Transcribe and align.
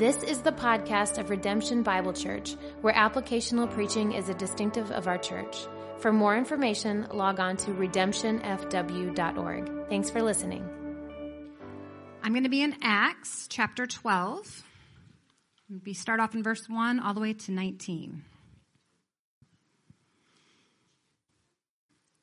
This 0.00 0.22
is 0.22 0.40
the 0.40 0.50
podcast 0.50 1.18
of 1.18 1.28
Redemption 1.28 1.82
Bible 1.82 2.14
Church, 2.14 2.56
where 2.80 2.94
applicational 2.94 3.70
preaching 3.70 4.12
is 4.12 4.30
a 4.30 4.34
distinctive 4.34 4.90
of 4.92 5.06
our 5.06 5.18
church. 5.18 5.66
For 5.98 6.10
more 6.10 6.38
information, 6.38 7.06
log 7.12 7.38
on 7.38 7.58
to 7.58 7.72
redemptionfw.org. 7.72 9.88
Thanks 9.90 10.08
for 10.08 10.22
listening. 10.22 10.66
I'm 12.22 12.32
going 12.32 12.44
to 12.44 12.48
be 12.48 12.62
in 12.62 12.76
Acts 12.80 13.46
chapter 13.50 13.86
12. 13.86 14.64
We 15.84 15.92
start 15.92 16.18
off 16.18 16.34
in 16.34 16.42
verse 16.42 16.66
1 16.66 16.98
all 16.98 17.12
the 17.12 17.20
way 17.20 17.34
to 17.34 17.52
19. 17.52 18.24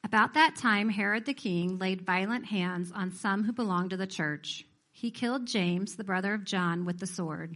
About 0.03 0.33
that 0.33 0.55
time, 0.55 0.89
Herod 0.89 1.25
the 1.25 1.35
king 1.35 1.77
laid 1.77 2.01
violent 2.01 2.47
hands 2.47 2.91
on 2.91 3.11
some 3.11 3.43
who 3.43 3.53
belonged 3.53 3.91
to 3.91 3.97
the 3.97 4.07
church. 4.07 4.65
He 4.89 5.11
killed 5.11 5.45
James, 5.45 5.95
the 5.95 6.03
brother 6.03 6.33
of 6.33 6.43
John, 6.43 6.83
with 6.83 6.97
the 6.97 7.05
sword. 7.05 7.55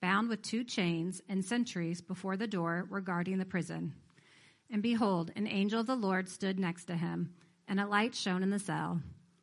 bound 0.00 0.28
with 0.28 0.42
two 0.42 0.64
chains, 0.64 1.22
and 1.28 1.44
sentries 1.44 2.00
before 2.00 2.36
the 2.36 2.46
door 2.46 2.86
were 2.90 3.00
guarding 3.00 3.38
the 3.38 3.44
prison. 3.44 3.94
And 4.70 4.82
behold, 4.82 5.30
an 5.36 5.46
angel 5.46 5.80
of 5.80 5.86
the 5.86 5.94
Lord 5.94 6.28
stood 6.28 6.58
next 6.58 6.86
to 6.86 6.96
him, 6.96 7.34
and 7.68 7.80
a 7.80 7.86
light 7.86 8.14
shone 8.14 8.42
in 8.42 8.50
the 8.50 8.58
cell. 8.58 9.00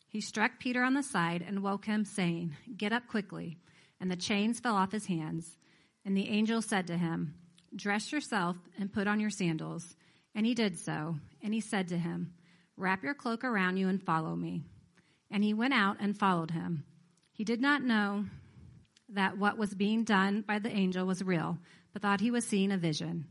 He 0.08 0.22
struck 0.22 0.60
Peter 0.60 0.84
on 0.84 0.94
the 0.94 1.04
side 1.04 1.44
and 1.46 1.64
woke 1.64 1.86
him, 1.86 2.06
saying, 2.06 2.56
Get 2.78 2.94
up 2.94 3.08
quickly. 3.08 3.58
And 4.00 4.12
the 4.12 4.16
chains 4.16 4.60
fell 4.60 4.76
off 4.76 4.92
his 4.92 5.08
hands. 5.08 5.58
And 6.06 6.16
the 6.16 6.30
angel 6.30 6.62
said 6.62 6.88
to 6.88 6.98
him, 6.98 7.36
Dress 7.76 8.12
yourself 8.12 8.58
and 8.78 8.94
put 8.94 9.08
on 9.08 9.20
your 9.20 9.32
sandals. 9.32 9.96
And 10.36 10.46
he 10.46 10.54
did 10.54 10.78
so. 10.78 11.16
And 11.42 11.54
he 11.54 11.62
said 11.62 11.88
to 11.88 11.98
him, 11.98 12.34
Wrap 12.78 13.04
your 13.04 13.14
cloak 13.14 13.44
around 13.44 13.78
you 13.78 13.88
and 13.88 14.04
follow 14.04 14.36
me. 14.36 14.64
And 15.32 15.44
he 15.44 15.54
went 15.54 15.74
out 15.74 15.98
and 16.00 16.18
followed 16.18 16.52
him. 16.52 16.84
He 17.32 17.44
did 17.44 17.62
not 17.62 17.82
know 17.82 18.26
that 19.14 19.38
what 19.38 19.58
was 19.58 19.74
being 19.74 20.04
done 20.04 20.42
by 20.42 20.60
the 20.60 20.72
angel 20.72 21.06
was 21.06 21.24
real, 21.24 21.58
but 21.92 22.02
thought 22.02 22.22
he 22.22 22.32
was 22.32 22.46
seeing 22.46 22.72
a 22.72 22.78
vision. 22.78 23.26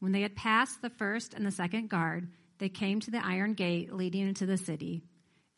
When 0.00 0.12
they 0.12 0.22
had 0.22 0.36
passed 0.36 0.82
the 0.82 0.90
first 0.90 1.34
and 1.34 1.44
the 1.44 1.50
second 1.50 1.88
guard, 1.88 2.28
they 2.58 2.68
came 2.68 3.00
to 3.00 3.10
the 3.10 3.24
iron 3.24 3.54
gate 3.54 3.92
leading 3.92 4.26
into 4.26 4.46
the 4.46 4.56
city. 4.56 5.02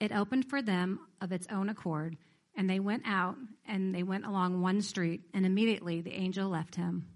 It 0.00 0.12
opened 0.12 0.48
for 0.48 0.62
them 0.62 1.00
of 1.20 1.32
its 1.32 1.46
own 1.50 1.68
accord, 1.68 2.16
and 2.56 2.68
they 2.68 2.80
went 2.80 3.02
out 3.06 3.36
and 3.66 3.94
they 3.94 4.02
went 4.02 4.26
along 4.26 4.60
one 4.60 4.82
street, 4.82 5.22
and 5.34 5.44
immediately 5.44 6.00
the 6.00 6.14
angel 6.14 6.48
left 6.48 6.74
him. 6.74 7.06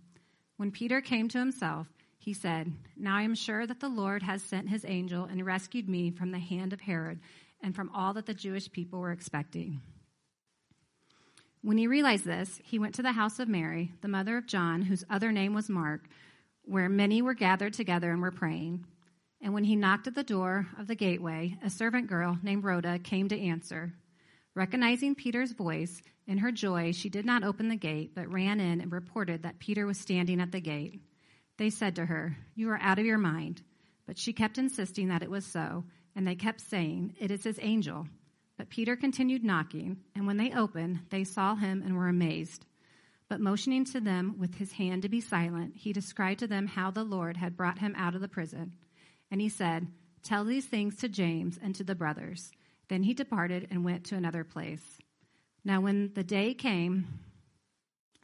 When 0.57 0.71
Peter 0.71 1.01
came 1.01 1.29
to 1.29 1.39
himself, 1.39 1.89
he 2.19 2.35
said, 2.35 2.73
Now 2.97 3.17
I 3.17 3.23
am 3.23 3.35
sure 3.35 3.67
that 3.67 3.81
the 3.81 3.89
Lord 3.89 4.23
has 4.23 4.43
sent 4.43 4.69
his 4.69 4.85
angel 4.87 5.25
and 5.25 5.45
rescued 5.45 5.89
me 5.89 6.11
from 6.11 6.31
the 6.31 6.39
hand 6.39 6.73
of 6.73 6.81
Herod 6.81 7.19
and 7.61 7.75
from 7.75 7.91
all 7.95 8.13
that 8.15 8.27
the 8.27 8.35
Jewish 8.35 8.71
people 8.71 9.01
were 9.01 9.11
expecting. 9.11 9.81
When 11.63 11.79
he 11.79 11.87
realized 11.87 12.25
this, 12.25 12.61
he 12.65 12.81
went 12.81 12.97
to 12.97 13.03
the 13.03 13.13
house 13.13 13.39
of 13.39 13.49
Mary, 13.49 13.93
the 14.01 14.09
mother 14.09 14.37
of 14.37 14.47
John, 14.47 14.83
whose 14.83 15.05
other 15.09 15.31
name 15.31 15.55
was 15.55 15.69
Mark, 15.69 16.03
where 16.65 16.89
many 16.89 17.23
were 17.23 17.35
gathered 17.35 17.73
together 17.73 18.11
and 18.11 18.21
were 18.21 18.33
praying. 18.33 18.85
And 19.41 19.55
when 19.55 19.65
he 19.65 19.77
knocked 19.77 20.09
at 20.09 20.15
the 20.17 20.25
door 20.25 20.67
of 20.77 20.89
the 20.89 20.97
gateway, 20.97 21.57
a 21.65 21.71
servant 21.71 22.09
girl 22.09 22.37
named 22.43 22.65
Rhoda 22.65 22.99
came 22.99 23.29
to 23.29 23.41
answer. 23.41 23.93
Recognizing 24.55 25.15
Peter's 25.15 25.53
voice, 25.53 26.03
in 26.27 26.39
her 26.39 26.51
joy, 26.51 26.93
she 26.93 27.09
did 27.09 27.25
not 27.25 27.45
open 27.45 27.69
the 27.69 27.77
gate, 27.77 28.13
but 28.15 28.33
ran 28.33 28.61
in 28.61 28.81
and 28.81 28.93
reported 28.93 29.43
that 29.43 29.59
Peter 29.59 29.87
was 29.87 29.99
standing 29.99 30.41
at 30.41 30.53
the 30.53 30.61
gate. 30.61 31.01
They 31.59 31.71
said 31.71 31.97
to 31.97 32.07
her, 32.07 32.37
You 32.55 32.71
are 32.71 32.81
out 32.81 32.99
of 32.99 33.07
your 33.07 33.19
mind. 33.19 33.63
But 34.07 34.19
she 34.19 34.33
kept 34.33 34.59
insisting 34.59 35.09
that 35.09 35.23
it 35.23 35.31
was 35.31 35.47
so, 35.47 35.85
and 36.17 36.27
they 36.27 36.35
kept 36.35 36.61
saying, 36.61 37.15
It 37.19 37.31
is 37.31 37.45
his 37.45 37.59
angel. 37.63 38.09
But 38.57 38.71
Peter 38.71 38.97
continued 38.97 39.45
knocking, 39.45 39.99
and 40.15 40.27
when 40.27 40.37
they 40.37 40.53
opened, 40.53 41.01
they 41.11 41.25
saw 41.25 41.55
him 41.55 41.83
and 41.83 41.97
were 41.97 42.09
amazed. 42.09 42.67
But 43.29 43.41
motioning 43.41 43.85
to 43.87 44.01
them 44.01 44.37
with 44.39 44.57
his 44.57 44.73
hand 44.73 45.03
to 45.03 45.09
be 45.09 45.21
silent, 45.21 45.75
he 45.77 45.93
described 45.93 46.41
to 46.41 46.47
them 46.47 46.67
how 46.67 46.91
the 46.91 47.05
Lord 47.05 47.39
had 47.39 47.57
brought 47.57 47.79
him 47.79 47.95
out 47.97 48.15
of 48.15 48.21
the 48.21 48.29
prison. 48.29 48.75
And 49.31 49.41
he 49.41 49.49
said, 49.49 49.89
Tell 50.23 50.45
these 50.45 50.67
things 50.67 50.97
to 50.97 51.09
James 51.09 51.59
and 51.63 51.75
to 51.75 51.83
the 51.83 51.95
brothers. 51.95 52.53
Then 52.89 53.05
he 53.05 53.15
departed 53.15 53.69
and 53.71 53.85
went 53.85 54.05
to 54.05 54.17
another 54.17 54.45
place. 54.45 54.99
Now, 55.65 55.81
when 55.81 56.13
the 56.15 56.23
day 56.23 56.55
came, 56.55 57.07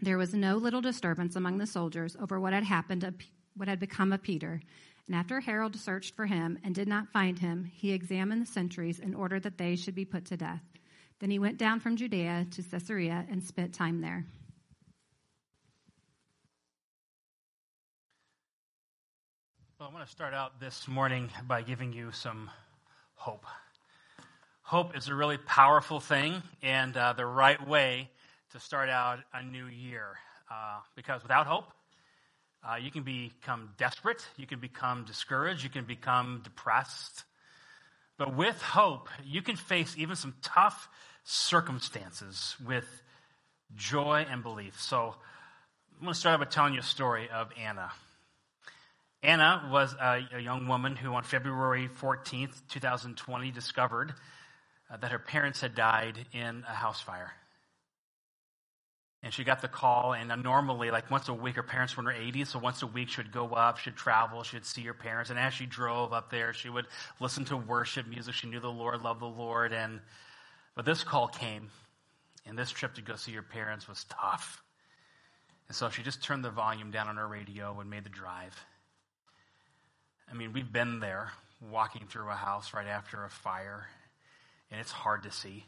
there 0.00 0.18
was 0.18 0.34
no 0.34 0.56
little 0.56 0.80
disturbance 0.80 1.36
among 1.36 1.58
the 1.58 1.66
soldiers 1.66 2.16
over 2.20 2.38
what 2.38 2.52
had 2.52 2.64
happened, 2.64 3.10
what 3.56 3.68
had 3.68 3.80
become 3.80 4.12
of 4.12 4.22
Peter. 4.22 4.60
And 5.08 5.16
after 5.16 5.40
Herod 5.40 5.74
searched 5.74 6.14
for 6.14 6.26
him 6.26 6.58
and 6.62 6.74
did 6.74 6.86
not 6.86 7.08
find 7.08 7.38
him, 7.38 7.64
he 7.64 7.92
examined 7.92 8.42
the 8.42 8.46
sentries 8.46 9.00
and 9.00 9.16
ordered 9.16 9.42
that 9.44 9.56
they 9.56 9.74
should 9.74 9.94
be 9.94 10.04
put 10.04 10.26
to 10.26 10.36
death. 10.36 10.60
Then 11.18 11.30
he 11.30 11.38
went 11.38 11.56
down 11.56 11.80
from 11.80 11.96
Judea 11.96 12.46
to 12.50 12.62
Caesarea 12.62 13.24
and 13.30 13.42
spent 13.42 13.72
time 13.72 14.02
there. 14.02 14.26
Well, 19.80 19.88
I 19.88 19.94
want 19.94 20.04
to 20.04 20.12
start 20.12 20.34
out 20.34 20.60
this 20.60 20.86
morning 20.86 21.30
by 21.46 21.62
giving 21.62 21.94
you 21.94 22.12
some 22.12 22.50
hope. 23.14 23.46
Hope 24.60 24.94
is 24.94 25.08
a 25.08 25.14
really 25.14 25.38
powerful 25.38 26.00
thing 26.00 26.42
and 26.62 26.94
uh, 26.94 27.14
the 27.14 27.24
right 27.24 27.66
way 27.66 28.10
to 28.52 28.60
start 28.60 28.90
out 28.90 29.20
a 29.32 29.42
new 29.42 29.66
year. 29.68 30.18
Uh, 30.50 30.80
because 30.96 31.22
without 31.22 31.46
hope, 31.46 31.64
uh, 32.66 32.76
you 32.76 32.90
can 32.90 33.02
become 33.02 33.70
desperate. 33.78 34.26
You 34.36 34.46
can 34.46 34.58
become 34.58 35.04
discouraged. 35.04 35.62
You 35.62 35.70
can 35.70 35.84
become 35.84 36.40
depressed. 36.42 37.24
But 38.16 38.34
with 38.34 38.60
hope, 38.60 39.08
you 39.24 39.42
can 39.42 39.56
face 39.56 39.94
even 39.96 40.16
some 40.16 40.34
tough 40.42 40.88
circumstances 41.24 42.56
with 42.66 42.86
joy 43.76 44.26
and 44.28 44.42
belief. 44.42 44.80
So 44.80 45.14
I'm 45.96 46.04
going 46.04 46.14
to 46.14 46.18
start 46.18 46.34
out 46.34 46.46
by 46.46 46.50
telling 46.50 46.74
you 46.74 46.80
a 46.80 46.84
story 46.84 47.28
of 47.28 47.50
Anna. 47.60 47.90
Anna 49.22 49.68
was 49.72 49.94
a, 49.94 50.20
a 50.32 50.40
young 50.40 50.68
woman 50.68 50.96
who, 50.96 51.12
on 51.12 51.24
February 51.24 51.88
14th, 52.00 52.54
2020, 52.68 53.50
discovered 53.50 54.14
uh, 54.90 54.96
that 54.96 55.10
her 55.10 55.18
parents 55.18 55.60
had 55.60 55.74
died 55.74 56.24
in 56.32 56.64
a 56.68 56.74
house 56.74 57.00
fire. 57.00 57.32
And 59.22 59.34
she 59.34 59.42
got 59.42 59.60
the 59.60 59.68
call, 59.68 60.12
and 60.12 60.30
uh, 60.30 60.36
normally, 60.36 60.92
like 60.92 61.10
once 61.10 61.28
a 61.28 61.34
week, 61.34 61.56
her 61.56 61.62
parents 61.64 61.96
were 61.96 62.08
in 62.08 62.16
her 62.16 62.22
80s, 62.22 62.48
so 62.48 62.60
once 62.60 62.82
a 62.82 62.86
week 62.86 63.08
she'd 63.08 63.32
go 63.32 63.48
up, 63.48 63.78
she'd 63.78 63.96
travel, 63.96 64.44
she'd 64.44 64.64
see 64.64 64.82
her 64.82 64.94
parents. 64.94 65.30
And 65.30 65.38
as 65.38 65.52
she 65.52 65.66
drove 65.66 66.12
up 66.12 66.30
there, 66.30 66.52
she 66.52 66.68
would 66.68 66.86
listen 67.18 67.44
to 67.46 67.56
worship 67.56 68.06
music. 68.06 68.34
She 68.34 68.46
knew 68.46 68.60
the 68.60 68.70
Lord, 68.70 69.02
loved 69.02 69.20
the 69.20 69.26
Lord. 69.26 69.72
And 69.72 70.00
but 70.76 70.84
this 70.84 71.02
call 71.02 71.26
came, 71.26 71.70
and 72.46 72.56
this 72.56 72.70
trip 72.70 72.94
to 72.94 73.02
go 73.02 73.16
see 73.16 73.32
her 73.32 73.42
parents 73.42 73.88
was 73.88 74.04
tough. 74.04 74.62
And 75.66 75.76
so 75.76 75.90
she 75.90 76.04
just 76.04 76.22
turned 76.22 76.44
the 76.44 76.50
volume 76.50 76.92
down 76.92 77.08
on 77.08 77.16
her 77.16 77.26
radio 77.26 77.78
and 77.80 77.90
made 77.90 78.04
the 78.04 78.10
drive. 78.10 78.54
I 80.30 80.34
mean, 80.34 80.52
we've 80.52 80.72
been 80.72 81.00
there, 81.00 81.32
walking 81.60 82.06
through 82.08 82.28
a 82.28 82.34
house 82.34 82.72
right 82.74 82.86
after 82.86 83.24
a 83.24 83.30
fire, 83.30 83.88
and 84.70 84.80
it's 84.80 84.92
hard 84.92 85.24
to 85.24 85.32
see. 85.32 85.64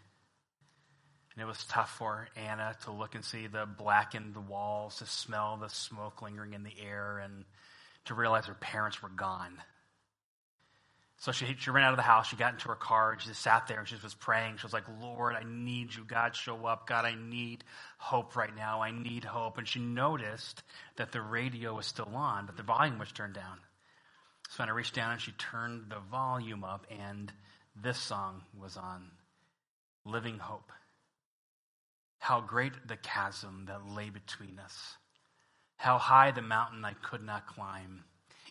And 1.34 1.42
it 1.42 1.46
was 1.46 1.64
tough 1.66 1.91
for 1.96 2.28
Anna 2.36 2.76
to 2.84 2.92
look 2.92 3.14
and 3.14 3.24
see 3.24 3.46
the 3.46 3.66
blackened 3.66 4.36
walls, 4.48 4.96
to 4.96 5.06
smell 5.06 5.56
the 5.56 5.68
smoke 5.68 6.22
lingering 6.22 6.54
in 6.54 6.65
the 6.65 6.74
air, 6.84 7.18
and 7.18 7.44
to 8.06 8.15
realize 8.15 8.47
her 8.47 8.54
parents 8.54 9.03
were 9.03 9.09
gone. 9.09 9.53
So 11.18 11.32
she, 11.32 11.54
she 11.59 11.71
ran 11.71 11.84
out 11.84 11.92
of 11.92 11.98
the 11.98 12.03
house. 12.03 12.28
She 12.28 12.36
got 12.36 12.54
into 12.54 12.68
her 12.68 12.74
car. 12.74 13.12
And 13.12 13.21
she 13.21 13.28
just 13.28 13.42
sat 13.42 13.68
there 13.68 13.78
and 13.78 13.86
she 13.86 13.94
was 14.03 14.15
praying. 14.15 14.56
She 14.56 14.65
was 14.65 14.72
like, 14.72 14.86
Lord, 15.03 15.34
I 15.34 15.42
need 15.47 15.94
you. 15.94 16.03
God, 16.03 16.34
show 16.34 16.65
up. 16.65 16.86
God, 16.86 17.04
I 17.04 17.15
need 17.15 17.62
hope 17.98 18.36
right 18.36 18.54
now. 18.56 18.80
I 18.80 18.91
need 18.91 19.24
hope. 19.24 19.59
And 19.59 19.68
she 19.68 19.80
noticed 19.80 20.62
that 20.97 21.12
the 21.12 21.21
radio 21.21 21.76
was 21.76 21.84
still 21.84 22.10
on, 22.15 22.47
but 22.47 22.56
the 22.56 22.62
volume 22.62 22.98
was 22.98 23.12
turned 23.12 23.34
down. 23.34 23.59
So 24.48 24.65
I 24.65 24.71
reached 24.71 24.94
down 24.94 25.12
and 25.12 25.21
she 25.21 25.33
turned 25.33 25.91
the 25.91 26.00
volume 26.10 26.65
up, 26.65 26.84
and 26.91 27.33
this 27.80 27.98
song 27.98 28.42
was 28.59 28.76
on 28.76 29.10
Living 30.04 30.38
Hope. 30.38 30.72
How 32.21 32.41
great 32.41 32.87
the 32.87 32.97
chasm 32.97 33.65
that 33.67 33.89
lay 33.89 34.11
between 34.11 34.61
us. 34.61 34.97
How 35.77 35.99
high 35.99 36.31
the 36.31 36.43
mountain 36.43 36.84
I 36.84 36.93
could 36.93 37.22
not 37.22 37.47
climb. 37.47 38.05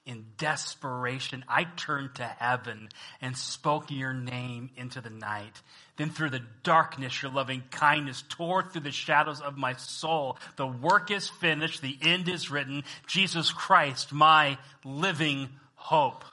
in 0.10 0.26
desperation, 0.38 1.46
I 1.48 1.66
turned 1.66 2.16
to 2.16 2.26
heaven 2.26 2.90
and 3.22 3.38
spoke 3.38 3.92
your 3.92 4.12
name 4.14 4.72
into 4.76 5.02
the 5.02 5.12
night. 5.12 5.62
Then 5.98 6.10
through 6.10 6.32
the 6.32 6.42
darkness, 6.64 7.22
your 7.22 7.32
loving 7.32 7.64
kindness 7.70 8.24
tore 8.28 8.64
through 8.64 8.82
the 8.82 8.92
shadows 8.92 9.40
of 9.40 9.56
my 9.56 9.74
soul. 9.74 10.38
The 10.56 10.66
work 10.66 11.12
is 11.12 11.30
finished. 11.30 11.84
The 11.84 11.98
end 12.02 12.28
is 12.28 12.50
written. 12.50 12.84
Jesus 13.06 13.52
Christ, 13.52 14.12
my 14.12 14.58
living 14.84 15.50
hope. 15.76 16.26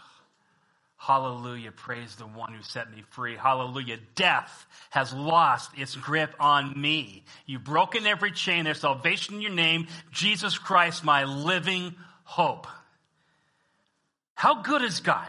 Hallelujah. 1.06 1.70
Praise 1.70 2.17
the 2.17 2.26
one 2.26 2.53
who 2.53 2.64
set 2.64 2.91
me 2.91 3.05
free. 3.11 3.37
Hallelujah. 3.37 3.99
Death 4.17 4.67
has 4.91 5.12
lost 5.12 5.70
its 5.79 5.94
grip 5.94 6.35
on 6.41 6.81
me. 6.81 7.23
You've 7.47 7.62
broken 7.62 8.06
every 8.06 8.32
chain. 8.32 8.64
There's 8.64 8.81
salvation 8.81 9.37
in 9.37 9.41
your 9.41 9.53
name. 9.53 9.87
Jesus 10.11 10.58
Christ, 10.58 11.05
my 11.05 11.23
living 11.23 11.94
hope. 12.25 12.67
How 14.35 14.62
good 14.62 14.82
is 14.82 14.99
God? 14.99 15.29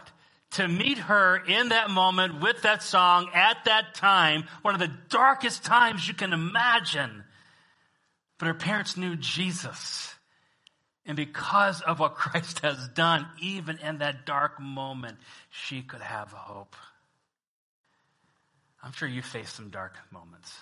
To 0.52 0.66
meet 0.66 0.98
her 0.98 1.36
in 1.46 1.68
that 1.68 1.90
moment 1.90 2.40
with 2.42 2.62
that 2.62 2.82
song 2.82 3.30
at 3.32 3.64
that 3.66 3.94
time, 3.94 4.48
one 4.62 4.74
of 4.74 4.80
the 4.80 4.92
darkest 5.10 5.64
times 5.64 6.08
you 6.08 6.14
can 6.14 6.32
imagine. 6.32 7.22
But 8.38 8.46
her 8.46 8.54
parents 8.54 8.96
knew 8.96 9.14
Jesus. 9.14 10.12
And 11.08 11.16
because 11.16 11.80
of 11.80 11.98
what 11.98 12.14
Christ 12.14 12.60
has 12.60 12.88
done, 12.88 13.26
even 13.40 13.78
in 13.78 13.98
that 13.98 14.26
dark 14.26 14.60
moment, 14.60 15.16
she 15.50 15.82
could 15.82 16.02
have 16.02 16.30
hope. 16.30 16.76
I'm 18.82 18.92
sure 18.92 19.08
you 19.08 19.22
face 19.22 19.52
some 19.52 19.70
dark 19.70 19.94
moments. 20.12 20.54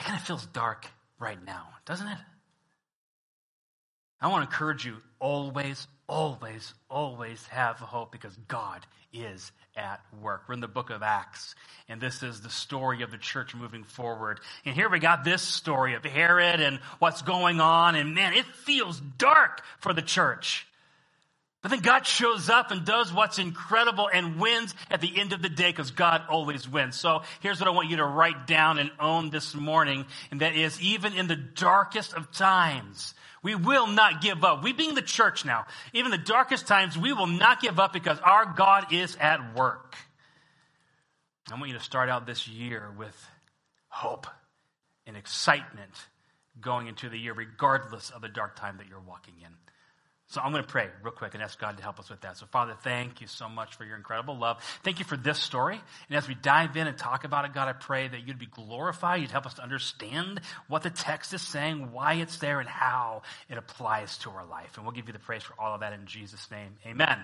It 0.00 0.04
kind 0.04 0.18
of 0.18 0.24
feels 0.24 0.46
dark 0.46 0.86
right 1.20 1.38
now, 1.44 1.68
doesn't 1.84 2.08
it? 2.08 2.18
I 4.20 4.26
want 4.28 4.42
to 4.42 4.52
encourage 4.52 4.84
you 4.84 4.96
always, 5.20 5.86
always, 6.08 6.74
always 6.90 7.46
have 7.48 7.76
hope 7.76 8.10
because 8.10 8.36
God 8.48 8.84
is 9.12 9.52
at 9.76 10.00
work. 10.20 10.42
We're 10.48 10.54
in 10.54 10.60
the 10.60 10.68
book 10.68 10.90
of 10.90 11.02
Acts, 11.02 11.54
and 11.88 12.00
this 12.00 12.22
is 12.22 12.40
the 12.40 12.50
story 12.50 13.02
of 13.02 13.10
the 13.10 13.18
church 13.18 13.54
moving 13.54 13.84
forward. 13.84 14.40
And 14.64 14.74
here 14.74 14.88
we 14.88 14.98
got 14.98 15.24
this 15.24 15.42
story 15.42 15.94
of 15.94 16.04
Herod 16.04 16.60
and 16.60 16.80
what's 16.98 17.22
going 17.22 17.60
on, 17.60 17.94
and 17.94 18.14
man, 18.14 18.34
it 18.34 18.44
feels 18.44 19.00
dark 19.18 19.62
for 19.78 19.92
the 19.92 20.02
church. 20.02 20.66
But 21.60 21.72
then 21.72 21.80
God 21.80 22.06
shows 22.06 22.48
up 22.48 22.70
and 22.70 22.84
does 22.84 23.12
what's 23.12 23.40
incredible 23.40 24.08
and 24.12 24.40
wins 24.40 24.74
at 24.90 25.00
the 25.00 25.18
end 25.18 25.32
of 25.32 25.42
the 25.42 25.48
day 25.48 25.70
because 25.70 25.90
God 25.90 26.22
always 26.28 26.68
wins. 26.68 26.96
So 26.96 27.22
here's 27.40 27.58
what 27.58 27.66
I 27.66 27.72
want 27.72 27.90
you 27.90 27.96
to 27.96 28.04
write 28.04 28.46
down 28.46 28.78
and 28.78 28.92
own 29.00 29.30
this 29.30 29.56
morning, 29.56 30.06
and 30.30 30.40
that 30.40 30.54
is 30.54 30.80
even 30.80 31.14
in 31.14 31.26
the 31.26 31.36
darkest 31.36 32.14
of 32.14 32.30
times, 32.30 33.12
we 33.42 33.56
will 33.56 33.88
not 33.88 34.20
give 34.20 34.44
up. 34.44 34.62
We 34.62 34.72
being 34.72 34.94
the 34.94 35.02
church 35.02 35.44
now, 35.44 35.66
even 35.92 36.12
the 36.12 36.18
darkest 36.18 36.68
times, 36.68 36.96
we 36.96 37.12
will 37.12 37.26
not 37.26 37.60
give 37.60 37.80
up 37.80 37.92
because 37.92 38.20
our 38.20 38.46
God 38.46 38.92
is 38.92 39.16
at 39.16 39.56
work. 39.56 39.96
I 41.50 41.54
want 41.54 41.68
you 41.68 41.78
to 41.78 41.84
start 41.84 42.08
out 42.08 42.24
this 42.24 42.46
year 42.46 42.92
with 42.96 43.16
hope 43.88 44.28
and 45.06 45.16
excitement 45.16 45.94
going 46.60 46.86
into 46.86 47.08
the 47.08 47.18
year, 47.18 47.32
regardless 47.32 48.10
of 48.10 48.20
the 48.22 48.28
dark 48.28 48.54
time 48.54 48.76
that 48.78 48.86
you're 48.88 49.00
walking 49.00 49.34
in. 49.40 49.52
So 50.30 50.42
I'm 50.42 50.52
going 50.52 50.62
to 50.62 50.68
pray 50.68 50.88
real 51.02 51.12
quick 51.12 51.32
and 51.32 51.42
ask 51.42 51.58
God 51.58 51.78
to 51.78 51.82
help 51.82 51.98
us 51.98 52.10
with 52.10 52.20
that. 52.20 52.36
So 52.36 52.44
Father, 52.44 52.74
thank 52.84 53.22
you 53.22 53.26
so 53.26 53.48
much 53.48 53.76
for 53.76 53.86
your 53.86 53.96
incredible 53.96 54.36
love. 54.36 54.62
Thank 54.84 54.98
you 54.98 55.06
for 55.06 55.16
this 55.16 55.38
story. 55.38 55.80
And 56.08 56.18
as 56.18 56.28
we 56.28 56.34
dive 56.34 56.76
in 56.76 56.86
and 56.86 56.98
talk 56.98 57.24
about 57.24 57.46
it, 57.46 57.54
God, 57.54 57.66
I 57.66 57.72
pray 57.72 58.08
that 58.08 58.28
you'd 58.28 58.38
be 58.38 58.44
glorified. 58.44 59.22
You'd 59.22 59.30
help 59.30 59.46
us 59.46 59.54
to 59.54 59.62
understand 59.62 60.42
what 60.68 60.82
the 60.82 60.90
text 60.90 61.32
is 61.32 61.40
saying, 61.40 61.92
why 61.92 62.14
it's 62.14 62.36
there, 62.38 62.60
and 62.60 62.68
how 62.68 63.22
it 63.48 63.56
applies 63.56 64.18
to 64.18 64.30
our 64.30 64.44
life. 64.44 64.76
And 64.76 64.84
we'll 64.84 64.92
give 64.92 65.06
you 65.06 65.14
the 65.14 65.18
praise 65.18 65.42
for 65.42 65.54
all 65.58 65.72
of 65.72 65.80
that 65.80 65.94
in 65.94 66.04
Jesus' 66.04 66.50
name. 66.50 66.76
Amen. 66.86 67.18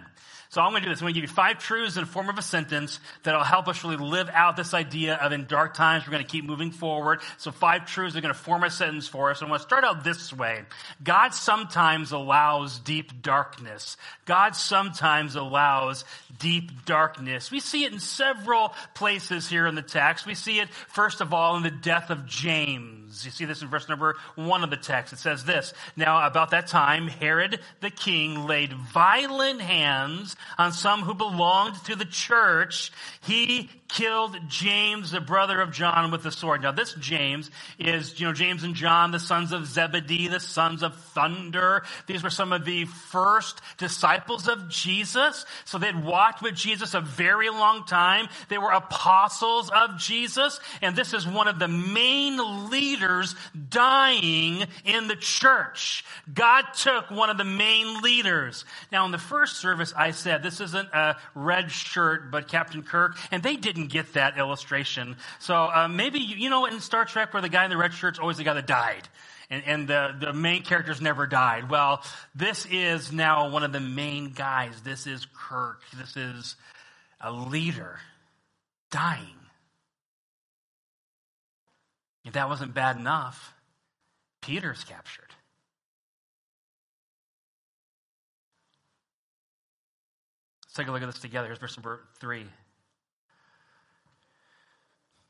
So 0.48 0.62
I'm 0.62 0.70
going 0.70 0.82
to 0.82 0.88
do 0.88 0.92
this. 0.94 1.00
I'm 1.00 1.04
going 1.04 1.14
to 1.14 1.20
give 1.20 1.28
you 1.28 1.34
five 1.34 1.58
truths 1.58 1.98
in 1.98 2.04
the 2.04 2.10
form 2.10 2.30
of 2.30 2.38
a 2.38 2.42
sentence 2.42 3.00
that'll 3.22 3.44
help 3.44 3.68
us 3.68 3.84
really 3.84 3.98
live 3.98 4.30
out 4.32 4.56
this 4.56 4.72
idea 4.72 5.16
of 5.16 5.30
in 5.32 5.44
dark 5.44 5.74
times, 5.74 6.06
we're 6.06 6.12
going 6.12 6.24
to 6.24 6.30
keep 6.30 6.46
moving 6.46 6.70
forward. 6.70 7.20
So 7.36 7.50
five 7.50 7.84
truths 7.84 8.16
are 8.16 8.22
going 8.22 8.32
to 8.32 8.40
form 8.40 8.64
a 8.64 8.70
sentence 8.70 9.08
for 9.08 9.30
us. 9.30 9.42
And 9.42 9.46
I'm 9.46 9.50
going 9.50 9.58
to 9.58 9.66
start 9.66 9.84
out 9.84 10.04
this 10.04 10.32
way. 10.32 10.62
God 11.02 11.34
sometimes 11.34 12.12
allows 12.12 12.78
deep 12.78 12.93
darkness. 13.02 13.96
God 14.24 14.56
sometimes 14.56 15.36
allows 15.36 16.04
deep 16.38 16.84
darkness. 16.84 17.50
We 17.50 17.60
see 17.60 17.84
it 17.84 17.92
in 17.92 18.00
several 18.00 18.74
places 18.94 19.48
here 19.48 19.66
in 19.66 19.74
the 19.74 19.82
text. 19.82 20.26
We 20.26 20.34
see 20.34 20.60
it, 20.60 20.68
first 20.88 21.20
of 21.20 21.34
all, 21.34 21.56
in 21.56 21.62
the 21.62 21.70
death 21.70 22.10
of 22.10 22.26
James. 22.26 23.03
You 23.22 23.30
see 23.30 23.44
this 23.44 23.62
in 23.62 23.68
verse 23.68 23.88
number 23.88 24.16
one 24.34 24.64
of 24.64 24.70
the 24.70 24.76
text. 24.76 25.12
It 25.12 25.18
says 25.18 25.44
this, 25.44 25.74
Now 25.96 26.26
about 26.26 26.50
that 26.52 26.68
time, 26.68 27.08
Herod 27.08 27.60
the 27.80 27.90
king 27.90 28.46
laid 28.46 28.72
violent 28.72 29.60
hands 29.60 30.36
on 30.56 30.72
some 30.72 31.02
who 31.02 31.14
belonged 31.14 31.76
to 31.84 31.96
the 31.96 32.04
church. 32.04 32.92
He 33.20 33.70
killed 33.88 34.36
James, 34.48 35.12
the 35.12 35.20
brother 35.20 35.60
of 35.60 35.70
John, 35.70 36.10
with 36.10 36.22
the 36.22 36.32
sword. 36.32 36.62
Now 36.62 36.72
this 36.72 36.94
James 36.94 37.50
is, 37.78 38.18
you 38.18 38.26
know, 38.26 38.32
James 38.32 38.64
and 38.64 38.74
John, 38.74 39.12
the 39.12 39.20
sons 39.20 39.52
of 39.52 39.66
Zebedee, 39.66 40.28
the 40.28 40.40
sons 40.40 40.82
of 40.82 40.96
thunder. 40.96 41.84
These 42.06 42.22
were 42.22 42.30
some 42.30 42.52
of 42.52 42.64
the 42.64 42.86
first 42.86 43.60
disciples 43.78 44.48
of 44.48 44.68
Jesus. 44.68 45.46
So 45.64 45.78
they'd 45.78 46.02
walked 46.02 46.42
with 46.42 46.54
Jesus 46.54 46.94
a 46.94 47.00
very 47.00 47.50
long 47.50 47.84
time. 47.84 48.28
They 48.48 48.58
were 48.58 48.72
apostles 48.72 49.70
of 49.70 49.98
Jesus. 49.98 50.58
And 50.82 50.96
this 50.96 51.14
is 51.14 51.26
one 51.26 51.46
of 51.46 51.58
the 51.58 51.68
main 51.68 52.70
leaders 52.70 53.03
dying 53.68 54.64
in 54.84 55.08
the 55.08 55.16
church. 55.16 56.04
God 56.32 56.62
took 56.74 57.10
one 57.10 57.30
of 57.30 57.38
the 57.38 57.44
main 57.44 58.00
leaders. 58.00 58.64
Now 58.92 59.04
in 59.04 59.12
the 59.12 59.18
first 59.18 59.56
service, 59.56 59.92
I 59.96 60.10
said, 60.12 60.42
this 60.42 60.60
isn't 60.60 60.88
a 60.92 61.16
red 61.34 61.70
shirt, 61.70 62.30
but 62.30 62.48
Captain 62.48 62.82
Kirk, 62.82 63.16
and 63.30 63.42
they 63.42 63.56
didn't 63.56 63.88
get 63.88 64.14
that 64.14 64.38
illustration. 64.38 65.16
So 65.38 65.54
uh, 65.54 65.88
maybe, 65.88 66.18
you 66.18 66.50
know, 66.50 66.66
in 66.66 66.80
Star 66.80 67.04
Trek 67.04 67.32
where 67.32 67.42
the 67.42 67.48
guy 67.48 67.64
in 67.64 67.70
the 67.70 67.76
red 67.76 67.94
shirt's 67.94 68.18
always 68.18 68.36
the 68.36 68.44
guy 68.44 68.54
that 68.54 68.66
died 68.66 69.08
and, 69.50 69.62
and 69.66 69.88
the, 69.88 70.14
the 70.18 70.32
main 70.32 70.62
characters 70.62 71.00
never 71.00 71.26
died. 71.26 71.70
Well, 71.70 72.02
this 72.34 72.66
is 72.70 73.12
now 73.12 73.50
one 73.50 73.62
of 73.62 73.72
the 73.72 73.80
main 73.80 74.32
guys. 74.32 74.80
This 74.82 75.06
is 75.06 75.26
Kirk. 75.34 75.82
This 75.96 76.16
is 76.16 76.56
a 77.20 77.32
leader 77.32 77.98
dying. 78.90 79.43
If 82.24 82.32
that 82.32 82.48
wasn't 82.48 82.74
bad 82.74 82.96
enough, 82.96 83.54
Peter's 84.40 84.84
captured. 84.84 85.34
Let's 90.64 90.74
take 90.74 90.88
a 90.88 90.92
look 90.92 91.02
at 91.02 91.06
this 91.06 91.18
together. 91.18 91.46
Here's 91.48 91.58
verse 91.58 91.76
number 91.76 92.00
three. 92.18 92.46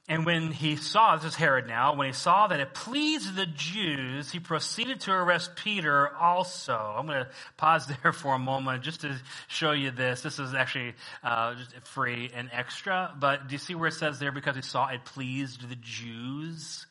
And 0.06 0.26
when 0.26 0.52
he 0.52 0.76
saw, 0.76 1.16
this 1.16 1.24
is 1.24 1.34
Herod 1.34 1.66
now, 1.66 1.94
when 1.94 2.06
he 2.06 2.12
saw 2.12 2.46
that 2.48 2.60
it 2.60 2.74
pleased 2.74 3.36
the 3.36 3.46
Jews, 3.46 4.30
he 4.30 4.38
proceeded 4.38 5.00
to 5.00 5.12
arrest 5.12 5.56
Peter 5.56 6.14
also. 6.14 6.74
I'm 6.74 7.06
going 7.06 7.24
to 7.24 7.30
pause 7.56 7.86
there 8.02 8.12
for 8.12 8.34
a 8.34 8.38
moment 8.38 8.82
just 8.82 9.00
to 9.00 9.16
show 9.48 9.72
you 9.72 9.90
this. 9.90 10.20
This 10.20 10.38
is 10.38 10.52
actually 10.52 10.92
uh, 11.22 11.54
free 11.84 12.30
and 12.34 12.50
extra, 12.52 13.14
but 13.18 13.48
do 13.48 13.54
you 13.54 13.58
see 13.58 13.74
where 13.74 13.88
it 13.88 13.94
says 13.94 14.18
there, 14.18 14.32
because 14.32 14.56
he 14.56 14.62
saw 14.62 14.88
it 14.88 15.06
pleased 15.06 15.66
the 15.66 15.76
Jews? 15.76 16.86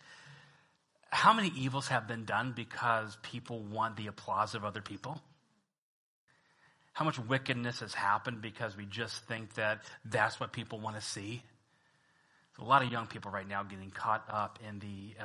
How 1.11 1.33
many 1.33 1.51
evils 1.55 1.89
have 1.89 2.07
been 2.07 2.25
done 2.25 2.53
because 2.55 3.15
people 3.21 3.59
want 3.59 3.95
the 3.95 4.07
applause 4.07 4.55
of 4.55 4.65
other 4.65 4.81
people? 4.81 5.21
How 6.93 7.05
much 7.05 7.19
wickedness 7.19 7.81
has 7.81 7.93
happened 7.93 8.41
because 8.41 8.75
we 8.75 8.85
just 8.85 9.23
think 9.25 9.53
that 9.53 9.81
that's 10.03 10.39
what 10.39 10.51
people 10.51 10.79
want 10.79 10.95
to 10.95 11.01
see? 11.01 11.43
A 12.60 12.63
lot 12.63 12.83
of 12.83 12.91
young 12.91 13.07
people 13.07 13.31
right 13.31 13.48
now 13.48 13.63
getting 13.63 13.89
caught 13.89 14.25
up 14.29 14.60
in 14.67 14.79
the 14.79 15.15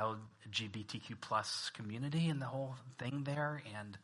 LGBTQ 0.51 1.21
plus 1.21 1.71
community 1.75 2.29
and 2.29 2.41
the 2.41 2.45
whole 2.45 2.75
thing 2.97 3.23
there, 3.23 3.61
and 3.77 3.97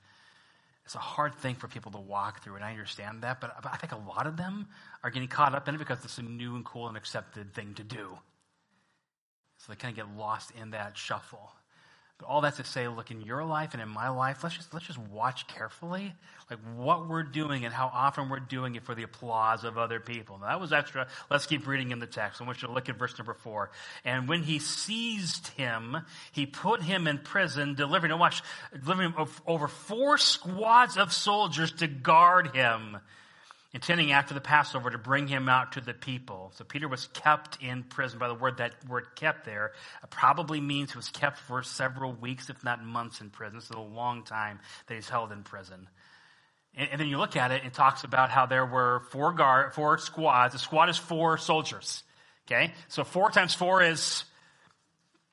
it's 0.85 0.95
a 0.95 0.99
hard 0.99 1.33
thing 1.35 1.55
for 1.55 1.67
people 1.67 1.91
to 1.93 1.97
walk 1.97 2.43
through, 2.43 2.55
and 2.55 2.63
I 2.63 2.71
understand 2.71 3.23
that, 3.23 3.41
but, 3.41 3.55
I 3.65 3.77
think 3.77 3.91
a 3.91 3.97
lot 3.97 4.27
of 4.27 4.37
them 4.37 4.67
are 5.03 5.09
getting 5.09 5.27
caught 5.27 5.55
up 5.55 5.67
in 5.67 5.75
it 5.75 5.77
because 5.79 6.03
it's 6.05 6.19
a 6.19 6.21
new 6.21 6.55
and 6.55 6.63
cool 6.63 6.87
and 6.87 6.95
accepted 6.95 7.53
thing 7.55 7.73
to 7.75 7.83
do. 7.83 8.17
So 9.57 9.71
they 9.71 9.77
kind 9.77 9.97
of 9.97 10.05
get 10.05 10.15
lost 10.15 10.51
in 10.51 10.71
that 10.71 10.95
shuffle. 10.95 11.51
All 12.23 12.41
that 12.41 12.55
to 12.55 12.63
say, 12.63 12.87
look, 12.87 13.11
in 13.11 13.21
your 13.21 13.43
life 13.43 13.73
and 13.73 13.81
in 13.81 13.89
my 13.89 14.07
life, 14.07 14.41
let's 14.41 14.55
just, 14.55 14.73
let's 14.73 14.85
just 14.85 14.97
watch 14.97 15.47
carefully, 15.47 16.13
like 16.49 16.59
what 16.77 17.09
we're 17.09 17.23
doing 17.23 17.65
and 17.65 17.73
how 17.73 17.91
often 17.93 18.29
we're 18.29 18.39
doing 18.39 18.75
it 18.75 18.83
for 18.85 18.95
the 18.95 19.03
applause 19.03 19.65
of 19.65 19.77
other 19.77 19.99
people. 19.99 20.37
Now, 20.37 20.47
that 20.47 20.61
was 20.61 20.71
extra. 20.71 21.07
Let's 21.29 21.45
keep 21.45 21.67
reading 21.67 21.91
in 21.91 21.99
the 21.99 22.07
text. 22.07 22.41
I 22.41 22.45
want 22.45 22.61
you 22.61 22.69
to 22.69 22.73
look 22.73 22.87
at 22.87 22.97
verse 22.97 23.17
number 23.17 23.33
four. 23.33 23.69
And 24.05 24.29
when 24.29 24.43
he 24.43 24.59
seized 24.59 25.47
him, 25.49 25.97
he 26.31 26.45
put 26.45 26.81
him 26.81 27.07
in 27.07 27.17
prison, 27.17 27.75
delivering, 27.75 28.17
watch, 28.17 28.41
delivering 28.71 29.13
over 29.45 29.67
four 29.67 30.17
squads 30.17 30.95
of 30.95 31.11
soldiers 31.11 31.73
to 31.73 31.87
guard 31.87 32.55
him 32.55 32.97
intending 33.75 34.13
after 34.13 34.33
the 34.33 34.39
Passover 34.39 34.89
to 34.89 34.97
bring 34.97 35.27
him 35.27 35.49
out 35.49 35.73
to 35.73 35.81
the 35.81 35.93
people. 35.93 36.53
So 36.55 36.63
Peter 36.63 36.87
was 36.87 37.07
kept 37.07 37.61
in 37.61 37.83
prison. 37.83 38.19
By 38.19 38.29
the 38.29 38.33
word 38.33 38.59
that 38.59 38.71
word 38.87 39.07
kept 39.15 39.43
there 39.43 39.73
probably 40.09 40.61
means 40.61 40.93
he 40.93 40.97
was 40.97 41.09
kept 41.09 41.39
for 41.39 41.61
several 41.61 42.13
weeks, 42.13 42.49
if 42.49 42.63
not 42.63 42.81
months 42.81 43.19
in 43.19 43.31
prison. 43.31 43.57
This 43.57 43.65
is 43.65 43.71
a 43.71 43.79
long 43.81 44.23
time 44.23 44.61
that 44.87 44.95
he's 44.95 45.09
held 45.09 45.33
in 45.33 45.43
prison. 45.43 45.89
And, 46.73 46.87
and 46.89 47.01
then 47.01 47.09
you 47.09 47.17
look 47.17 47.35
at 47.35 47.51
it, 47.51 47.65
it 47.65 47.73
talks 47.73 48.05
about 48.05 48.29
how 48.29 48.45
there 48.45 48.65
were 48.65 49.01
four 49.09 49.33
guard, 49.33 49.73
four 49.73 49.97
squads. 49.97 50.55
A 50.55 50.59
squad 50.59 50.87
is 50.87 50.97
four 50.97 51.37
soldiers. 51.37 52.03
Okay? 52.47 52.73
So 52.87 53.03
four 53.03 53.29
times 53.29 53.53
four 53.53 53.83
is 53.83 54.23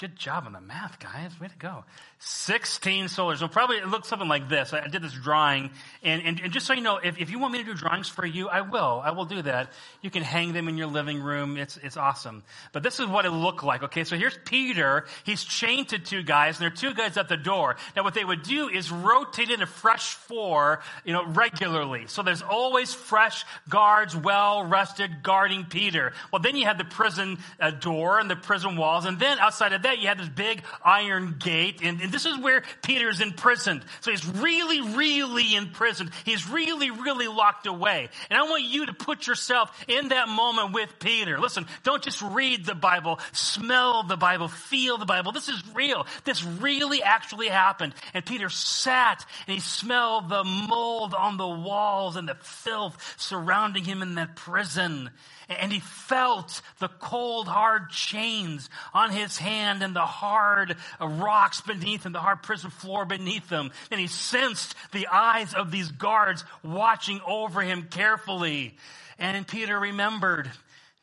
Good 0.03 0.17
job 0.17 0.47
on 0.47 0.53
the 0.53 0.61
math, 0.61 0.99
guys. 0.99 1.31
Way 1.39 1.47
to 1.47 1.57
go. 1.59 1.85
16 2.25 3.09
soldiers. 3.09 3.41
So 3.41 3.49
probably 3.49 3.79
it 3.79 3.89
looks 3.89 4.07
something 4.07 4.29
like 4.29 4.49
this. 4.49 4.73
I 4.73 4.87
did 4.87 5.03
this 5.03 5.13
drawing. 5.13 5.71
And, 6.05 6.23
and, 6.23 6.41
and, 6.41 6.53
just 6.53 6.67
so 6.67 6.73
you 6.73 6.81
know, 6.81 6.99
if, 6.99 7.19
if 7.21 7.31
you 7.31 7.41
want 7.41 7.53
me 7.53 7.59
to 7.59 7.65
do 7.65 7.75
drawings 7.75 8.09
for 8.09 8.25
you, 8.25 8.49
I 8.49 8.61
will. 8.61 9.03
I 9.05 9.11
will 9.11 9.25
do 9.25 9.43
that. 9.43 9.73
You 10.03 10.11
can 10.11 10.23
hang 10.23 10.53
them 10.53 10.69
in 10.69 10.79
your 10.79 10.87
living 10.87 11.21
room. 11.21 11.57
It's, 11.57 11.77
it's 11.79 11.97
awesome. 11.97 12.45
But 12.73 12.85
this 12.85 13.01
is 13.01 13.07
what 13.07 13.27
it 13.27 13.31
looked 13.31 13.65
like. 13.65 13.83
Okay. 13.83 14.05
So 14.05 14.17
here's 14.17 14.39
Peter. 14.45 15.07
He's 15.25 15.43
chained 15.43 15.89
to 15.89 15.99
two 15.99 16.23
guys 16.23 16.57
and 16.57 16.63
there 16.63 16.73
are 16.73 16.77
two 16.77 16.95
guys 16.95 17.17
at 17.17 17.29
the 17.29 17.37
door. 17.37 17.75
Now 17.97 18.05
what 18.05 18.15
they 18.15 18.25
would 18.25 18.45
do 18.45 18.69
is 18.69 18.93
rotate 18.93 19.51
in 19.51 19.61
a 19.61 19.67
fresh 19.67 20.15
four, 20.15 20.81
you 21.05 21.13
know, 21.13 21.27
regularly. 21.27 22.05
So 22.07 22.23
there's 22.23 22.43
always 22.43 22.95
fresh 22.95 23.45
guards, 23.69 24.15
well 24.15 24.63
rested, 24.63 25.25
guarding 25.25 25.65
Peter. 25.65 26.13
Well, 26.33 26.41
then 26.41 26.55
you 26.55 26.67
have 26.67 26.79
the 26.79 26.85
prison 26.85 27.39
uh, 27.59 27.73
door 27.73 28.21
and 28.21 28.31
the 28.31 28.37
prison 28.37 28.77
walls. 28.77 29.07
And 29.07 29.19
then 29.19 29.41
outside 29.41 29.73
of 29.73 29.83
that, 29.83 29.99
you 29.99 30.07
have 30.07 30.19
this 30.19 30.29
big 30.29 30.63
iron 30.85 31.37
gate, 31.41 31.81
and, 31.83 32.01
and 32.01 32.12
this 32.13 32.27
is 32.27 32.39
where 32.39 32.63
Peter's 32.83 33.21
imprisoned. 33.21 33.85
So 34.01 34.11
he's 34.11 34.27
really, 34.27 34.81
really 34.97 35.55
imprisoned. 35.55 36.11
He's 36.25 36.49
really, 36.49 36.91
really 36.91 37.29
locked 37.29 37.67
away. 37.67 38.09
And 38.31 38.39
I 38.39 38.43
want 38.43 38.65
you 38.65 38.87
to 38.87 38.93
put 38.93 39.27
yourself 39.27 39.71
in 39.89 40.09
that 40.09 40.29
moment 40.29 40.73
with 40.73 40.99
Peter. 40.99 41.39
Listen, 41.39 41.67
don't 41.83 42.03
just 42.03 42.23
read 42.23 42.65
the 42.65 42.75
Bible, 42.75 43.19
smell 43.33 44.03
the 44.03 44.17
Bible, 44.17 44.49
feel 44.49 44.99
the 44.99 45.07
Bible. 45.07 45.33
This 45.33 45.49
is 45.49 45.63
real. 45.75 46.07
This 46.25 46.45
really 46.45 47.03
actually 47.03 47.49
happened. 47.49 47.95
And 48.15 48.25
Peter 48.25 48.49
sat 48.49 49.25
and 49.47 49.55
he 49.55 49.61
smelled 49.61 50.29
the 50.29 50.45
mold 50.45 51.15
on 51.15 51.37
the 51.37 51.49
walls 51.49 52.17
and 52.17 52.29
the 52.29 52.37
filth 52.37 53.15
surrounding 53.17 53.85
him 53.85 54.03
in 54.03 54.15
that 54.17 54.37
prison 54.37 55.11
and 55.59 55.73
he 55.73 55.81
felt 55.81 56.63
the 56.79 56.89
cold, 56.89 57.49
hard 57.49 57.91
chains 57.91 58.69
on 58.93 59.11
his 59.11 59.39
hand 59.39 59.83
and 59.83 59.95
the 59.95 60.01
hard 60.01 60.77
rocks 61.01 61.61
beneath 61.61 62.05
him, 62.05 62.13
the 62.13 62.21
hard 62.21 62.43
prison 62.43 62.71
floor 62.71 63.05
beneath 63.05 63.49
him. 63.49 63.71
And 63.91 64.01
he 64.01 64.07
sensed 64.07 64.75
the 64.93 65.09
eyes 65.09 65.55
of 65.55 65.71
these 65.71 65.91
guards 65.91 66.45
watching 66.63 67.21
over 67.27 67.63
him 67.63 67.89
carefully. 67.91 68.77
And 69.19 69.47
Peter 69.47 69.79
remembered 69.79 70.51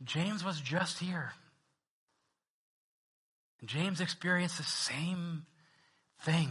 James 0.03 0.43
was 0.43 0.59
just 0.59 0.99
here. 0.99 1.33
James 3.65 3.99
experienced 3.99 4.57
the 4.57 4.63
same 4.63 5.45
thing. 6.21 6.49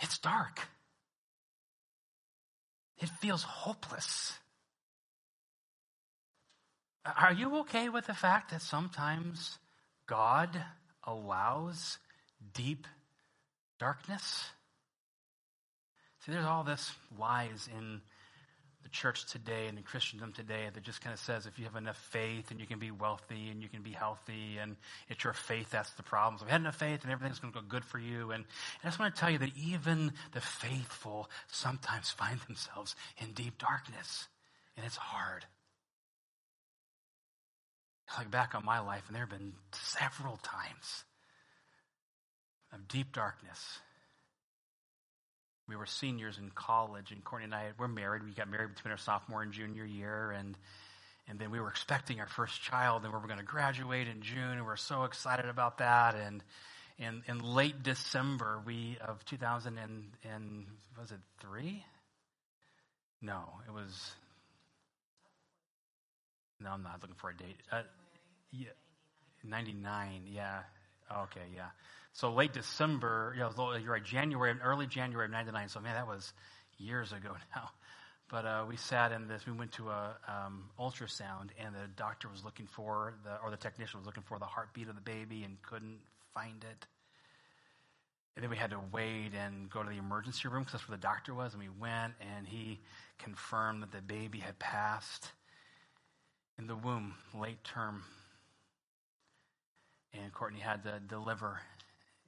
It's 0.00 0.18
dark. 0.18 0.60
It 3.00 3.08
feels 3.08 3.42
hopeless. 3.42 4.38
Are 7.04 7.32
you 7.32 7.58
okay 7.60 7.88
with 7.88 8.06
the 8.06 8.14
fact 8.14 8.50
that 8.50 8.62
sometimes 8.62 9.58
God 10.06 10.50
allows 11.04 11.98
deep 12.54 12.86
darkness? 13.78 14.50
See, 16.24 16.32
there's 16.32 16.44
all 16.44 16.64
this 16.64 16.92
lies 17.18 17.68
in 17.76 18.02
the 18.88 18.96
church 18.96 19.26
today 19.26 19.66
and 19.68 19.76
in 19.76 19.84
Christendom 19.84 20.32
today 20.32 20.68
that 20.72 20.82
just 20.82 21.00
kind 21.00 21.12
of 21.12 21.20
says 21.20 21.46
if 21.46 21.58
you 21.58 21.64
have 21.64 21.76
enough 21.76 21.98
faith 22.10 22.50
and 22.50 22.58
you 22.58 22.66
can 22.66 22.78
be 22.78 22.90
wealthy 22.90 23.48
and 23.50 23.62
you 23.62 23.68
can 23.68 23.82
be 23.82 23.90
healthy 23.90 24.56
and 24.60 24.76
it's 25.08 25.24
your 25.24 25.32
faith 25.32 25.70
that's 25.70 25.90
the 25.92 26.02
problem. 26.02 26.38
So 26.38 26.44
if 26.44 26.48
you 26.48 26.52
have 26.52 26.62
enough 26.62 26.76
faith 26.76 27.02
and 27.02 27.12
everything's 27.12 27.38
going 27.38 27.52
to 27.52 27.60
go 27.60 27.66
good 27.68 27.84
for 27.84 27.98
you. 27.98 28.30
And, 28.30 28.44
and 28.44 28.84
I 28.84 28.88
just 28.88 28.98
want 28.98 29.14
to 29.14 29.20
tell 29.20 29.30
you 29.30 29.38
that 29.38 29.50
even 29.56 30.12
the 30.32 30.40
faithful 30.40 31.28
sometimes 31.48 32.10
find 32.10 32.40
themselves 32.40 32.96
in 33.18 33.32
deep 33.32 33.58
darkness 33.58 34.28
and 34.76 34.86
it's 34.86 34.96
hard. 34.96 35.44
I 38.16 38.20
look 38.20 38.30
back 38.30 38.54
on 38.54 38.64
my 38.64 38.80
life 38.80 39.04
and 39.08 39.14
there 39.14 39.26
have 39.26 39.38
been 39.38 39.52
several 39.72 40.38
times 40.38 41.04
of 42.72 42.88
deep 42.88 43.12
darkness 43.12 43.80
we 45.68 45.76
were 45.76 45.86
seniors 45.86 46.38
in 46.38 46.50
college, 46.54 47.12
and 47.12 47.22
Courtney 47.22 47.44
and 47.44 47.54
I 47.54 47.68
were 47.78 47.88
married. 47.88 48.24
We 48.24 48.30
got 48.32 48.48
married 48.50 48.74
between 48.74 48.92
our 48.92 48.98
sophomore 48.98 49.42
and 49.42 49.52
junior 49.52 49.84
year, 49.84 50.30
and 50.30 50.56
and 51.28 51.38
then 51.38 51.50
we 51.50 51.60
were 51.60 51.68
expecting 51.68 52.20
our 52.20 52.26
first 52.26 52.62
child, 52.62 53.04
and 53.04 53.12
we 53.12 53.20
were 53.20 53.26
going 53.26 53.38
to 53.38 53.44
graduate 53.44 54.08
in 54.08 54.22
June, 54.22 54.52
and 54.56 54.64
we 54.64 54.72
are 54.72 54.76
so 54.76 55.04
excited 55.04 55.46
about 55.46 55.78
that. 55.78 56.14
And 56.14 56.42
in 56.98 57.22
in 57.28 57.40
late 57.40 57.82
December, 57.82 58.60
we 58.64 58.96
of 59.06 59.24
2000 59.26 59.76
and, 59.78 60.04
and 60.24 60.64
was 60.98 61.12
it 61.12 61.20
three? 61.40 61.84
No, 63.20 63.42
it 63.66 63.72
was. 63.72 64.12
No, 66.60 66.70
I'm 66.70 66.82
not 66.82 67.00
looking 67.02 67.16
for 67.16 67.30
a 67.30 67.36
date. 67.36 67.56
Uh, 67.70 67.82
yeah, 68.52 68.68
99. 69.44 70.22
Yeah. 70.26 70.60
Okay. 71.24 71.46
Yeah. 71.54 71.68
So 72.18 72.32
late 72.32 72.52
December, 72.52 73.32
you 73.36 73.42
know, 73.42 73.76
you're 73.76 73.92
right, 73.92 74.02
January, 74.02 74.52
early 74.60 74.88
January 74.88 75.26
of 75.26 75.30
99. 75.30 75.68
So 75.68 75.78
man, 75.78 75.94
that 75.94 76.08
was 76.08 76.32
years 76.76 77.12
ago 77.12 77.30
now. 77.54 77.70
But 78.28 78.44
uh, 78.44 78.64
we 78.68 78.76
sat 78.76 79.12
in 79.12 79.28
this, 79.28 79.46
we 79.46 79.52
went 79.52 79.70
to 79.74 79.88
a 79.90 80.16
um, 80.26 80.64
ultrasound 80.80 81.50
and 81.64 81.76
the 81.76 81.86
doctor 81.96 82.28
was 82.28 82.44
looking 82.44 82.66
for, 82.66 83.14
the, 83.22 83.36
or 83.40 83.52
the 83.52 83.56
technician 83.56 84.00
was 84.00 84.06
looking 84.06 84.24
for 84.24 84.40
the 84.40 84.46
heartbeat 84.46 84.88
of 84.88 84.96
the 84.96 85.00
baby 85.00 85.44
and 85.44 85.62
couldn't 85.62 86.00
find 86.34 86.64
it. 86.68 86.86
And 88.34 88.42
then 88.42 88.50
we 88.50 88.56
had 88.56 88.70
to 88.70 88.80
wait 88.92 89.30
and 89.40 89.70
go 89.70 89.84
to 89.84 89.88
the 89.88 89.98
emergency 89.98 90.48
room 90.48 90.64
because 90.64 90.72
that's 90.72 90.88
where 90.88 90.96
the 90.96 91.00
doctor 91.00 91.34
was. 91.34 91.54
And 91.54 91.62
we 91.62 91.68
went 91.68 92.14
and 92.20 92.48
he 92.48 92.80
confirmed 93.20 93.80
that 93.84 93.92
the 93.92 94.02
baby 94.02 94.40
had 94.40 94.58
passed 94.58 95.30
in 96.58 96.66
the 96.66 96.74
womb, 96.74 97.14
late 97.32 97.62
term. 97.62 98.02
And 100.12 100.32
Courtney 100.32 100.58
had 100.58 100.82
to 100.82 100.98
deliver 101.08 101.60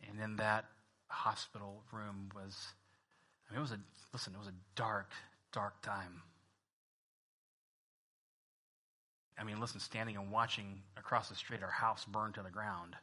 and 0.09 0.21
in 0.21 0.37
that 0.37 0.67
hospital 1.09 1.83
room 1.93 2.31
was, 2.35 2.57
I 3.49 3.53
mean, 3.53 3.59
it 3.59 3.63
was 3.63 3.73
a, 3.73 3.81
listen, 4.13 4.35
it 4.35 4.39
was 4.39 4.49
a 4.49 4.55
dark, 4.75 5.11
dark 5.53 5.83
time. 5.83 6.23
I 9.39 9.45
mean, 9.45 9.59
listen, 9.59 9.81
standing 9.81 10.17
and 10.17 10.31
watching 10.31 10.83
across 10.99 11.29
the 11.31 11.35
street 11.35 11.63
our 11.63 11.71
house 11.71 12.05
burn 12.05 12.33
to 12.35 12.43
the 12.43 12.51
ground. 12.51 12.95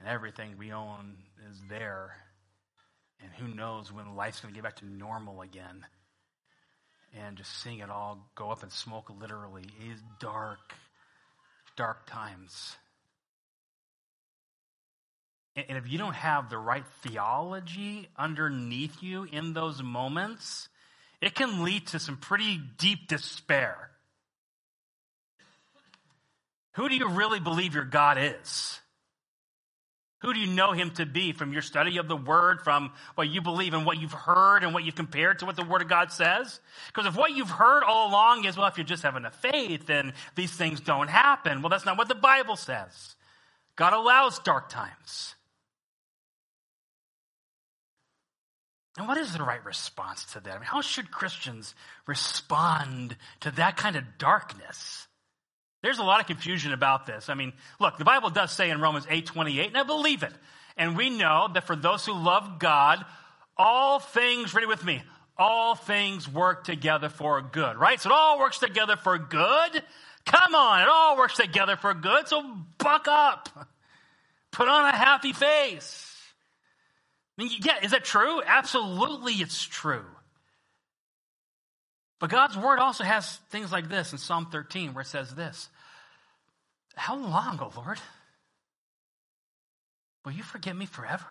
And 0.00 0.08
everything 0.08 0.56
we 0.58 0.72
own 0.72 1.16
is 1.50 1.58
there. 1.68 2.16
And 3.22 3.30
who 3.32 3.54
knows 3.54 3.92
when 3.92 4.16
life's 4.16 4.40
going 4.40 4.52
to 4.52 4.56
get 4.56 4.64
back 4.64 4.76
to 4.76 4.86
normal 4.86 5.42
again. 5.42 5.84
And 7.14 7.36
just 7.36 7.62
seeing 7.62 7.80
it 7.80 7.90
all 7.90 8.30
go 8.34 8.50
up 8.50 8.62
in 8.62 8.70
smoke 8.70 9.12
literally 9.20 9.66
is 9.86 10.00
dark, 10.18 10.72
dark 11.76 12.06
times. 12.06 12.74
And 15.54 15.76
if 15.76 15.90
you 15.90 15.98
don't 15.98 16.14
have 16.14 16.48
the 16.48 16.56
right 16.56 16.86
theology 17.02 18.08
underneath 18.16 19.02
you 19.02 19.24
in 19.24 19.52
those 19.52 19.82
moments, 19.82 20.68
it 21.20 21.34
can 21.34 21.62
lead 21.62 21.88
to 21.88 21.98
some 21.98 22.16
pretty 22.16 22.58
deep 22.78 23.06
despair. 23.06 23.90
Who 26.72 26.88
do 26.88 26.96
you 26.96 27.08
really 27.08 27.38
believe 27.38 27.74
your 27.74 27.84
God 27.84 28.16
is? 28.18 28.80
Who 30.22 30.32
do 30.32 30.40
you 30.40 30.46
know 30.46 30.72
him 30.72 30.92
to 30.92 31.04
be 31.04 31.32
from 31.32 31.52
your 31.52 31.62
study 31.62 31.98
of 31.98 32.06
the 32.06 32.16
word, 32.16 32.62
from 32.62 32.92
what 33.16 33.28
you 33.28 33.42
believe 33.42 33.74
and 33.74 33.84
what 33.84 34.00
you've 34.00 34.12
heard 34.12 34.62
and 34.62 34.72
what 34.72 34.84
you've 34.84 34.94
compared 34.94 35.40
to 35.40 35.46
what 35.46 35.56
the 35.56 35.64
word 35.64 35.82
of 35.82 35.88
God 35.88 36.12
says? 36.12 36.60
Because 36.86 37.06
if 37.06 37.16
what 37.16 37.32
you've 37.32 37.50
heard 37.50 37.82
all 37.82 38.08
along 38.08 38.44
is, 38.44 38.56
well, 38.56 38.68
if 38.68 38.78
you're 38.78 38.86
just 38.86 39.02
have 39.02 39.16
enough 39.16 39.34
faith, 39.34 39.86
then 39.86 40.14
these 40.36 40.52
things 40.52 40.80
don't 40.80 41.08
happen. 41.08 41.60
Well, 41.60 41.70
that's 41.70 41.84
not 41.84 41.98
what 41.98 42.08
the 42.08 42.14
Bible 42.14 42.56
says. 42.56 43.16
God 43.74 43.92
allows 43.92 44.38
dark 44.38 44.68
times. 44.68 45.34
And 48.98 49.08
what 49.08 49.16
is 49.16 49.32
the 49.32 49.42
right 49.42 49.64
response 49.64 50.24
to 50.32 50.40
that? 50.40 50.50
I 50.50 50.58
mean, 50.58 50.66
how 50.66 50.82
should 50.82 51.10
Christians 51.10 51.74
respond 52.06 53.16
to 53.40 53.50
that 53.52 53.76
kind 53.76 53.96
of 53.96 54.04
darkness? 54.18 55.06
There's 55.82 55.98
a 55.98 56.04
lot 56.04 56.20
of 56.20 56.26
confusion 56.26 56.72
about 56.72 57.06
this. 57.06 57.28
I 57.28 57.34
mean, 57.34 57.52
look, 57.80 57.98
the 57.98 58.04
Bible 58.04 58.30
does 58.30 58.52
say 58.52 58.70
in 58.70 58.80
Romans 58.80 59.06
8:28, 59.06 59.68
and 59.68 59.78
I 59.78 59.82
believe 59.82 60.22
it. 60.22 60.32
And 60.76 60.96
we 60.96 61.10
know 61.10 61.48
that 61.52 61.64
for 61.64 61.74
those 61.74 62.06
who 62.06 62.12
love 62.12 62.58
God, 62.58 63.04
all 63.56 63.98
things, 63.98 64.54
ready 64.54 64.66
with 64.66 64.84
me, 64.84 65.02
all 65.36 65.74
things 65.74 66.28
work 66.28 66.64
together 66.64 67.08
for 67.08 67.40
good, 67.42 67.76
right? 67.76 68.00
So 68.00 68.10
it 68.10 68.14
all 68.14 68.38
works 68.38 68.58
together 68.58 68.96
for 68.96 69.18
good. 69.18 69.82
Come 70.24 70.54
on, 70.54 70.82
it 70.82 70.88
all 70.88 71.16
works 71.16 71.36
together 71.36 71.76
for 71.76 71.94
good. 71.94 72.28
So 72.28 72.42
buck 72.78 73.08
up. 73.08 73.48
Put 74.52 74.68
on 74.68 74.84
a 74.84 74.96
happy 74.96 75.32
face. 75.32 76.11
Mean, 77.42 77.58
yeah, 77.62 77.78
is 77.82 77.90
that 77.90 78.04
true? 78.04 78.40
Absolutely, 78.44 79.34
it's 79.34 79.64
true. 79.64 80.04
But 82.20 82.30
God's 82.30 82.56
word 82.56 82.78
also 82.78 83.02
has 83.02 83.36
things 83.50 83.72
like 83.72 83.88
this 83.88 84.12
in 84.12 84.18
Psalm 84.18 84.46
13, 84.52 84.94
where 84.94 85.02
it 85.02 85.08
says 85.08 85.34
this 85.34 85.68
How 86.94 87.16
long, 87.16 87.58
O 87.60 87.72
Lord? 87.76 87.98
Will 90.24 90.32
you 90.32 90.44
forget 90.44 90.76
me 90.76 90.86
forever? 90.86 91.26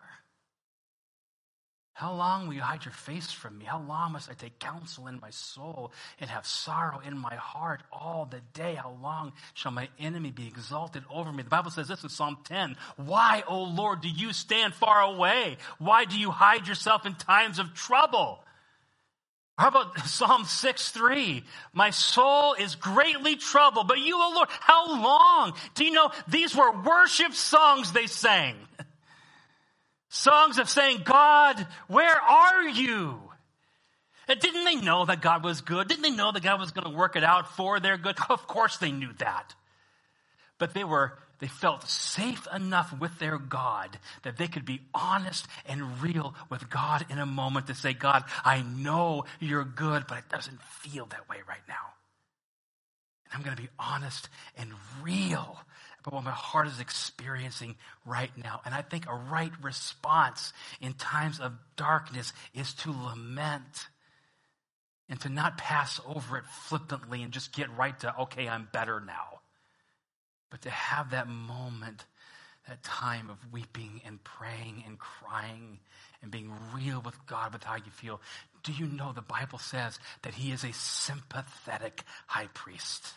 How 2.02 2.14
long 2.14 2.48
will 2.48 2.54
you 2.54 2.62
hide 2.62 2.84
your 2.84 2.90
face 2.90 3.30
from 3.30 3.58
me? 3.58 3.64
How 3.64 3.80
long 3.80 4.10
must 4.10 4.28
I 4.28 4.32
take 4.32 4.58
counsel 4.58 5.06
in 5.06 5.20
my 5.20 5.30
soul 5.30 5.92
and 6.18 6.28
have 6.28 6.44
sorrow 6.44 6.98
in 6.98 7.16
my 7.16 7.36
heart 7.36 7.80
all 7.92 8.26
the 8.28 8.40
day? 8.54 8.74
How 8.74 8.96
long 9.00 9.32
shall 9.54 9.70
my 9.70 9.88
enemy 10.00 10.32
be 10.32 10.48
exalted 10.48 11.04
over 11.08 11.32
me? 11.32 11.44
The 11.44 11.48
Bible 11.48 11.70
says 11.70 11.86
this 11.86 12.02
in 12.02 12.08
Psalm 12.08 12.38
10. 12.42 12.74
Why, 12.96 13.44
O 13.46 13.62
Lord, 13.62 14.00
do 14.00 14.08
you 14.08 14.32
stand 14.32 14.74
far 14.74 15.00
away? 15.00 15.58
Why 15.78 16.04
do 16.04 16.18
you 16.18 16.32
hide 16.32 16.66
yourself 16.66 17.06
in 17.06 17.14
times 17.14 17.60
of 17.60 17.72
trouble? 17.72 18.40
How 19.56 19.68
about 19.68 19.96
Psalm 20.08 20.44
6 20.44 20.90
3? 20.90 21.44
My 21.72 21.90
soul 21.90 22.54
is 22.54 22.74
greatly 22.74 23.36
troubled, 23.36 23.86
but 23.86 24.00
you, 24.00 24.16
O 24.16 24.32
Lord, 24.34 24.48
how 24.50 24.88
long? 24.88 25.52
Do 25.76 25.84
you 25.84 25.92
know 25.92 26.10
these 26.26 26.56
were 26.56 26.72
worship 26.82 27.32
songs 27.34 27.92
they 27.92 28.08
sang? 28.08 28.56
Songs 30.12 30.58
of 30.58 30.68
saying, 30.68 31.00
God, 31.04 31.66
where 31.88 32.20
are 32.20 32.68
you? 32.68 33.18
And 34.28 34.38
didn't 34.38 34.66
they 34.66 34.74
know 34.74 35.06
that 35.06 35.22
God 35.22 35.42
was 35.42 35.62
good? 35.62 35.88
Didn't 35.88 36.02
they 36.02 36.10
know 36.10 36.30
that 36.32 36.42
God 36.42 36.60
was 36.60 36.70
going 36.70 36.84
to 36.84 36.94
work 36.94 37.16
it 37.16 37.24
out 37.24 37.56
for 37.56 37.80
their 37.80 37.96
good? 37.96 38.16
Of 38.28 38.46
course 38.46 38.76
they 38.76 38.92
knew 38.92 39.14
that. 39.20 39.54
But 40.58 40.74
they 40.74 40.84
were, 40.84 41.18
they 41.38 41.46
felt 41.46 41.88
safe 41.88 42.46
enough 42.54 42.92
with 43.00 43.18
their 43.18 43.38
God 43.38 43.98
that 44.22 44.36
they 44.36 44.48
could 44.48 44.66
be 44.66 44.82
honest 44.92 45.46
and 45.64 46.02
real 46.02 46.34
with 46.50 46.68
God 46.68 47.06
in 47.08 47.18
a 47.18 47.24
moment 47.24 47.68
to 47.68 47.74
say, 47.74 47.94
God, 47.94 48.24
I 48.44 48.60
know 48.60 49.24
you're 49.40 49.64
good, 49.64 50.04
but 50.06 50.18
it 50.18 50.28
doesn't 50.28 50.60
feel 50.60 51.06
that 51.06 51.26
way 51.30 51.38
right 51.48 51.66
now. 51.66 51.94
And 53.24 53.38
I'm 53.38 53.42
going 53.42 53.56
to 53.56 53.62
be 53.62 53.70
honest 53.78 54.28
and 54.58 54.72
real 55.02 55.56
but 56.02 56.12
what 56.12 56.24
my 56.24 56.30
heart 56.30 56.66
is 56.66 56.80
experiencing 56.80 57.76
right 58.04 58.30
now. 58.36 58.60
And 58.64 58.74
I 58.74 58.82
think 58.82 59.06
a 59.06 59.14
right 59.14 59.52
response 59.62 60.52
in 60.80 60.94
times 60.94 61.40
of 61.40 61.52
darkness 61.76 62.32
is 62.54 62.74
to 62.74 62.90
lament 62.90 63.86
and 65.08 65.20
to 65.20 65.28
not 65.28 65.58
pass 65.58 66.00
over 66.06 66.38
it 66.38 66.44
flippantly 66.46 67.22
and 67.22 67.32
just 67.32 67.52
get 67.54 67.74
right 67.76 67.98
to, 68.00 68.20
okay, 68.22 68.48
I'm 68.48 68.68
better 68.72 69.00
now. 69.00 69.40
But 70.50 70.62
to 70.62 70.70
have 70.70 71.10
that 71.10 71.28
moment, 71.28 72.04
that 72.68 72.82
time 72.82 73.30
of 73.30 73.38
weeping 73.52 74.00
and 74.06 74.22
praying 74.22 74.84
and 74.86 74.98
crying 74.98 75.78
and 76.22 76.30
being 76.30 76.52
real 76.74 77.00
with 77.00 77.16
God 77.26 77.52
with 77.52 77.64
how 77.64 77.76
you 77.76 77.90
feel. 77.90 78.20
Do 78.62 78.72
you 78.72 78.86
know 78.86 79.12
the 79.12 79.22
Bible 79.22 79.58
says 79.58 79.98
that 80.22 80.34
He 80.34 80.52
is 80.52 80.64
a 80.64 80.72
sympathetic 80.72 82.04
high 82.26 82.48
priest? 82.54 83.12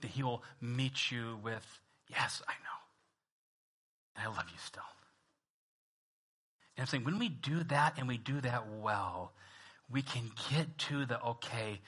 That 0.00 0.10
he 0.10 0.22
will 0.22 0.42
meet 0.60 1.10
you 1.10 1.38
with, 1.42 1.80
Yes, 2.08 2.42
I 2.48 2.52
know. 2.52 2.78
And 4.16 4.26
I 4.26 4.28
love 4.28 4.46
you 4.50 4.58
still. 4.64 4.82
And 6.76 6.82
I'm 6.82 6.86
saying 6.86 7.04
when 7.04 7.18
we 7.18 7.28
do 7.28 7.64
that 7.64 7.94
and 7.98 8.08
we 8.08 8.18
do 8.18 8.40
that 8.40 8.64
well, 8.80 9.32
we 9.90 10.02
can 10.02 10.30
get 10.50 10.78
to 10.78 11.06
the 11.06 11.20
okay, 11.22 11.80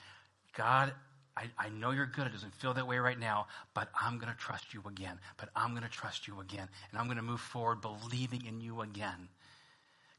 God, 0.57 0.93
I, 1.37 1.45
I 1.59 1.69
know 1.69 1.91
you're 1.91 2.07
good. 2.07 2.27
It 2.27 2.33
doesn't 2.33 2.55
feel 2.55 2.75
that 2.75 2.87
way 2.87 2.99
right 2.99 3.19
now, 3.19 3.47
but 3.73 3.89
I'm 3.99 4.19
going 4.19 4.33
to 4.33 4.39
trust 4.39 4.75
you 4.75 4.83
again. 4.87 5.19
But 5.37 5.49
I'm 5.55 5.71
going 5.71 5.85
to 5.85 5.89
trust 5.89 6.27
you 6.27 6.41
again. 6.41 6.69
And 6.91 6.99
I'm 6.99 7.07
going 7.07 7.17
to 7.17 7.23
move 7.23 7.41
forward 7.41 7.81
believing 7.81 8.45
in 8.47 8.61
you 8.61 8.81
again. 8.81 9.29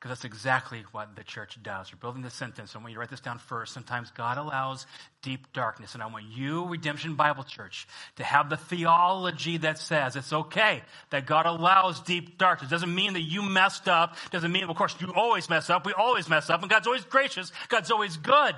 Because 0.01 0.17
that's 0.17 0.25
exactly 0.25 0.83
what 0.93 1.15
the 1.15 1.23
church 1.23 1.61
does. 1.61 1.93
We're 1.93 1.99
building 1.99 2.23
this 2.23 2.33
sentence. 2.33 2.75
I 2.75 2.79
want 2.79 2.89
you 2.89 2.95
to 2.95 3.01
write 3.01 3.11
this 3.11 3.19
down 3.19 3.37
first. 3.37 3.71
Sometimes 3.71 4.09
God 4.09 4.39
allows 4.39 4.87
deep 5.21 5.53
darkness. 5.53 5.93
And 5.93 6.01
I 6.01 6.07
want 6.07 6.25
you, 6.25 6.65
Redemption 6.65 7.13
Bible 7.13 7.43
Church, 7.43 7.87
to 8.15 8.23
have 8.23 8.49
the 8.49 8.57
theology 8.57 9.57
that 9.57 9.77
says 9.77 10.15
it's 10.15 10.33
okay 10.33 10.81
that 11.11 11.27
God 11.27 11.45
allows 11.45 11.99
deep 11.99 12.39
darkness. 12.39 12.71
Doesn't 12.71 12.95
mean 12.95 13.13
that 13.13 13.21
you 13.21 13.43
messed 13.43 13.87
up. 13.87 14.15
Doesn't 14.31 14.51
mean, 14.51 14.63
of 14.63 14.75
course, 14.75 14.95
you 14.99 15.13
always 15.13 15.47
mess 15.51 15.69
up. 15.69 15.85
We 15.85 15.93
always 15.93 16.27
mess 16.27 16.49
up. 16.49 16.61
And 16.61 16.71
God's 16.71 16.87
always 16.87 17.05
gracious. 17.05 17.51
God's 17.69 17.91
always 17.91 18.17
good. 18.17 18.55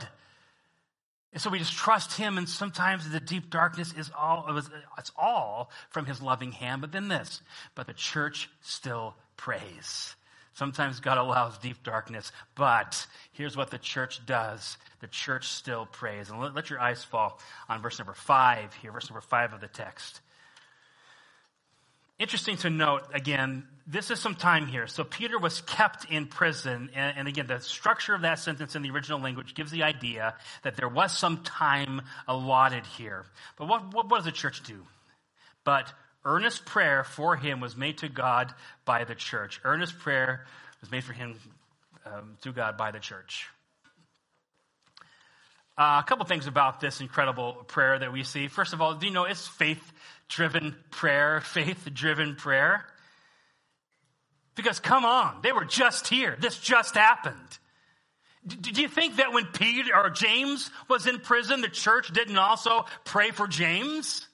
And 1.34 1.42
so 1.42 1.50
we 1.50 1.60
just 1.60 1.74
trust 1.74 2.16
him, 2.16 2.38
and 2.38 2.48
sometimes 2.48 3.10
the 3.10 3.20
deep 3.20 3.50
darkness 3.50 3.94
is 3.98 4.10
all, 4.18 4.46
it 4.56 4.66
it's 4.98 5.12
all 5.18 5.72
from 5.90 6.06
his 6.06 6.22
loving 6.22 6.54
hand. 6.54 6.80
But 6.80 6.94
then 6.94 7.10
this, 7.10 7.42
but 7.76 7.88
the 7.88 7.94
church 7.94 8.50
still 8.62 9.16
prays. 9.36 10.16
Sometimes 10.54 11.00
God 11.00 11.18
allows 11.18 11.58
deep 11.58 11.84
darkness, 11.84 12.32
but 12.56 13.08
here's 13.32 13.58
what 13.58 13.72
the 13.72 13.80
church 13.80 14.24
does. 14.26 14.78
The 15.02 15.08
church 15.08 15.48
still 15.48 15.88
prays. 15.88 16.30
And 16.30 16.40
let, 16.40 16.54
let 16.54 16.70
your 16.70 16.80
eyes 16.80 17.04
fall 17.04 17.40
on 17.68 17.82
verse 17.82 17.98
number 17.98 18.14
five 18.14 18.74
here, 18.76 18.92
verse 18.92 19.10
number 19.10 19.22
five 19.22 19.54
of 19.54 19.62
the 19.62 19.68
text. 19.68 20.22
Interesting 22.20 22.58
to 22.58 22.70
note, 22.70 23.02
again, 23.14 23.68
this 23.88 24.12
is 24.12 24.20
some 24.20 24.36
time 24.36 24.68
here. 24.68 24.86
So 24.86 25.04
Peter 25.04 25.40
was 25.40 25.62
kept 25.62 26.06
in 26.06 26.28
prison. 26.28 26.90
And, 26.94 27.18
and, 27.18 27.28
again, 27.28 27.48
the 27.48 27.60
structure 27.60 28.14
of 28.14 28.22
that 28.22 28.40
sentence 28.40 28.76
in 28.76 28.84
the 28.84 28.92
original 28.92 29.20
language 29.20 29.56
gives 29.56 29.72
the 29.72 29.84
idea 29.84 30.36
that 30.62 30.78
there 30.78 30.88
was 30.88 31.18
some 31.18 31.44
time 31.44 32.02
allotted 32.28 32.86
here. 32.86 33.26
But 33.58 33.68
what, 33.68 33.94
what, 33.94 34.10
what 34.10 34.18
does 34.18 34.26
the 34.26 34.32
church 34.32 34.62
do? 34.64 34.86
But 35.64 35.92
Earnest 36.26 36.66
prayer 36.66 37.04
for 37.04 37.36
him 37.36 37.60
was 37.60 37.76
made 37.76 37.98
to 38.00 38.10
God 38.10 38.54
by 38.86 39.04
the 39.04 39.16
church. 39.16 39.60
Earnest 39.64 40.00
prayer 40.00 40.46
was 40.82 40.90
made 40.92 41.04
for 41.04 41.14
him 41.14 41.38
um, 42.06 42.38
to 42.42 42.52
God 42.52 42.78
by 42.78 42.92
the 42.92 43.00
church. 43.00 43.48
Uh, 45.78 46.02
a 46.04 46.08
couple 46.08 46.26
things 46.26 46.46
about 46.46 46.80
this 46.80 47.02
incredible 47.02 47.54
prayer 47.68 47.98
that 47.98 48.14
we 48.14 48.24
see. 48.24 48.48
First 48.48 48.74
of 48.74 48.82
all, 48.82 48.94
do 48.94 49.08
you 49.08 49.12
know 49.12 49.26
it's 49.26 49.48
faith 49.48 49.82
driven 50.30 50.76
prayer? 50.92 51.42
Faith 51.46 51.90
driven 51.94 52.36
prayer? 52.36 52.86
Because 54.56 54.80
come 54.80 55.04
on, 55.04 55.40
they 55.42 55.52
were 55.52 55.66
just 55.66 56.08
here. 56.08 56.38
This 56.40 56.60
just 56.60 56.94
happened. 56.94 57.58
Do 58.46 58.82
you 58.82 58.88
think 58.88 59.16
that 59.16 59.34
when 59.34 59.46
Peter 59.46 59.96
or 59.96 60.10
James 60.10 60.70
was 60.90 61.08
in 61.08 61.20
prison, 61.20 61.62
the 61.62 61.70
church 61.70 62.12
didn't 62.14 62.38
also 62.38 62.86
pray 63.06 63.32
for 63.32 63.48
James? 63.48 64.28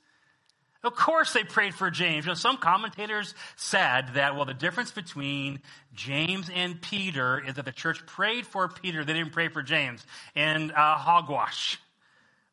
Of 0.81 0.95
course 0.95 1.33
they 1.33 1.43
prayed 1.43 1.75
for 1.75 1.91
James. 1.91 2.25
You 2.25 2.31
know, 2.31 2.35
some 2.35 2.57
commentators 2.57 3.35
said 3.57 4.13
that, 4.13 4.35
well, 4.35 4.45
the 4.45 4.53
difference 4.53 4.91
between 4.91 5.59
James 5.93 6.49
and 6.53 6.81
Peter 6.81 7.43
is 7.45 7.55
that 7.55 7.65
the 7.65 7.73
church 7.73 8.05
prayed 8.05 8.45
for 8.45 8.69
Peter. 8.69 9.03
They 9.03 9.13
didn't 9.13 9.33
pray 9.33 9.49
for 9.49 9.61
James. 9.61 10.05
And 10.35 10.71
uh, 10.71 10.95
hogwash. 10.95 11.79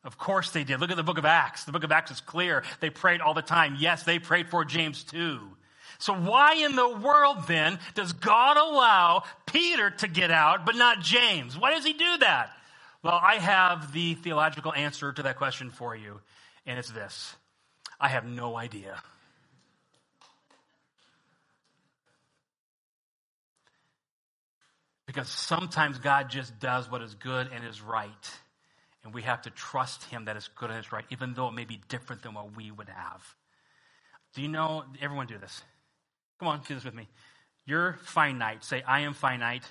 Of 0.03 0.17
course 0.17 0.51
they 0.51 0.65
did. 0.65 0.79
Look 0.81 0.91
at 0.91 0.97
the 0.97 1.03
book 1.03 1.17
of 1.17 1.25
Acts. 1.25 1.63
The 1.63 1.71
book 1.71 1.85
of 1.85 1.91
Acts 1.91 2.11
is 2.11 2.21
clear. 2.21 2.63
They 2.81 2.89
prayed 2.89 3.21
all 3.21 3.33
the 3.33 3.41
time. 3.41 3.77
Yes, 3.79 4.03
they 4.03 4.19
prayed 4.19 4.49
for 4.49 4.65
James 4.65 5.03
too. 5.03 5.39
So 5.99 6.13
why 6.13 6.55
in 6.55 6.75
the 6.75 6.97
world 6.97 7.47
then 7.47 7.79
does 7.95 8.13
God 8.13 8.57
allow 8.57 9.23
Peter 9.45 9.89
to 9.89 10.07
get 10.07 10.31
out, 10.31 10.65
but 10.65 10.75
not 10.75 11.01
James? 11.01 11.57
Why 11.57 11.71
does 11.71 11.85
he 11.85 11.93
do 11.93 12.17
that? 12.19 12.51
Well, 13.03 13.19
I 13.21 13.35
have 13.35 13.93
the 13.93 14.15
theological 14.15 14.73
answer 14.73 15.11
to 15.13 15.23
that 15.23 15.37
question 15.37 15.71
for 15.71 15.95
you, 15.95 16.19
and 16.65 16.77
it's 16.77 16.91
this. 16.91 17.35
I 17.99 18.09
have 18.09 18.25
no 18.25 18.55
idea. 18.55 19.01
Because 25.05 25.29
sometimes 25.29 25.97
God 25.99 26.29
just 26.29 26.59
does 26.59 26.91
what 26.91 27.01
is 27.01 27.15
good 27.15 27.49
and 27.53 27.65
is 27.65 27.81
right. 27.81 28.11
And 29.03 29.13
we 29.13 29.21
have 29.21 29.41
to 29.43 29.49
trust 29.49 30.03
Him 30.05 30.25
that 30.25 30.35
it's 30.35 30.49
good 30.49 30.69
and 30.69 30.77
it's 30.77 30.91
right, 30.91 31.05
even 31.09 31.33
though 31.33 31.47
it 31.47 31.53
may 31.53 31.63
be 31.65 31.79
different 31.87 32.23
than 32.23 32.33
what 32.33 32.55
we 32.55 32.71
would 32.71 32.89
have. 32.89 33.23
Do 34.35 34.41
you 34.41 34.49
know, 34.49 34.83
everyone 35.01 35.27
do 35.27 35.37
this. 35.37 35.63
Come 36.39 36.49
on, 36.49 36.61
do 36.67 36.75
this 36.75 36.83
with 36.83 36.93
me. 36.93 37.07
You're 37.65 37.97
finite. 38.03 38.63
Say, 38.63 38.83
I 38.83 39.01
am 39.01 39.13
finite. 39.13 39.63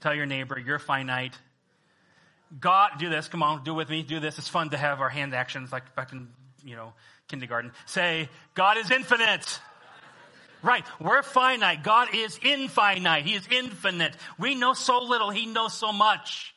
Tell 0.00 0.14
your 0.14 0.26
neighbor, 0.26 0.58
you're 0.58 0.78
finite. 0.78 1.38
God, 2.58 2.92
do 2.98 3.08
this. 3.08 3.28
Come 3.28 3.42
on, 3.42 3.62
do 3.62 3.72
it 3.72 3.76
with 3.76 3.88
me. 3.88 4.02
Do 4.02 4.18
this. 4.18 4.38
It's 4.38 4.48
fun 4.48 4.70
to 4.70 4.76
have 4.76 5.00
our 5.00 5.08
hand 5.08 5.34
actions 5.34 5.70
like 5.70 5.94
back 5.94 6.12
in, 6.12 6.28
you 6.64 6.76
know, 6.76 6.92
kindergarten. 7.28 7.72
Say, 7.86 8.28
God 8.54 8.76
is 8.76 8.90
infinite. 8.90 9.60
Right. 10.62 10.84
We're 11.00 11.22
finite. 11.22 11.82
God 11.82 12.08
is 12.14 12.38
infinite. 12.42 13.24
He 13.24 13.34
is 13.34 13.46
infinite. 13.50 14.14
We 14.38 14.54
know 14.54 14.74
so 14.74 15.02
little. 15.02 15.30
He 15.30 15.46
knows 15.46 15.72
so 15.72 15.92
much. 15.92 16.54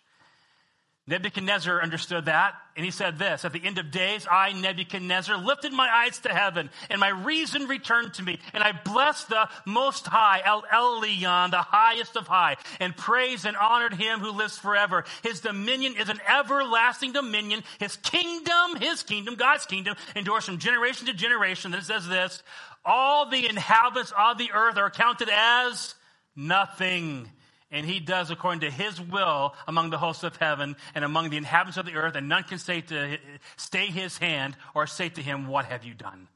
Nebuchadnezzar 1.06 1.82
understood 1.82 2.26
that, 2.26 2.56
and 2.78 2.86
he 2.86 2.92
said 2.92 3.20
this 3.20 3.44
At 3.44 3.52
the 3.52 3.64
end 3.66 3.78
of 3.78 3.92
days, 3.92 4.26
I, 4.30 4.54
Nebuchadnezzar, 4.54 5.38
lifted 5.38 5.74
my 5.74 5.90
eyes 5.90 6.20
to 6.20 6.30
heaven, 6.30 6.70
and 6.90 6.98
my 6.98 7.10
reason 7.10 7.68
returned 7.68 8.14
to 8.14 8.24
me, 8.24 8.40
and 8.54 8.64
I 8.64 8.72
blessed 8.72 9.28
the 9.28 9.50
Most 9.66 10.08
High, 10.08 10.42
El 10.46 10.64
Elyon, 10.64 11.52
the 11.52 11.58
highest 11.58 12.16
of 12.16 12.28
high, 12.28 12.56
and 12.80 12.96
praised 12.96 13.46
and 13.46 13.58
honored 13.58 13.96
him 13.96 14.22
who 14.22 14.32
lives 14.32 14.58
forever. 14.58 15.04
His 15.24 15.42
dominion 15.42 15.96
is 15.98 16.08
an 16.08 16.22
everlasting 16.26 17.12
dominion. 17.12 17.64
His 17.80 17.98
kingdom, 17.98 18.78
his 18.80 19.04
kingdom, 19.04 19.36
God's 19.36 19.66
kingdom, 19.66 19.98
endures 20.16 20.46
from 20.46 20.58
generation 20.58 21.08
to 21.08 21.14
generation. 21.14 21.72
Then 21.72 21.82
it 21.82 21.86
says 21.86 22.08
this 22.08 22.42
All 22.86 23.30
the 23.30 23.50
inhabitants 23.50 24.14
of 24.18 24.38
the 24.38 24.52
earth 24.54 24.78
are 24.78 24.90
counted 24.90 25.28
as 25.30 25.96
nothing 26.34 27.30
and 27.74 27.86
he 27.86 28.00
does 28.00 28.32
according 28.32 28.62
to 28.62 28.72
his 28.72 29.02
will 29.02 29.54
among 29.68 29.90
the 29.90 29.98
hosts 29.98 30.24
of 30.24 30.38
heaven 30.38 30.78
and 30.96 31.04
among 31.04 31.30
the 31.30 31.38
inhabitants 31.38 31.78
of 31.78 31.86
the 31.86 31.96
earth, 31.96 32.16
and 32.16 32.30
none 32.30 32.44
can 32.44 32.60
say 32.60 32.80
to 32.80 33.18
stay 33.58 33.88
his 33.88 34.18
hand 34.18 34.56
or 34.74 34.88
say 34.88 35.10
to 35.10 35.22
him, 35.22 35.48
What 35.48 35.66
have 35.66 35.84
you 35.84 35.94
done? 35.94 36.30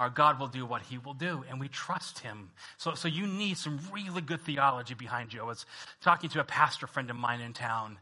our 0.00 0.08
God 0.08 0.40
will 0.40 0.48
do 0.48 0.64
what 0.64 0.80
he 0.80 0.96
will 0.96 1.12
do, 1.12 1.44
and 1.50 1.60
we 1.60 1.68
trust 1.68 2.20
him. 2.20 2.50
So, 2.78 2.94
so 2.94 3.06
you 3.06 3.26
need 3.26 3.58
some 3.58 3.78
really 3.92 4.22
good 4.22 4.40
theology 4.40 4.94
behind 4.94 5.34
you. 5.34 5.42
I 5.42 5.44
was 5.44 5.66
talking 6.00 6.30
to 6.30 6.40
a 6.40 6.44
pastor 6.44 6.86
friend 6.86 7.10
of 7.10 7.16
mine 7.16 7.42
in 7.42 7.52
town. 7.52 7.98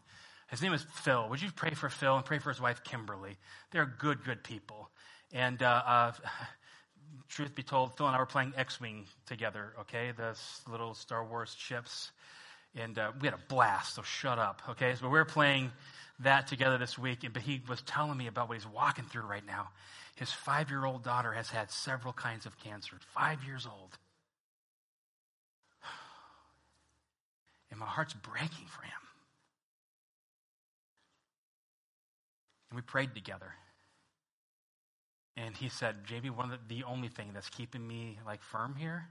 His 0.48 0.62
name 0.62 0.72
is 0.72 0.86
Phil. 0.92 1.28
Would 1.28 1.42
you 1.42 1.50
pray 1.50 1.70
for 1.70 1.88
Phil 1.88 2.14
and 2.14 2.24
pray 2.24 2.38
for 2.38 2.50
his 2.50 2.60
wife, 2.60 2.84
Kimberly? 2.84 3.36
They're 3.72 3.92
good, 3.98 4.22
good 4.24 4.44
people. 4.44 4.90
And 5.32 5.60
uh, 5.60 5.82
uh, 5.84 6.12
truth 7.28 7.56
be 7.56 7.64
told, 7.64 7.96
Phil 7.96 8.06
and 8.06 8.14
I 8.14 8.20
were 8.20 8.26
playing 8.26 8.52
X 8.56 8.80
Wing 8.80 9.04
together, 9.26 9.74
okay? 9.80 10.12
The 10.16 10.38
little 10.70 10.94
Star 10.94 11.24
Wars 11.24 11.52
ships. 11.58 12.12
And 12.74 12.98
uh, 12.98 13.12
we 13.20 13.26
had 13.26 13.34
a 13.34 13.42
blast, 13.48 13.94
so 13.94 14.02
shut 14.02 14.38
up, 14.38 14.62
okay? 14.70 14.94
So 14.94 15.06
we 15.06 15.12
were 15.12 15.24
playing 15.24 15.72
that 16.20 16.46
together 16.46 16.78
this 16.78 16.98
week, 16.98 17.24
and, 17.24 17.32
but 17.32 17.42
he 17.42 17.62
was 17.68 17.80
telling 17.82 18.16
me 18.16 18.26
about 18.26 18.48
what 18.48 18.56
he's 18.56 18.66
walking 18.66 19.04
through 19.04 19.22
right 19.22 19.46
now. 19.46 19.68
His 20.16 20.30
five 20.32 20.68
year 20.70 20.84
old 20.84 21.04
daughter 21.04 21.32
has 21.32 21.48
had 21.48 21.70
several 21.70 22.12
kinds 22.12 22.44
of 22.44 22.58
cancer, 22.58 22.96
five 23.14 23.44
years 23.44 23.66
old. 23.66 23.98
And 27.70 27.78
my 27.78 27.86
heart's 27.86 28.14
breaking 28.14 28.66
for 28.66 28.82
him. 28.82 28.92
And 32.70 32.76
we 32.76 32.82
prayed 32.82 33.14
together. 33.14 33.52
And 35.36 35.56
he 35.56 35.68
said, 35.68 36.04
Jamie, 36.04 36.30
one 36.30 36.50
of 36.50 36.58
the, 36.68 36.76
the 36.76 36.84
only 36.84 37.08
thing 37.08 37.30
that's 37.32 37.48
keeping 37.48 37.86
me 37.86 38.18
like 38.26 38.42
firm 38.42 38.74
here 38.74 39.06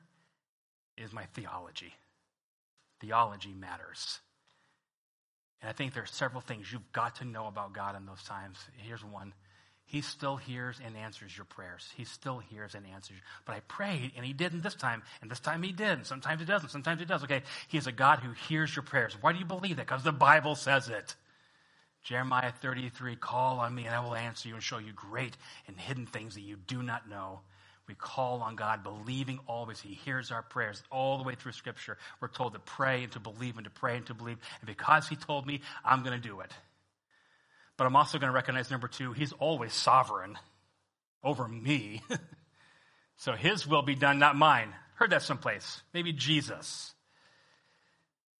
is 0.97 1.13
my 1.13 1.23
theology. 1.33 1.93
Theology 2.99 3.53
matters. 3.53 4.19
And 5.61 5.69
I 5.69 5.73
think 5.73 5.93
there 5.93 6.03
are 6.03 6.07
several 6.07 6.41
things 6.41 6.71
you've 6.71 6.91
got 6.91 7.15
to 7.15 7.25
know 7.25 7.47
about 7.47 7.73
God 7.73 7.95
in 7.95 8.05
those 8.05 8.23
times. 8.23 8.57
Here's 8.77 9.03
one. 9.03 9.33
He 9.85 10.01
still 10.01 10.35
hears 10.35 10.79
and 10.85 10.97
answers 10.97 11.35
your 11.35 11.45
prayers. 11.45 11.89
He 11.95 12.03
still 12.03 12.39
hears 12.39 12.75
and 12.75 12.85
answers. 12.85 13.17
But 13.45 13.55
I 13.55 13.61
prayed 13.61 14.11
and 14.17 14.25
he 14.25 14.33
didn't 14.33 14.61
this 14.61 14.75
time, 14.75 15.01
and 15.21 15.31
this 15.31 15.39
time 15.39 15.63
he 15.63 15.71
did. 15.71 16.05
Sometimes 16.05 16.41
he 16.41 16.45
doesn't. 16.45 16.69
Sometimes 16.69 16.99
he 16.99 17.05
does. 17.05 17.23
Okay, 17.23 17.41
he 17.69 17.77
is 17.77 17.87
a 17.87 17.93
God 17.93 18.19
who 18.19 18.33
hears 18.49 18.75
your 18.75 18.83
prayers. 18.83 19.15
Why 19.19 19.31
do 19.31 19.39
you 19.39 19.45
believe 19.45 19.77
that? 19.77 19.87
Because 19.87 20.03
the 20.03 20.11
Bible 20.11 20.55
says 20.55 20.89
it. 20.89 21.15
Jeremiah 22.03 22.51
33, 22.61 23.15
call 23.15 23.59
on 23.59 23.73
me 23.73 23.85
and 23.85 23.95
I 23.95 24.01
will 24.01 24.15
answer 24.15 24.49
you 24.49 24.55
and 24.55 24.63
show 24.63 24.77
you 24.77 24.93
great 24.93 25.35
and 25.67 25.77
hidden 25.77 26.05
things 26.05 26.35
that 26.35 26.41
you 26.41 26.57
do 26.57 26.83
not 26.83 27.09
know. 27.09 27.41
We 27.87 27.95
call 27.95 28.41
on 28.41 28.55
God, 28.55 28.83
believing 28.83 29.39
always 29.47 29.79
He 29.79 29.93
hears 29.93 30.31
our 30.31 30.43
prayers 30.43 30.83
all 30.91 31.17
the 31.17 31.23
way 31.23 31.35
through 31.35 31.53
Scripture. 31.53 31.97
We're 32.19 32.27
told 32.27 32.53
to 32.53 32.59
pray 32.59 33.03
and 33.03 33.11
to 33.13 33.19
believe 33.19 33.55
and 33.55 33.63
to 33.63 33.71
pray 33.71 33.95
and 33.95 34.05
to 34.07 34.13
believe. 34.13 34.37
And 34.59 34.67
because 34.67 35.07
He 35.07 35.15
told 35.15 35.47
me, 35.47 35.61
I'm 35.85 36.03
going 36.03 36.19
to 36.19 36.27
do 36.27 36.41
it. 36.41 36.51
But 37.77 37.87
I'm 37.87 37.95
also 37.95 38.17
going 38.19 38.29
to 38.29 38.35
recognize 38.35 38.69
number 38.69 38.89
two, 38.89 39.13
He's 39.13 39.31
always 39.33 39.73
sovereign 39.73 40.37
over 41.23 41.47
me. 41.47 42.01
so 43.17 43.33
His 43.33 43.65
will 43.65 43.83
be 43.83 43.95
done, 43.95 44.19
not 44.19 44.35
mine. 44.35 44.73
Heard 44.95 45.11
that 45.11 45.21
someplace. 45.21 45.81
Maybe 45.93 46.11
Jesus. 46.11 46.93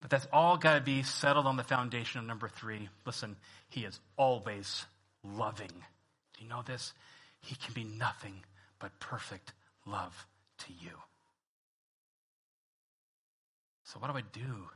But 0.02 0.10
that's 0.10 0.26
all 0.30 0.58
got 0.58 0.74
to 0.74 0.80
be 0.80 1.02
settled 1.02 1.46
on 1.46 1.56
the 1.56 1.64
foundation 1.64 2.20
of 2.20 2.26
number 2.26 2.48
three. 2.48 2.90
Listen, 3.06 3.36
He 3.70 3.84
is 3.84 3.98
always 4.18 4.84
loving. 5.24 5.72
Do 6.36 6.44
you 6.44 6.50
know 6.50 6.62
this? 6.66 6.92
He 7.40 7.54
can 7.54 7.72
be 7.72 7.84
nothing 7.84 8.42
but 8.78 8.98
perfect 9.00 9.52
love 9.86 10.26
to 10.58 10.72
you. 10.72 10.90
So, 13.84 13.98
what 13.98 14.10
do 14.10 14.16
I 14.16 14.22
do? 14.32 14.68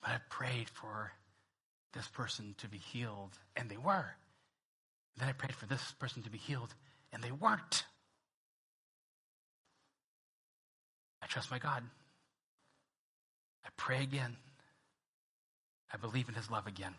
But 0.00 0.10
I 0.10 0.16
prayed 0.30 0.68
for 0.70 1.12
this 1.92 2.08
person 2.08 2.54
to 2.58 2.68
be 2.68 2.78
healed, 2.78 3.38
and 3.56 3.68
they 3.68 3.76
were. 3.76 4.06
Then 5.18 5.28
I 5.28 5.32
prayed 5.32 5.54
for 5.54 5.66
this 5.66 5.92
person 5.98 6.22
to 6.22 6.30
be 6.30 6.38
healed, 6.38 6.74
and 7.12 7.22
they 7.22 7.32
weren't. 7.32 7.84
I 11.22 11.26
trust 11.26 11.50
my 11.50 11.58
God. 11.58 11.82
I 13.64 13.68
pray 13.76 14.02
again. 14.02 14.36
I 15.92 15.98
believe 15.98 16.28
in 16.28 16.34
his 16.34 16.50
love 16.50 16.66
again 16.66 16.94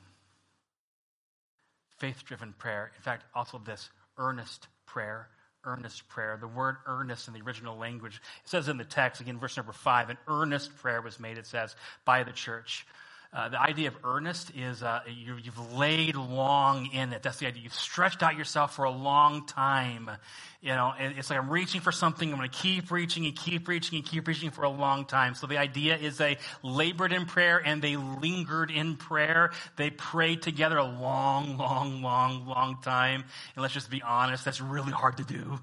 faith 2.02 2.26
driven 2.26 2.54
prayer. 2.58 2.92
In 2.98 3.04
fact, 3.04 3.24
also 3.36 3.62
this 3.64 3.92
earnest 4.18 4.68
prayer. 4.88 5.28
Earnest 5.64 6.10
prayer. 6.10 6.36
The 6.42 6.48
word 6.48 6.78
earnest 6.88 7.28
in 7.28 7.36
the 7.36 7.42
original 7.42 7.78
language, 7.78 8.16
it 8.16 8.50
says 8.50 8.68
in 8.68 8.78
the 8.78 8.84
text, 8.84 9.22
again, 9.22 9.38
verse 9.38 9.56
number 9.56 9.72
five, 9.72 10.10
an 10.10 10.18
earnest 10.28 10.76
prayer 10.78 11.04
was 11.04 11.20
made, 11.20 11.38
it 11.38 11.46
says, 11.46 11.76
by 12.04 12.24
the 12.24 12.32
church. 12.32 12.88
Uh, 13.34 13.48
the 13.48 13.62
idea 13.62 13.88
of 13.88 13.96
earnest 14.04 14.52
is 14.58 14.84
uh, 14.84 15.00
you, 15.08 15.36
have 15.36 15.74
laid 15.74 16.16
long 16.16 16.88
in 16.88 17.14
it. 17.14 17.24
That's 17.24 17.38
the 17.38 17.48
idea. 17.48 17.64
You've 17.64 17.74
stretched 17.74 18.22
out 18.24 18.36
yourself 18.38 18.76
for 18.76 18.84
a 18.84 18.92
long 18.92 19.46
time. 19.46 20.12
You 20.60 20.72
know, 20.72 20.94
it's 21.00 21.30
like 21.30 21.40
I'm 21.40 21.50
reaching 21.50 21.80
for 21.80 21.94
something. 21.94 22.30
I'm 22.30 22.38
going 22.38 22.50
to 22.50 22.58
keep 22.58 22.92
reaching 22.92 23.26
and 23.26 23.34
keep 23.34 23.70
reaching 23.70 24.00
and 24.00 24.06
keep 24.06 24.28
reaching 24.28 24.52
for 24.52 24.64
a 24.64 24.70
long 24.70 25.06
time. 25.06 25.36
So 25.36 25.48
the 25.48 25.58
idea 25.58 25.96
is 25.96 26.18
they 26.18 26.40
labored 26.62 27.14
in 27.14 27.26
prayer 27.26 27.62
and 27.64 27.82
they 27.82 27.96
lingered 27.96 28.70
in 28.70 28.98
prayer. 28.98 29.52
They 29.78 29.92
prayed 29.92 30.42
together 30.42 30.78
a 30.78 30.84
long, 30.84 31.58
long, 31.58 32.02
long, 32.02 32.46
long 32.46 32.82
time. 32.82 33.24
And 33.56 33.62
let's 33.62 33.74
just 33.74 33.90
be 33.90 34.02
honest, 34.02 34.44
that's 34.44 34.60
really 34.60 34.92
hard 34.92 35.18
to 35.18 35.24
do 35.24 35.58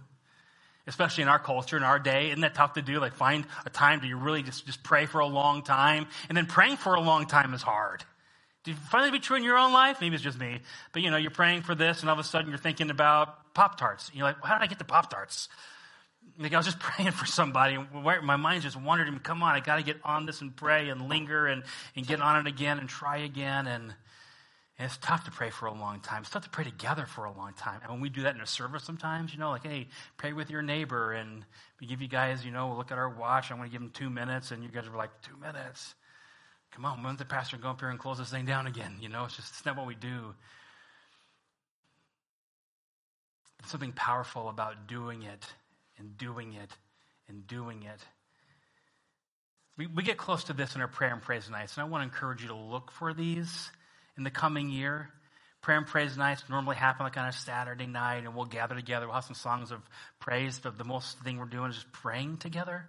especially 0.89 1.23
in 1.23 1.29
our 1.29 1.39
culture, 1.39 1.77
in 1.77 1.83
our 1.85 1.99
day. 1.99 2.29
Isn't 2.29 2.41
that 2.41 2.55
tough 2.55 2.73
to 2.73 2.83
do? 2.83 2.99
Like 2.99 3.15
find 3.15 3.47
a 3.65 3.71
time 3.71 4.01
to 4.01 4.07
you 4.07 4.17
really 4.17 4.43
just, 4.43 4.67
just 4.67 4.83
pray 4.83 5.07
for 5.07 5.21
a 5.21 5.27
long 5.27 5.63
time. 5.63 6.07
And 6.29 6.37
then 6.37 6.47
praying 6.47 6.79
for 6.79 6.95
a 6.95 7.01
long 7.01 7.27
time 7.27 7.55
is 7.55 7.63
hard. 7.63 8.03
Do 8.65 8.73
you 8.73 8.77
find 8.77 9.05
that 9.05 9.09
to 9.09 9.13
be 9.13 9.21
true 9.21 9.37
in 9.37 9.45
your 9.45 9.59
own 9.59 9.73
life? 9.73 10.01
Maybe 10.01 10.15
it's 10.15 10.25
just 10.25 10.41
me. 10.41 10.61
But 10.93 11.03
you 11.03 11.11
know, 11.11 11.17
you're 11.17 11.31
praying 11.31 11.63
for 11.63 11.75
this 11.75 12.01
and 12.01 12.11
all 12.11 12.19
of 12.19 12.19
a 12.19 12.29
sudden 12.29 12.49
you're 12.49 12.59
thinking 12.59 12.91
about 12.91 13.55
Pop 13.55 13.79
Tarts. 13.79 14.11
You're 14.15 14.25
like, 14.25 14.43
how 14.43 14.59
did 14.59 14.65
I 14.65 14.67
get 14.67 14.79
the 14.79 14.85
Pop 14.85 15.11
Tarts? 15.11 15.49
Like 16.39 16.55
I 16.55 16.57
was 16.57 16.67
just 16.67 16.79
praying 16.81 17.13
for 17.13 17.27
somebody. 17.27 17.75
And 17.75 17.93
my 18.25 18.37
mind 18.37 18.63
just 18.63 18.81
wandered. 18.81 19.23
Come 19.23 19.43
on, 19.43 19.55
I 19.55 19.61
got 19.61 19.77
to 19.77 19.83
get 19.83 19.99
on 20.05 20.27
this 20.27 20.41
and 20.41 20.57
pray 20.57 20.89
and 20.89 21.09
linger 21.09 21.47
and, 21.47 21.63
and 21.97 22.07
get 22.07 22.21
on 22.21 22.47
it 22.47 22.49
again 22.49 22.79
and 22.79 22.89
try 22.89 23.19
again. 23.19 23.67
And 23.67 23.95
and 24.79 24.87
it's 24.87 24.97
tough 24.99 25.25
to 25.25 25.33
pray 25.33 25.51
for 25.51 25.67
a 25.67 25.75
long 25.75 25.99
time. 26.01 26.23
It's 26.23 26.31
tough 26.31 26.45
to 26.45 26.51
pray 26.51 26.63
together 26.63 27.05
for 27.05 27.25
a 27.25 27.33
long 27.33 27.53
time. 27.55 27.81
And 27.83 27.91
when 27.91 28.01
we 28.01 28.11
do 28.11 28.23
that 28.23 28.37
in 28.37 28.41
a 28.41 28.47
service 28.47 28.85
sometimes, 28.85 29.33
you 29.33 29.41
know, 29.41 29.51
like, 29.51 29.67
hey, 29.67 29.89
pray 30.17 30.33
with 30.33 30.51
your 30.51 30.63
neighbor. 30.63 31.13
And 31.13 31.45
we 31.81 31.89
give 31.89 32.01
you 32.01 32.07
guys, 32.07 32.45
you 32.45 32.53
know, 32.53 32.73
look 32.77 32.93
at 32.93 32.99
our 32.99 33.09
watch. 33.09 33.51
I'm 33.51 33.57
going 33.57 33.69
to 33.69 33.73
give 33.73 33.81
them 33.81 33.91
two 33.91 34.09
minutes. 34.09 34.53
And 34.53 34.63
you 34.63 34.69
guys 34.69 34.87
are 34.87 34.97
like, 34.97 35.11
two 35.23 35.37
minutes? 35.41 35.97
Come 36.71 36.85
on, 36.85 37.03
when's 37.03 37.19
the 37.19 37.25
pastor 37.25 37.57
go 37.57 37.71
up 37.71 37.81
here 37.81 37.89
and 37.89 37.99
close 37.99 38.19
this 38.19 38.31
thing 38.31 38.45
down 38.45 38.69
again? 38.69 38.99
You 39.01 39.09
know, 39.09 39.25
it's 39.25 39.35
just, 39.35 39.51
it's 39.51 39.67
not 39.67 39.77
what 39.77 39.87
we 39.87 39.97
do. 39.97 40.35
There's 43.59 43.71
something 43.71 43.93
powerful 43.93 44.49
about 44.49 44.87
doing 44.87 45.25
it 45.25 45.45
and 45.99 46.17
doing 46.17 46.53
it 46.53 46.71
and 47.29 47.45
doing 47.49 47.83
it. 47.83 48.01
We, 49.77 49.87
we 49.87 50.03
get 50.05 50.19
close 50.19 50.45
to 50.45 50.53
this 50.53 50.77
in 50.77 50.81
our 50.81 50.89
prayer 50.89 51.13
and 51.13 51.23
praise 51.23 51.51
nights. 51.51 51.77
And 51.77 51.83
I 51.83 51.89
want 51.89 52.03
to 52.03 52.05
encourage 52.05 52.43
you 52.43 52.49
to 52.49 52.55
look 52.55 52.93
for 52.93 53.13
these 53.13 53.71
in 54.19 54.25
the 54.25 54.31
coming 54.31 54.69
year. 54.69 55.09
Prayer 55.63 55.79
and 55.79 55.87
praise 55.87 56.17
nights 56.17 56.45
normally 56.49 56.77
happen 56.77 57.05
like 57.05 57.17
on 57.17 57.27
a 57.27 57.33
Saturday 57.33 57.87
night, 57.87 58.25
and 58.25 58.35
we'll 58.35 58.45
gather 58.45 58.75
together. 58.75 59.07
We'll 59.07 59.15
have 59.15 59.25
some 59.25 59.35
songs 59.35 59.71
of 59.71 59.81
praise, 60.21 60.61
but 60.63 60.77
the 60.77 60.85
most 60.85 61.19
thing 61.21 61.39
we're 61.39 61.47
doing 61.47 61.71
is 61.71 61.77
just 61.77 61.93
praying 61.93 62.37
together. 62.37 62.87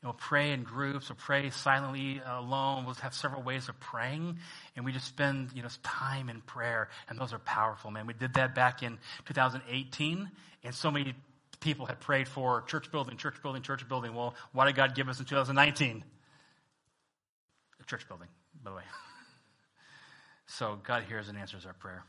And 0.00 0.08
we'll 0.08 0.12
pray 0.12 0.52
in 0.52 0.62
groups, 0.62 1.08
we'll 1.08 1.16
pray 1.16 1.50
silently 1.50 2.20
uh, 2.20 2.38
alone. 2.38 2.84
We'll 2.84 2.94
have 2.94 3.14
several 3.14 3.42
ways 3.42 3.68
of 3.68 3.80
praying, 3.80 4.38
and 4.76 4.84
we 4.84 4.92
just 4.92 5.06
spend 5.06 5.50
you 5.54 5.62
know 5.62 5.68
time 5.82 6.28
in 6.28 6.40
prayer, 6.42 6.88
and 7.08 7.18
those 7.18 7.32
are 7.32 7.40
powerful, 7.40 7.90
man. 7.90 8.06
We 8.06 8.14
did 8.14 8.34
that 8.34 8.54
back 8.54 8.82
in 8.84 8.98
2018, 9.26 10.30
and 10.62 10.74
so 10.74 10.90
many 10.92 11.14
people 11.58 11.86
had 11.86 11.98
prayed 11.98 12.28
for 12.28 12.62
church 12.62 12.92
building, 12.92 13.16
church 13.16 13.42
building, 13.42 13.62
church 13.62 13.88
building. 13.88 14.14
Well, 14.14 14.36
what 14.52 14.66
did 14.66 14.76
God 14.76 14.94
give 14.94 15.08
us 15.08 15.18
in 15.18 15.24
2019? 15.24 16.04
A 17.80 17.84
church 17.84 18.06
building, 18.06 18.28
by 18.62 18.70
the 18.70 18.76
way. 18.76 18.82
So 20.48 20.78
God 20.82 21.04
hears 21.04 21.28
and 21.28 21.38
answers 21.38 21.66
our 21.66 21.74
prayer. 21.74 22.04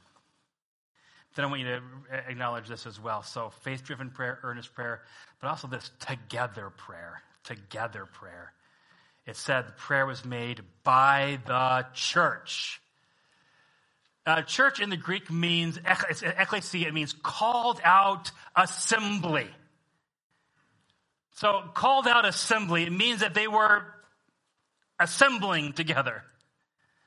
Then 1.36 1.45
I 1.45 1.47
want 1.49 1.62
you 1.62 1.67
to 1.67 1.82
acknowledge 2.28 2.67
this 2.67 2.88
as 2.88 2.99
well. 2.99 3.21
So 3.21 3.52
faith 3.62 3.84
driven 3.84 4.10
prayer, 4.10 4.39
earnest 4.43 4.73
prayer, 4.73 5.02
but 5.39 5.49
also 5.49 5.67
this 5.67 5.91
together 5.99 6.71
prayer. 6.71 7.21
Together 7.43 8.06
prayer. 8.06 8.54
It 9.28 9.36
said 9.36 9.67
the 9.67 9.73
prayer 9.73 10.06
was 10.06 10.25
made 10.25 10.62
by 10.84 11.39
the 11.45 11.86
church. 11.93 12.82
Uh, 14.25 14.41
church 14.41 14.80
in 14.80 14.89
the 14.89 14.97
Greek 14.97 15.30
means, 15.30 15.78
ecclesia, 15.78 16.88
it 16.88 16.93
means 16.93 17.13
called 17.13 17.80
out 17.84 18.32
assembly. 18.56 19.47
So 21.36 21.63
called 21.73 22.08
out 22.08 22.25
assembly, 22.25 22.84
it 22.84 22.91
means 22.91 23.21
that 23.21 23.34
they 23.34 23.47
were 23.47 23.86
assembling 24.99 25.73
together. 25.73 26.23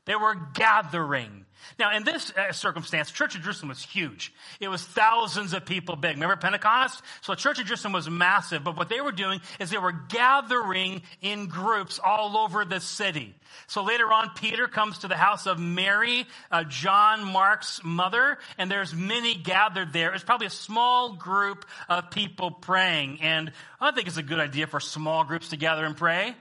They 0.04 0.16
were 0.16 0.34
gathering. 0.54 1.46
Now, 1.78 1.96
in 1.96 2.02
this 2.02 2.32
uh, 2.32 2.52
circumstance, 2.52 3.12
Church 3.12 3.36
of 3.36 3.42
Jerusalem 3.42 3.68
was 3.68 3.82
huge. 3.82 4.32
It 4.58 4.66
was 4.66 4.82
thousands 4.82 5.52
of 5.52 5.64
people 5.64 5.94
big. 5.94 6.16
Remember 6.16 6.34
Pentecost? 6.36 7.02
So 7.20 7.34
Church 7.34 7.60
of 7.60 7.66
Jerusalem 7.66 7.92
was 7.92 8.10
massive, 8.10 8.64
but 8.64 8.76
what 8.76 8.88
they 8.88 9.00
were 9.00 9.12
doing 9.12 9.40
is 9.60 9.70
they 9.70 9.78
were 9.78 9.92
gathering 9.92 11.02
in 11.20 11.46
groups 11.46 12.00
all 12.04 12.36
over 12.36 12.64
the 12.64 12.80
city. 12.80 13.34
So 13.68 13.84
later 13.84 14.12
on, 14.12 14.30
Peter 14.34 14.66
comes 14.66 14.98
to 14.98 15.08
the 15.08 15.16
house 15.16 15.46
of 15.46 15.60
Mary, 15.60 16.26
uh, 16.50 16.64
John 16.64 17.24
Mark's 17.24 17.80
mother, 17.84 18.38
and 18.58 18.68
there's 18.68 18.92
many 18.92 19.36
gathered 19.36 19.92
there. 19.92 20.12
It's 20.14 20.24
probably 20.24 20.48
a 20.48 20.50
small 20.50 21.12
group 21.12 21.64
of 21.88 22.10
people 22.10 22.50
praying. 22.50 23.20
And 23.22 23.52
I 23.80 23.92
think 23.92 24.08
it's 24.08 24.16
a 24.16 24.22
good 24.22 24.40
idea 24.40 24.66
for 24.66 24.80
small 24.80 25.22
groups 25.22 25.50
to 25.50 25.56
gather 25.56 25.84
and 25.84 25.96
pray. 25.96 26.34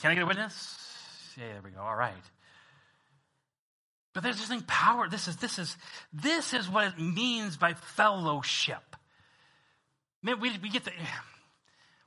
Can 0.00 0.10
I 0.10 0.14
get 0.14 0.24
a 0.24 0.26
witness? 0.26 0.81
Yeah, 1.36 1.52
there 1.52 1.62
we 1.64 1.70
go. 1.70 1.80
All 1.80 1.96
right. 1.96 2.12
But 4.14 4.22
there's 4.22 4.36
this 4.36 4.48
thing 4.48 4.62
power. 4.66 5.08
This 5.08 5.28
is 5.28 5.36
this 5.36 5.58
is 5.58 5.76
this 6.12 6.52
is 6.52 6.68
what 6.68 6.86
it 6.86 6.98
means 6.98 7.56
by 7.56 7.74
fellowship. 7.74 8.96
Man, 10.22 10.38
we, 10.40 10.50
we 10.62 10.68
get 10.68 10.84
the 10.84 10.92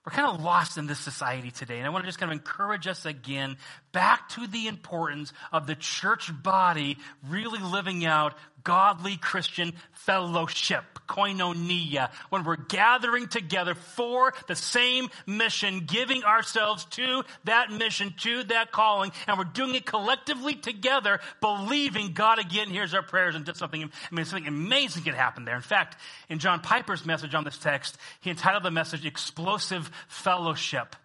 we're 0.06 0.12
kind 0.12 0.32
of 0.32 0.44
lost 0.44 0.78
in 0.78 0.86
this 0.86 1.00
society 1.00 1.50
today. 1.50 1.80
And 1.80 1.88
I 1.88 1.90
want 1.90 2.04
to 2.04 2.08
just 2.08 2.20
kind 2.20 2.32
of 2.32 2.38
encourage 2.38 2.86
us 2.86 3.08
again 3.08 3.58
back 3.92 4.30
to 4.30 4.46
the 4.46 4.68
importance 4.68 5.34
of 5.52 5.66
the 5.66 5.74
church 5.74 6.32
body 6.44 6.98
really 7.28 7.60
living 7.60 8.06
out 8.06 8.36
godly 8.66 9.16
Christian 9.16 9.72
fellowship, 9.94 10.84
koinonia, 11.08 12.10
when 12.30 12.44
we're 12.44 12.58
gathering 12.58 13.28
together 13.28 13.76
for 13.76 14.34
the 14.48 14.56
same 14.56 15.08
mission, 15.26 15.86
giving 15.86 16.24
ourselves 16.24 16.84
to 16.86 17.24
that 17.46 17.72
mission, 17.72 18.14
to 18.18 18.44
that 18.44 18.72
calling, 18.74 19.12
and 19.28 19.38
we're 19.38 19.46
doing 19.46 19.76
it 19.76 19.86
collectively 19.86 20.56
together, 20.56 21.22
believing 21.40 22.12
God 22.12 22.40
again 22.40 22.68
hears 22.68 22.94
our 22.94 23.04
prayers 23.04 23.36
and 23.36 23.46
does 23.46 23.58
something, 23.58 23.84
I 23.84 24.16
mean, 24.16 24.26
something 24.26 24.48
amazing 24.48 25.04
can 25.04 25.14
happen 25.14 25.46
there. 25.46 25.56
In 25.56 25.62
fact, 25.62 25.96
in 26.28 26.40
John 26.40 26.60
Piper's 26.60 27.06
message 27.06 27.34
on 27.34 27.46
this 27.46 27.58
text, 27.58 27.98
he 28.20 28.32
entitled 28.32 28.64
the 28.64 28.72
message 28.72 29.06
Explosive 29.06 29.90
Fellowship. 30.08 30.96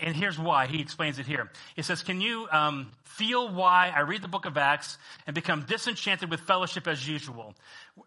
And 0.00 0.14
here's 0.14 0.38
why. 0.38 0.66
He 0.66 0.80
explains 0.80 1.18
it 1.18 1.26
here. 1.26 1.50
He 1.74 1.82
says, 1.82 2.02
Can 2.02 2.20
you 2.20 2.46
um, 2.52 2.92
feel 3.16 3.52
why 3.52 3.92
I 3.94 4.00
read 4.00 4.22
the 4.22 4.28
book 4.28 4.46
of 4.46 4.56
Acts 4.56 4.98
and 5.26 5.34
become 5.34 5.66
disenchanted 5.68 6.30
with 6.30 6.40
fellowship 6.40 6.86
as 6.86 7.06
usual? 7.06 7.54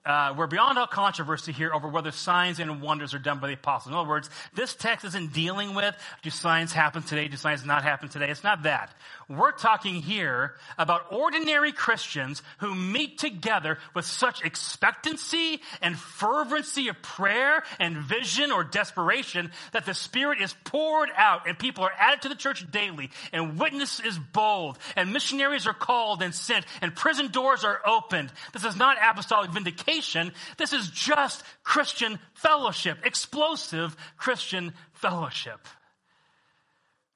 Uh, 0.06 0.34
we're 0.38 0.48
beyond 0.48 0.78
all 0.78 0.88
controversy 0.88 1.52
here 1.52 1.72
over 1.74 1.88
whether 1.88 2.12
signs 2.12 2.60
and 2.60 2.82
wonders 2.82 3.14
are 3.14 3.20
done 3.20 3.40
by 3.40 3.48
the 3.48 3.54
apostles. 3.54 3.92
In 3.92 3.98
other 3.98 4.10
words, 4.10 4.30
this 4.54 4.74
text 4.74 5.06
isn't 5.06 5.34
dealing 5.34 5.76
with 5.76 5.96
do 6.22 6.30
signs 6.30 6.74
happen 6.74 7.04
today, 7.04 7.28
do 7.28 7.38
signs 7.38 7.64
not 7.66 7.84
happen 7.84 8.10
today. 8.10 8.30
It's 8.30 8.44
not 8.44 8.64
that. 8.64 8.94
We're 9.30 9.52
talking 9.52 9.96
here 9.96 10.56
about 10.78 11.12
ordinary 11.12 11.72
Christians 11.72 12.42
who 12.60 12.74
meet 12.76 13.18
together 13.18 13.78
with 13.94 14.06
such 14.06 14.44
expectancy 14.44 15.62
and 15.82 15.98
fervency 15.98 16.88
of 16.88 17.02
prayer 17.02 17.64
and 17.80 17.98
vision 17.98 18.52
or 18.52 18.64
desperation 18.64 19.52
that 19.72 19.86
the 19.86 19.94
Spirit 19.94 20.42
is 20.42 20.56
poured 20.64 21.10
out 21.16 21.48
and 21.48 21.58
people 21.58 21.84
are 21.84 21.94
added 21.98 22.24
to 22.24 22.30
the 22.30 22.36
church 22.36 22.70
daily 22.72 23.12
and 23.32 23.60
witness 23.60 24.00
is 24.00 24.18
bold 24.18 24.78
and 24.96 25.14
missionaries 25.14 25.68
are 25.68 25.74
called 25.74 26.22
and 26.22 26.34
sent 26.34 26.66
and 26.82 26.96
prison 26.96 27.30
doors 27.30 27.64
are 27.64 27.82
opened. 27.86 28.32
This 28.54 28.66
is 28.66 28.76
not 28.76 28.98
apostolic 29.02 29.52
vindication. 29.52 30.32
This 30.58 30.74
is 30.74 30.90
just 30.90 31.44
Christian 31.64 32.20
fellowship, 32.34 33.00
explosive 33.06 33.96
Christian 34.18 34.74
fellowship. 34.94 35.68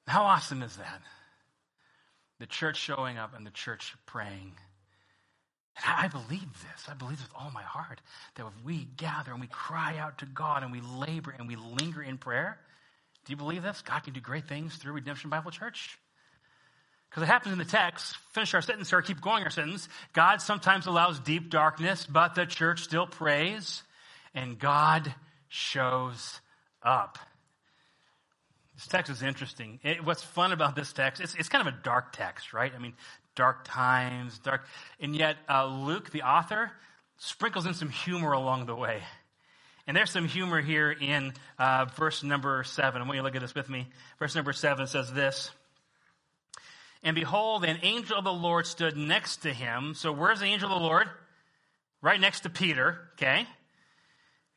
How 0.06 0.24
awesome 0.24 0.62
is 0.62 0.76
that? 0.76 1.02
the 2.38 2.46
church 2.46 2.76
showing 2.76 3.18
up 3.18 3.36
and 3.36 3.46
the 3.46 3.50
church 3.50 3.94
praying. 4.06 4.52
And 5.76 5.94
I 5.96 6.08
believe 6.08 6.52
this. 6.52 6.88
I 6.88 6.94
believe 6.94 7.20
with 7.20 7.30
all 7.36 7.50
my 7.52 7.62
heart 7.62 8.00
that 8.36 8.46
if 8.46 8.64
we 8.64 8.88
gather 8.96 9.32
and 9.32 9.40
we 9.40 9.46
cry 9.46 9.96
out 9.98 10.18
to 10.18 10.26
God 10.26 10.62
and 10.62 10.72
we 10.72 10.80
labor 10.80 11.34
and 11.36 11.48
we 11.48 11.56
linger 11.56 12.02
in 12.02 12.18
prayer, 12.18 12.58
do 13.24 13.32
you 13.32 13.36
believe 13.36 13.62
this? 13.62 13.82
God 13.82 14.00
can 14.00 14.12
do 14.12 14.20
great 14.20 14.48
things 14.48 14.76
through 14.76 14.92
Redemption 14.92 15.30
Bible 15.30 15.50
Church. 15.50 15.98
Because 17.08 17.22
it 17.22 17.26
happens 17.26 17.52
in 17.52 17.58
the 17.58 17.64
text. 17.64 18.16
Finish 18.32 18.54
our 18.54 18.62
sentence 18.62 18.92
or 18.92 19.02
keep 19.02 19.20
going 19.20 19.44
our 19.44 19.50
sentence. 19.50 19.88
God 20.12 20.42
sometimes 20.42 20.86
allows 20.86 21.18
deep 21.20 21.50
darkness, 21.50 22.06
but 22.06 22.34
the 22.34 22.46
church 22.46 22.80
still 22.82 23.06
prays 23.06 23.82
and 24.34 24.58
God 24.58 25.14
shows 25.48 26.40
up. 26.82 27.18
This 28.74 28.86
text 28.86 29.10
is 29.10 29.22
interesting. 29.22 29.80
It, 29.82 30.04
what's 30.04 30.22
fun 30.22 30.52
about 30.52 30.76
this 30.76 30.92
text, 30.92 31.20
it's, 31.20 31.34
it's 31.34 31.48
kind 31.48 31.66
of 31.66 31.74
a 31.74 31.76
dark 31.82 32.12
text, 32.12 32.52
right? 32.52 32.72
I 32.72 32.78
mean, 32.78 32.94
dark 33.34 33.64
times, 33.64 34.38
dark. 34.38 34.66
And 35.00 35.16
yet, 35.16 35.36
uh, 35.48 35.66
Luke, 35.66 36.10
the 36.10 36.22
author, 36.22 36.70
sprinkles 37.16 37.66
in 37.66 37.74
some 37.74 37.88
humor 37.88 38.32
along 38.32 38.66
the 38.66 38.76
way. 38.76 39.02
And 39.88 39.96
there's 39.96 40.10
some 40.10 40.28
humor 40.28 40.60
here 40.60 40.92
in 40.92 41.32
uh, 41.58 41.86
verse 41.96 42.22
number 42.22 42.62
seven. 42.62 43.00
I 43.00 43.04
want 43.04 43.16
you 43.16 43.22
to 43.22 43.24
look 43.24 43.34
at 43.34 43.40
this 43.40 43.54
with 43.54 43.68
me. 43.68 43.88
Verse 44.18 44.34
number 44.34 44.52
seven 44.52 44.86
says 44.86 45.12
this. 45.12 45.50
And 47.02 47.14
behold, 47.14 47.64
an 47.64 47.78
angel 47.82 48.18
of 48.18 48.24
the 48.24 48.32
Lord 48.32 48.66
stood 48.66 48.96
next 48.96 49.38
to 49.38 49.52
him. 49.52 49.94
So 49.94 50.12
where's 50.12 50.40
the 50.40 50.46
angel 50.46 50.72
of 50.72 50.80
the 50.80 50.86
Lord? 50.86 51.08
Right 52.02 52.20
next 52.20 52.40
to 52.40 52.50
Peter, 52.50 53.10
okay? 53.14 53.46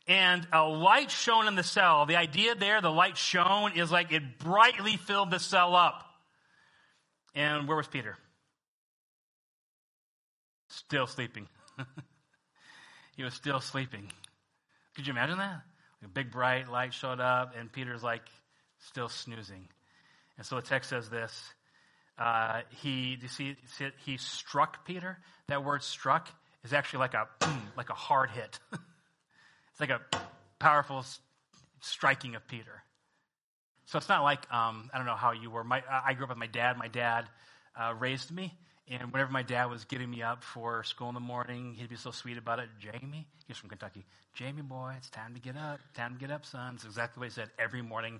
and 0.08 0.46
a 0.52 0.64
light 0.64 1.12
shone 1.12 1.48
in 1.48 1.56
the 1.56 1.64
cell. 1.64 2.06
The 2.06 2.16
idea 2.16 2.56
there, 2.56 2.82
the 2.82 2.92
light 2.92 3.18
shone, 3.18 3.74
is 3.78 3.92
like 3.92 4.12
it 4.12 4.40
brightly 4.40 4.98
filled 4.98 5.32
the 5.32 5.40
cell 5.40 5.76
up. 5.76 6.04
And 7.34 7.68
where 7.68 7.78
was 7.78 7.88
Peter? 7.88 8.18
Still 10.68 11.08
sleeping. 11.08 11.48
he 13.16 13.24
was 13.24 13.34
still 13.34 13.60
sleeping. 13.60 14.12
Could 14.96 15.08
you 15.08 15.12
imagine 15.12 15.38
that? 15.38 15.62
A 16.04 16.08
big 16.08 16.32
bright 16.32 16.70
light 16.70 16.94
showed 16.94 17.20
up, 17.20 17.54
and 17.58 17.72
Peter's 17.72 18.04
like 18.04 18.24
still 18.80 19.08
snoozing. 19.08 19.68
And 20.38 20.46
so 20.46 20.56
the 20.56 20.62
text 20.62 20.90
says 20.90 21.10
this. 21.10 21.54
Uh, 22.22 22.62
he, 22.70 23.18
you 23.20 23.28
see, 23.28 23.56
he 24.06 24.18
struck 24.18 24.86
Peter. 24.86 25.18
That 25.48 25.64
word 25.66 25.82
struck 25.82 26.30
is 26.64 26.72
actually 26.72 27.00
like 27.00 27.16
a, 27.16 27.28
like 27.78 27.90
a 27.90 27.96
hard 27.96 28.30
hit. 28.30 28.60
It's 29.72 29.80
like 29.80 29.90
a 29.90 30.02
powerful 30.60 31.06
striking 31.80 32.36
of 32.36 32.46
Peter. 32.46 32.84
So 33.86 33.98
it's 33.98 34.10
not 34.10 34.22
like, 34.22 34.42
um, 34.54 34.90
I 34.94 34.98
don't 34.98 35.06
know 35.06 35.16
how 35.16 35.32
you 35.32 35.50
were. 35.50 35.64
My, 35.64 35.82
I 35.90 36.14
grew 36.14 36.26
up 36.26 36.30
with 36.30 36.38
my 36.38 36.48
dad. 36.48 36.78
My 36.78 36.90
dad 36.90 37.30
uh, 37.80 37.94
raised 37.98 38.32
me. 38.32 38.54
And 38.90 39.14
whenever 39.14 39.32
my 39.32 39.44
dad 39.44 39.68
was 39.68 39.86
getting 39.86 40.10
me 40.10 40.22
up 40.22 40.44
for 40.44 40.84
school 40.84 41.08
in 41.08 41.14
the 41.14 41.22
morning, 41.22 41.76
he'd 41.80 41.90
be 41.90 41.96
so 41.96 42.12
sweet 42.12 42.38
about 42.38 42.60
it. 42.60 42.68
Jamie, 42.80 43.26
he's 43.48 43.56
from 43.56 43.70
Kentucky. 43.70 44.06
Jamie 44.34 44.62
boy, 44.62 44.94
it's 44.98 45.10
time 45.10 45.34
to 45.36 45.40
get 45.40 45.56
up. 45.56 45.80
Time 45.94 46.16
to 46.16 46.20
get 46.20 46.32
up, 46.32 46.46
son. 46.46 46.76
It's 46.76 46.84
exactly 46.84 47.22
what 47.22 47.30
he 47.30 47.34
said 47.34 47.50
every 47.58 47.82
morning 47.82 48.20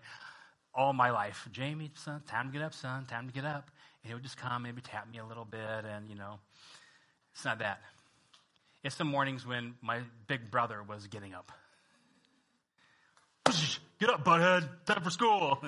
all 0.74 0.94
my 0.94 1.12
life. 1.12 1.48
Jamie, 1.52 1.92
son, 1.96 2.22
time 2.28 2.48
to 2.48 2.54
get 2.54 2.62
up, 2.62 2.74
son. 2.74 3.06
Time 3.06 3.28
to 3.28 3.34
get 3.34 3.46
up. 3.46 3.70
And 4.04 4.10
he 4.10 4.14
would 4.14 4.24
just 4.24 4.38
come, 4.38 4.64
maybe 4.64 4.82
tap 4.82 5.12
me 5.12 5.20
a 5.20 5.26
little 5.26 5.46
bit. 5.46 5.60
And, 5.60 6.10
you 6.10 6.16
know, 6.16 6.40
it's 7.34 7.46
not 7.46 7.60
that. 7.60 7.82
It's 8.84 8.96
the 8.96 9.04
mornings 9.04 9.46
when 9.46 9.76
my 9.82 10.00
big 10.28 10.50
brother 10.50 10.82
was 10.82 11.08
getting 11.08 11.34
up. 11.34 11.52
Get 14.00 14.10
up, 14.10 14.24
butthead. 14.24 14.68
Time 14.86 15.04
for 15.04 15.12
school. 15.12 15.62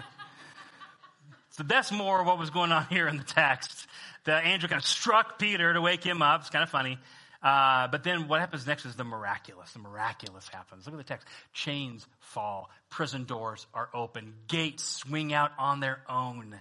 so 1.51 1.63
that's 1.63 1.91
more 1.91 2.23
what 2.23 2.39
was 2.39 2.49
going 2.49 2.71
on 2.71 2.87
here 2.87 3.07
in 3.07 3.17
the 3.17 3.23
text. 3.23 3.87
The 4.23 4.39
angel 4.47 4.69
kind 4.69 4.81
of 4.81 4.87
struck 4.87 5.37
Peter 5.37 5.73
to 5.73 5.81
wake 5.81 6.03
him 6.03 6.21
up. 6.21 6.41
It's 6.41 6.49
kind 6.49 6.63
of 6.63 6.69
funny. 6.69 6.97
Uh, 7.43 7.87
but 7.89 8.05
then 8.05 8.29
what 8.29 8.39
happens 8.39 8.65
next 8.65 8.85
is 8.85 8.95
the 8.95 9.03
miraculous. 9.03 9.71
The 9.73 9.79
miraculous 9.79 10.47
happens. 10.47 10.85
Look 10.85 10.95
at 10.95 10.97
the 10.97 11.03
text. 11.03 11.27
Chains 11.51 12.07
fall. 12.19 12.69
Prison 12.89 13.25
doors 13.25 13.67
are 13.73 13.89
open. 13.93 14.33
Gates 14.47 14.83
swing 14.83 15.33
out 15.33 15.51
on 15.59 15.81
their 15.81 16.01
own. 16.07 16.55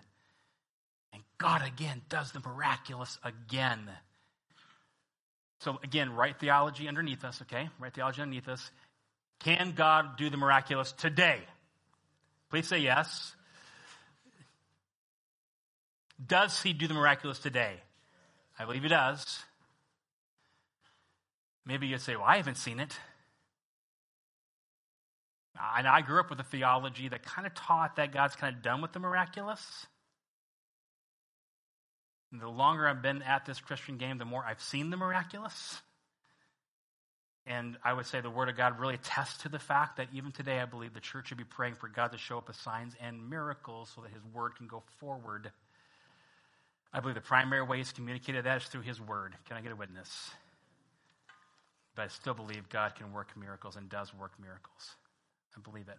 And 1.12 1.22
God 1.38 1.62
again 1.64 2.02
does 2.08 2.32
the 2.32 2.40
miraculous 2.40 3.16
again. 3.22 3.88
So 5.60 5.78
again, 5.84 6.14
right 6.16 6.38
theology 6.38 6.88
underneath 6.88 7.22
us, 7.22 7.40
okay? 7.42 7.68
Right 7.78 7.94
theology 7.94 8.20
underneath 8.20 8.48
us. 8.48 8.68
Can 9.38 9.72
God 9.76 10.16
do 10.16 10.30
the 10.30 10.36
miraculous 10.36 10.90
today? 10.90 11.38
Please 12.50 12.66
say 12.66 12.78
yes. 12.78 13.34
Does 16.24 16.60
he 16.60 16.72
do 16.72 16.88
the 16.88 16.94
miraculous 16.94 17.38
today? 17.38 17.74
I 18.58 18.64
believe 18.64 18.82
he 18.82 18.88
does. 18.88 19.24
Maybe 21.64 21.86
you'd 21.86 22.00
say, 22.00 22.16
well, 22.16 22.24
I 22.26 22.36
haven't 22.36 22.56
seen 22.56 22.80
it. 22.80 22.98
And 25.76 25.86
I 25.86 26.00
grew 26.00 26.18
up 26.18 26.30
with 26.30 26.40
a 26.40 26.44
theology 26.44 27.08
that 27.08 27.24
kind 27.24 27.46
of 27.46 27.54
taught 27.54 27.96
that 27.96 28.12
God's 28.12 28.34
kind 28.34 28.56
of 28.56 28.62
done 28.62 28.82
with 28.82 28.92
the 28.92 28.98
miraculous. 28.98 29.86
And 32.32 32.40
the 32.40 32.48
longer 32.48 32.88
I've 32.88 33.02
been 33.02 33.22
at 33.22 33.44
this 33.44 33.60
Christian 33.60 33.98
game, 33.98 34.18
the 34.18 34.24
more 34.24 34.44
I've 34.44 34.62
seen 34.62 34.90
the 34.90 34.96
miraculous. 34.96 35.80
And 37.46 37.76
I 37.84 37.92
would 37.92 38.06
say 38.06 38.20
the 38.20 38.30
Word 38.30 38.48
of 38.48 38.56
God 38.56 38.80
really 38.80 38.94
attests 38.94 39.42
to 39.42 39.48
the 39.48 39.58
fact 39.58 39.98
that 39.98 40.08
even 40.12 40.32
today, 40.32 40.60
I 40.60 40.64
believe 40.64 40.94
the 40.94 41.00
church 41.00 41.28
should 41.28 41.38
be 41.38 41.44
praying 41.44 41.74
for 41.74 41.88
God 41.88 42.12
to 42.12 42.18
show 42.18 42.38
up 42.38 42.48
with 42.48 42.56
signs 42.56 42.94
and 43.00 43.28
miracles 43.28 43.92
so 43.94 44.00
that 44.00 44.10
His 44.10 44.22
Word 44.32 44.56
can 44.56 44.66
go 44.66 44.82
forward. 44.98 45.50
I 46.92 47.00
believe 47.00 47.14
the 47.14 47.22
primary 47.22 47.62
way 47.62 47.78
he's 47.78 47.92
communicated 47.92 48.44
that 48.44 48.62
is 48.62 48.68
through 48.68 48.82
his 48.82 49.00
word. 49.00 49.34
Can 49.46 49.56
I 49.56 49.62
get 49.62 49.72
a 49.72 49.76
witness? 49.76 50.30
But 51.94 52.02
I 52.02 52.08
still 52.08 52.34
believe 52.34 52.68
God 52.68 52.94
can 52.94 53.12
work 53.12 53.36
miracles 53.36 53.76
and 53.76 53.88
does 53.88 54.14
work 54.14 54.32
miracles. 54.40 54.96
I 55.56 55.60
believe 55.60 55.88
it. 55.88 55.98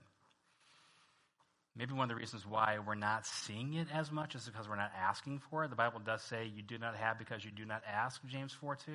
Maybe 1.76 1.94
one 1.94 2.04
of 2.04 2.10
the 2.10 2.20
reasons 2.20 2.46
why 2.46 2.78
we're 2.86 2.96
not 2.96 3.26
seeing 3.26 3.74
it 3.74 3.88
as 3.92 4.12
much 4.12 4.36
is 4.36 4.46
because 4.46 4.70
we're 4.70 4.76
not 4.76 4.92
asking 5.00 5.42
for 5.50 5.64
it. 5.64 5.70
The 5.70 5.76
Bible 5.76 6.00
does 6.00 6.22
say 6.22 6.46
you 6.46 6.62
do 6.62 6.78
not 6.78 6.96
have 6.96 7.18
because 7.18 7.44
you 7.44 7.52
do 7.52 7.66
not 7.66 7.82
ask, 7.92 8.24
James 8.28 8.54
4 8.54 8.76
2. 8.76 8.92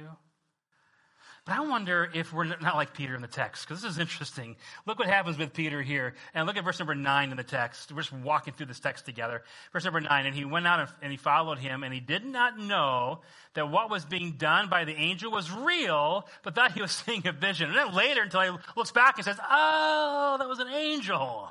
But 1.44 1.57
I 1.57 1.61
wonder 1.61 2.11
if 2.12 2.33
we're 2.33 2.44
not 2.44 2.76
like 2.76 2.92
Peter 2.92 3.14
in 3.14 3.22
the 3.22 3.26
text, 3.26 3.66
because 3.66 3.81
this 3.81 3.92
is 3.92 3.98
interesting. 3.98 4.57
Look 4.85 4.98
what 4.98 5.09
happens 5.09 5.38
with 5.38 5.54
Peter 5.54 5.81
here. 5.81 6.14
And 6.35 6.46
look 6.46 6.59
at 6.59 6.64
verse 6.64 6.78
number 6.78 6.94
9 6.94 7.31
in 7.31 7.37
the 7.37 7.42
text. 7.42 7.90
We're 7.90 8.02
just 8.02 8.12
walking 8.12 8.52
through 8.52 8.66
this 8.66 8.81
text 8.81 9.07
together. 9.07 9.42
Verse 9.72 9.85
number 9.85 10.00
9, 10.00 10.26
and 10.26 10.35
he 10.35 10.44
went 10.44 10.66
out 10.66 10.88
and 11.00 11.11
he 11.11 11.16
followed 11.16 11.59
him, 11.59 11.85
and 11.85 11.94
he 11.94 12.00
did 12.00 12.24
not 12.24 12.59
know 12.59 13.20
that 13.54 13.70
what 13.70 13.88
was 13.88 14.04
being 14.04 14.33
done 14.33 14.68
by 14.68 14.85
the 14.85 14.94
angel 14.94 15.31
was 15.31 15.50
real, 15.50 16.28
but 16.42 16.54
thought 16.54 16.72
he 16.72 16.83
was 16.83 16.92
seeing 17.07 17.26
a 17.26 17.33
vision. 17.33 17.70
And 17.70 17.78
then 17.78 17.94
later, 17.94 18.22
until 18.22 18.42
he 18.42 18.50
looks 18.76 18.92
back 18.92 19.16
and 19.16 19.24
says, 19.24 19.38
Oh, 19.50 20.37
that 20.38 20.48
was 20.48 20.59
an 20.59 20.68
angel. 20.68 21.48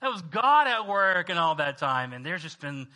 That 0.00 0.10
was 0.10 0.22
God 0.22 0.68
at 0.68 0.86
work 0.86 1.28
and 1.28 1.38
all 1.38 1.56
that 1.56 1.78
time. 1.78 2.12
And 2.12 2.24
there's 2.24 2.42
just 2.42 2.60
been, 2.60 2.86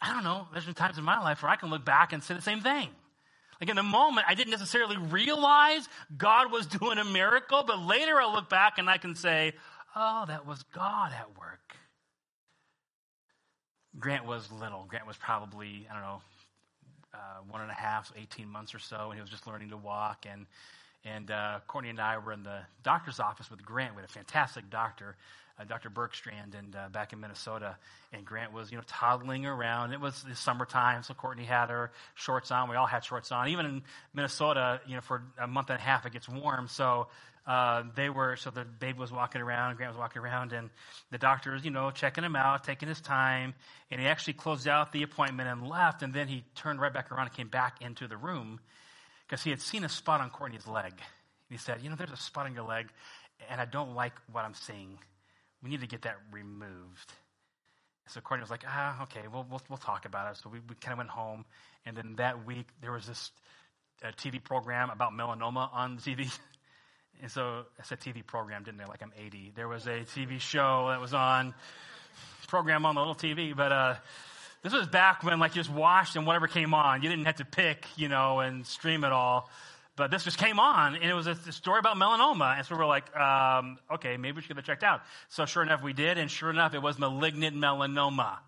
I 0.00 0.12
don't 0.12 0.24
know, 0.24 0.46
there's 0.52 0.66
been 0.66 0.74
times 0.74 0.98
in 0.98 1.04
my 1.04 1.18
life 1.20 1.42
where 1.42 1.50
I 1.50 1.56
can 1.56 1.70
look 1.70 1.84
back 1.84 2.12
and 2.12 2.22
say 2.22 2.34
the 2.34 2.42
same 2.42 2.60
thing. 2.60 2.88
Like 3.62 3.70
in 3.70 3.76
the 3.76 3.84
moment, 3.84 4.26
I 4.28 4.34
didn't 4.34 4.50
necessarily 4.50 4.96
realize 4.96 5.88
God 6.18 6.50
was 6.50 6.66
doing 6.66 6.98
a 6.98 7.04
miracle, 7.04 7.62
but 7.64 7.78
later 7.78 8.20
I 8.20 8.26
look 8.34 8.50
back 8.50 8.78
and 8.78 8.90
I 8.90 8.98
can 8.98 9.14
say, 9.14 9.52
oh, 9.94 10.24
that 10.26 10.48
was 10.48 10.64
God 10.74 11.12
at 11.12 11.38
work. 11.38 11.76
Grant 14.00 14.26
was 14.26 14.50
little. 14.50 14.84
Grant 14.88 15.06
was 15.06 15.16
probably, 15.16 15.86
I 15.88 15.94
don't 15.94 16.02
know, 16.02 16.20
uh, 17.14 17.18
one 17.48 17.60
and 17.60 17.70
a 17.70 17.74
half, 17.74 18.12
18 18.16 18.48
months 18.48 18.74
or 18.74 18.80
so, 18.80 19.10
and 19.10 19.14
he 19.14 19.20
was 19.20 19.30
just 19.30 19.46
learning 19.46 19.70
to 19.70 19.76
walk. 19.76 20.26
And, 20.28 20.46
and 21.04 21.30
uh, 21.30 21.60
Courtney 21.66 21.90
and 21.90 22.00
I 22.00 22.18
were 22.18 22.32
in 22.32 22.42
the 22.42 22.60
doctor's 22.82 23.20
office 23.20 23.50
with 23.50 23.64
Grant. 23.64 23.94
We 23.94 24.00
had 24.00 24.08
a 24.08 24.12
fantastic 24.12 24.70
doctor 24.70 25.16
uh, 25.58 25.64
Dr. 25.64 25.90
Bergstrand 25.90 26.58
and 26.58 26.74
uh, 26.74 26.88
back 26.90 27.12
in 27.12 27.20
Minnesota, 27.20 27.76
and 28.12 28.24
Grant 28.24 28.52
was 28.52 28.70
you 28.70 28.76
know 28.76 28.84
toddling 28.86 29.46
around. 29.46 29.92
It 29.92 30.00
was 30.00 30.22
the 30.22 30.34
summertime, 30.34 31.02
so 31.02 31.14
Courtney 31.14 31.44
had 31.44 31.70
her 31.70 31.92
shorts 32.14 32.50
on. 32.50 32.68
We 32.68 32.76
all 32.76 32.86
had 32.86 33.04
shorts 33.04 33.32
on. 33.32 33.48
Even 33.48 33.66
in 33.66 33.82
Minnesota, 34.14 34.80
you 34.86 34.94
know, 34.94 35.00
for 35.00 35.22
a 35.38 35.46
month 35.46 35.70
and 35.70 35.78
a 35.78 35.82
half, 35.82 36.06
it 36.06 36.12
gets 36.12 36.28
warm, 36.28 36.68
so. 36.68 37.08
Uh, 37.44 37.82
they 37.96 38.08
were 38.08 38.36
so 38.36 38.50
the 38.50 38.64
baby 38.64 38.96
was 38.96 39.10
walking 39.10 39.40
around, 39.40 39.76
Grant 39.76 39.90
was 39.90 39.98
walking 39.98 40.22
around, 40.22 40.52
and 40.52 40.70
the 41.10 41.18
doctor 41.18 41.50
was, 41.50 41.64
you 41.64 41.72
know, 41.72 41.90
checking 41.90 42.22
him 42.22 42.36
out, 42.36 42.62
taking 42.62 42.88
his 42.88 43.00
time, 43.00 43.52
and 43.90 44.00
he 44.00 44.06
actually 44.06 44.34
closed 44.34 44.68
out 44.68 44.92
the 44.92 45.02
appointment 45.02 45.48
and 45.48 45.66
left, 45.66 46.04
and 46.04 46.14
then 46.14 46.28
he 46.28 46.44
turned 46.54 46.80
right 46.80 46.94
back 46.94 47.10
around 47.10 47.26
and 47.26 47.34
came 47.34 47.48
back 47.48 47.82
into 47.82 48.06
the 48.06 48.16
room 48.16 48.60
because 49.32 49.44
he 49.44 49.48
had 49.48 49.62
seen 49.62 49.82
a 49.82 49.88
spot 49.88 50.20
on 50.20 50.28
Courtney's 50.28 50.66
leg. 50.66 50.92
And 50.92 51.48
he 51.48 51.56
said, 51.56 51.80
you 51.80 51.88
know, 51.88 51.96
there's 51.96 52.10
a 52.10 52.18
spot 52.18 52.44
on 52.44 52.52
your 52.52 52.64
leg, 52.64 52.90
and 53.48 53.62
I 53.62 53.64
don't 53.64 53.94
like 53.94 54.12
what 54.30 54.44
I'm 54.44 54.52
seeing. 54.52 54.98
We 55.62 55.70
need 55.70 55.80
to 55.80 55.86
get 55.86 56.02
that 56.02 56.18
removed. 56.30 57.14
So 58.08 58.20
Courtney 58.20 58.42
was 58.42 58.50
like, 58.50 58.64
ah, 58.68 59.04
okay, 59.04 59.22
we'll, 59.32 59.46
we'll, 59.48 59.62
we'll 59.70 59.78
talk 59.78 60.04
about 60.04 60.30
it. 60.30 60.36
So 60.36 60.50
we, 60.50 60.58
we 60.68 60.74
kind 60.74 60.92
of 60.92 60.98
went 60.98 61.08
home. 61.08 61.46
And 61.86 61.96
then 61.96 62.16
that 62.16 62.44
week, 62.44 62.66
there 62.82 62.92
was 62.92 63.06
this 63.06 63.30
uh, 64.04 64.08
TV 64.08 64.44
program 64.44 64.90
about 64.90 65.12
melanoma 65.12 65.70
on 65.72 65.96
TV. 65.96 66.30
and 67.22 67.30
so 67.30 67.62
I 67.80 67.84
said 67.84 68.00
TV 68.00 68.26
program, 68.26 68.64
didn't 68.64 68.82
I? 68.82 68.84
Like 68.84 69.02
I'm 69.02 69.14
80. 69.18 69.52
There 69.56 69.66
was 69.66 69.86
a 69.86 70.00
TV 70.00 70.40
show 70.40 70.88
that 70.90 71.00
was 71.00 71.14
on, 71.14 71.54
program 72.48 72.84
on 72.84 72.96
the 72.96 73.00
little 73.00 73.14
TV. 73.14 73.56
But 73.56 73.72
uh, 73.72 73.94
this 74.62 74.72
was 74.72 74.86
back 74.86 75.24
when 75.24 75.38
like 75.38 75.54
you 75.56 75.62
just 75.62 75.74
watched 75.74 76.16
and 76.16 76.26
whatever 76.26 76.46
came 76.46 76.72
on. 76.74 77.02
You 77.02 77.08
didn't 77.08 77.24
have 77.26 77.36
to 77.36 77.44
pick, 77.44 77.84
you 77.96 78.08
know, 78.08 78.40
and 78.40 78.66
stream 78.66 79.04
it 79.04 79.12
all. 79.12 79.50
But 79.94 80.10
this 80.10 80.24
just 80.24 80.38
came 80.38 80.58
on, 80.58 80.94
and 80.94 81.04
it 81.04 81.12
was 81.12 81.26
a, 81.26 81.32
a 81.32 81.52
story 81.52 81.78
about 81.78 81.96
melanoma. 81.96 82.56
And 82.56 82.66
so 82.66 82.76
we're 82.76 82.86
like, 82.86 83.14
um, 83.14 83.78
okay, 83.92 84.16
maybe 84.16 84.36
we 84.36 84.42
should 84.42 84.48
get 84.48 84.58
it 84.58 84.64
checked 84.64 84.82
out. 84.82 85.02
So 85.28 85.44
sure 85.44 85.62
enough, 85.62 85.82
we 85.82 85.92
did, 85.92 86.16
and 86.16 86.30
sure 86.30 86.48
enough, 86.48 86.74
it 86.74 86.80
was 86.80 86.98
malignant 86.98 87.56
melanoma. 87.56 88.38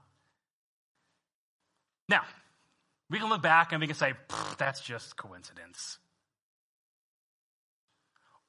Now, 2.08 2.22
we 3.10 3.18
can 3.18 3.28
look 3.28 3.42
back 3.42 3.72
and 3.72 3.80
we 3.80 3.86
can 3.86 3.96
say, 3.96 4.14
that's 4.56 4.80
just 4.80 5.16
coincidence. 5.16 5.98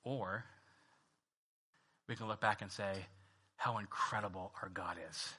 Or 0.03 0.45
we 2.07 2.15
can 2.15 2.27
look 2.27 2.39
back 2.39 2.61
and 2.61 2.71
say, 2.71 2.93
how 3.57 3.77
incredible 3.79 4.53
our 4.61 4.69
God 4.69 4.97
is. 5.09 5.33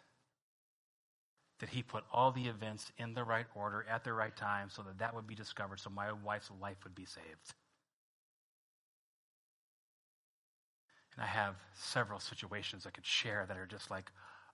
That 1.61 1.71
he 1.71 1.83
put 1.83 2.05
all 2.13 2.33
the 2.33 2.49
events 2.49 2.93
in 2.99 3.15
the 3.15 3.25
right 3.25 3.47
order 3.55 3.87
at 3.91 4.05
the 4.05 4.13
right 4.13 4.37
time 4.37 4.69
so 4.69 4.83
that 4.83 4.99
that 4.99 5.15
would 5.15 5.27
be 5.27 5.35
discovered, 5.35 5.81
so 5.81 5.91
my 5.91 6.13
wife's 6.13 6.51
life 6.61 6.77
would 6.85 6.95
be 6.95 7.07
saved. 7.07 7.55
And 11.17 11.25
I 11.25 11.29
have 11.29 11.55
several 11.75 12.21
situations 12.21 12.87
I 12.87 12.91
could 12.91 13.07
share 13.07 13.47
that 13.49 13.57
are 13.57 13.67
just 13.67 13.91
like, 13.91 14.11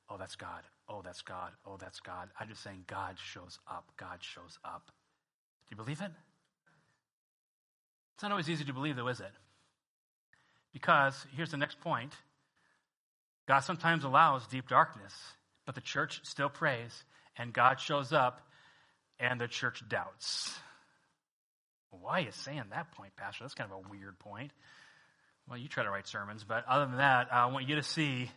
oh, 0.08 0.16
that's 0.16 0.36
God. 0.36 0.62
Oh, 0.88 1.02
that's 1.02 1.22
God. 1.22 1.50
Oh, 1.66 1.76
that's 1.76 1.98
God. 1.98 2.28
I'm 2.38 2.48
just 2.48 2.62
saying, 2.62 2.84
God 2.86 3.16
shows 3.18 3.58
up. 3.68 3.90
God 3.96 4.18
shows 4.20 4.58
up. 4.64 4.86
Do 4.86 5.70
you 5.70 5.76
believe 5.76 6.00
it? 6.00 6.12
It's 8.14 8.22
not 8.22 8.30
always 8.30 8.48
easy 8.48 8.64
to 8.64 8.72
believe, 8.72 8.94
though, 8.94 9.08
is 9.08 9.18
it? 9.18 9.32
Because 10.72 11.26
here's 11.34 11.50
the 11.50 11.56
next 11.56 11.80
point 11.80 12.12
God 13.48 13.60
sometimes 13.60 14.04
allows 14.04 14.46
deep 14.46 14.68
darkness 14.68 15.12
but 15.66 15.74
the 15.74 15.80
church 15.80 16.20
still 16.24 16.48
prays, 16.48 17.04
and 17.36 17.52
God 17.52 17.80
shows 17.80 18.12
up, 18.12 18.40
and 19.18 19.40
the 19.40 19.48
church 19.48 19.82
doubts. 19.88 20.52
Why 21.90 22.20
you 22.20 22.30
saying 22.32 22.64
that 22.70 22.92
point, 22.92 23.14
Pastor? 23.16 23.44
That's 23.44 23.54
kind 23.54 23.70
of 23.70 23.84
a 23.84 23.88
weird 23.88 24.18
point. 24.18 24.50
Well, 25.48 25.58
you 25.58 25.68
try 25.68 25.84
to 25.84 25.90
write 25.90 26.06
sermons, 26.06 26.44
but 26.44 26.64
other 26.66 26.86
than 26.86 26.96
that, 26.96 27.32
I 27.32 27.46
want 27.46 27.68
you 27.68 27.76
to 27.76 27.82
see 27.82 28.30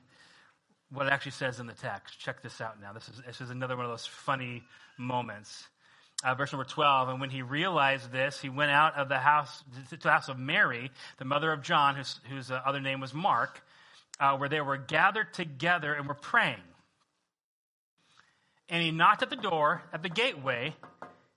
what 0.92 1.08
it 1.08 1.14
actually 1.14 1.32
says 1.32 1.60
in 1.60 1.68
the 1.68 1.74
text. 1.74 2.20
Check 2.20 2.42
this 2.42 2.60
out 2.62 2.82
now. 2.82 2.94
This 2.94 3.08
is, 3.08 3.22
this 3.26 3.42
is 3.42 3.50
another 3.50 3.76
one 3.76 3.86
of 3.86 3.92
those 3.92 4.06
funny 4.06 4.64
moments. 4.98 5.68
Uh, 6.24 6.34
verse 6.34 6.52
number 6.52 6.66
12, 6.66 7.10
and 7.10 7.20
when 7.20 7.30
he 7.30 7.42
realized 7.42 8.12
this, 8.12 8.40
he 8.40 8.50
went 8.50 8.72
out 8.72 8.96
of 8.96 9.10
the 9.10 9.18
house 9.18 9.64
to 9.90 9.98
the 9.98 10.10
house 10.10 10.30
of 10.30 10.40
Mary, 10.40 10.90
the 11.18 11.26
mother 11.26 11.52
of 11.52 11.62
John, 11.62 11.96
whose, 11.96 12.20
whose 12.30 12.52
uh, 12.52 12.62
other 12.66 12.80
name 12.80 13.00
was 13.00 13.14
Mark, 13.14 13.62
uh, 14.20 14.38
where 14.38 14.50
they 14.50 14.62
were 14.62 14.78
gathered 14.78 15.34
together 15.34 15.94
and 15.94 16.08
were 16.08 16.14
praying 16.14 16.62
and 18.70 18.82
he 18.82 18.92
knocked 18.92 19.22
at 19.22 19.30
the 19.30 19.36
door 19.36 19.82
at 19.94 20.04
the 20.04 20.10
gateway, 20.10 20.76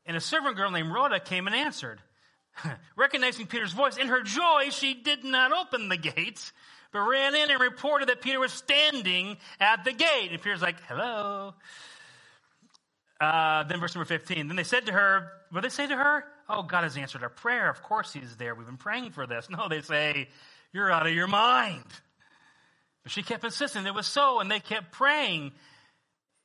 and 0.06 0.16
a 0.16 0.20
servant 0.20 0.56
girl 0.56 0.70
named 0.70 0.92
Rhoda 0.92 1.20
came 1.20 1.46
and 1.46 1.54
answered. 1.54 2.00
Recognizing 2.96 3.46
Peter's 3.46 3.72
voice, 3.72 3.96
in 3.96 4.08
her 4.08 4.22
joy, 4.22 4.70
she 4.70 4.94
did 4.94 5.24
not 5.24 5.52
open 5.52 5.88
the 5.88 5.96
gates, 5.96 6.52
but 6.92 7.00
ran 7.00 7.34
in 7.34 7.50
and 7.50 7.60
reported 7.60 8.08
that 8.08 8.22
Peter 8.22 8.40
was 8.40 8.52
standing 8.52 9.36
at 9.60 9.84
the 9.84 9.92
gate. 9.92 10.30
And 10.30 10.40
Peter's 10.40 10.62
like, 10.62 10.80
hello. 10.88 11.54
Uh, 13.20 13.64
then 13.64 13.80
verse 13.80 13.94
number 13.94 14.06
15. 14.06 14.46
Then 14.46 14.56
they 14.56 14.64
said 14.64 14.86
to 14.86 14.92
her, 14.92 15.32
what 15.50 15.62
did 15.62 15.70
they 15.70 15.74
say 15.74 15.86
to 15.86 15.96
her? 15.96 16.24
Oh, 16.48 16.62
God 16.62 16.84
has 16.84 16.96
answered 16.96 17.22
our 17.22 17.28
prayer. 17.28 17.68
Of 17.68 17.82
course 17.82 18.12
he's 18.12 18.36
there. 18.36 18.54
We've 18.54 18.66
been 18.66 18.76
praying 18.76 19.10
for 19.12 19.26
this. 19.26 19.48
No, 19.58 19.68
they 19.68 19.82
say, 19.82 20.28
you're 20.72 20.90
out 20.90 21.06
of 21.06 21.12
your 21.12 21.26
mind. 21.26 21.84
But 23.02 23.12
she 23.12 23.22
kept 23.22 23.44
insisting 23.44 23.86
it 23.86 23.94
was 23.94 24.06
so, 24.06 24.40
and 24.40 24.50
they 24.50 24.60
kept 24.60 24.92
praying. 24.92 25.52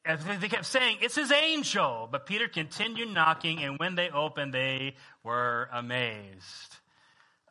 They 0.06 0.50
kept 0.50 0.66
saying, 0.66 0.98
It's 1.02 1.16
his 1.16 1.32
angel. 1.32 2.10
But 2.12 2.26
Peter 2.26 2.48
continued 2.48 3.14
knocking, 3.14 3.64
and 3.64 3.80
when 3.80 3.96
they 3.96 4.10
opened, 4.10 4.54
they 4.54 4.96
were 5.24 5.70
amazed. 5.72 6.78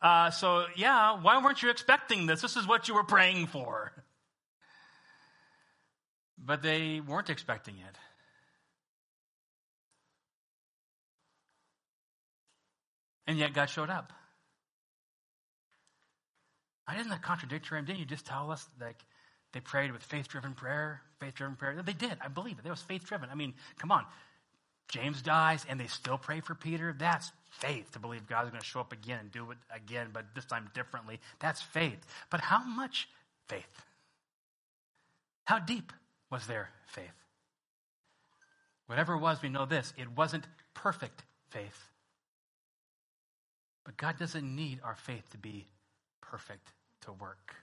Uh, 0.01 0.29
so, 0.29 0.65
yeah, 0.75 1.19
why 1.21 1.41
weren't 1.41 1.63
you 1.63 1.69
expecting 1.69 2.25
this? 2.25 2.41
This 2.41 2.57
is 2.57 2.67
what 2.67 2.87
you 2.87 2.93
were 2.93 3.05
praying 3.05 3.47
for. 3.47 3.91
But 6.37 6.61
they 6.61 6.99
weren't 6.99 7.29
expecting 7.29 7.75
it. 7.75 7.97
And 13.25 13.37
yet 13.37 13.53
God 13.53 13.67
showed 13.67 13.89
up. 13.89 14.11
I 16.85 16.95
didn't 16.97 17.09
that 17.09 17.21
contradictory? 17.21 17.81
Didn't 17.81 17.99
you 17.99 18.05
just 18.05 18.25
tell 18.25 18.51
us 18.51 18.67
like 18.79 18.97
they 19.53 19.59
prayed 19.59 19.91
with 19.91 20.03
faith 20.03 20.27
driven 20.27 20.53
prayer, 20.53 21.01
faith 21.19 21.35
driven 21.35 21.55
prayer. 21.55 21.81
They 21.83 21.93
did. 21.93 22.17
I 22.21 22.27
believe 22.27 22.57
it. 22.59 22.65
It 22.65 22.69
was 22.69 22.81
faith 22.81 23.05
driven. 23.05 23.29
I 23.31 23.35
mean, 23.35 23.53
come 23.77 23.91
on. 23.91 24.05
James 24.89 25.21
dies 25.21 25.65
and 25.69 25.79
they 25.79 25.87
still 25.87 26.17
pray 26.17 26.41
for 26.41 26.55
Peter. 26.55 26.93
That's 26.97 27.31
faith 27.51 27.91
to 27.91 27.99
believe 27.99 28.27
God's 28.27 28.49
going 28.49 28.61
to 28.61 28.65
show 28.67 28.79
up 28.79 28.91
again 28.91 29.19
and 29.19 29.31
do 29.31 29.51
it 29.51 29.57
again, 29.73 30.09
but 30.11 30.25
this 30.35 30.45
time 30.45 30.69
differently. 30.73 31.19
That's 31.39 31.61
faith. 31.61 31.99
But 32.29 32.41
how 32.41 32.63
much 32.63 33.07
faith? 33.47 33.85
How 35.45 35.59
deep 35.59 35.93
was 36.31 36.47
their 36.47 36.69
faith? 36.87 37.05
Whatever 38.87 39.13
it 39.13 39.19
was, 39.19 39.41
we 39.41 39.49
know 39.49 39.65
this 39.65 39.93
it 39.97 40.11
wasn't 40.17 40.45
perfect 40.73 41.23
faith. 41.49 41.89
But 43.83 43.97
God 43.97 44.17
doesn't 44.17 44.55
need 44.55 44.79
our 44.83 44.95
faith 44.95 45.29
to 45.31 45.37
be 45.37 45.67
perfect 46.21 46.69
to 47.01 47.11
work. 47.11 47.62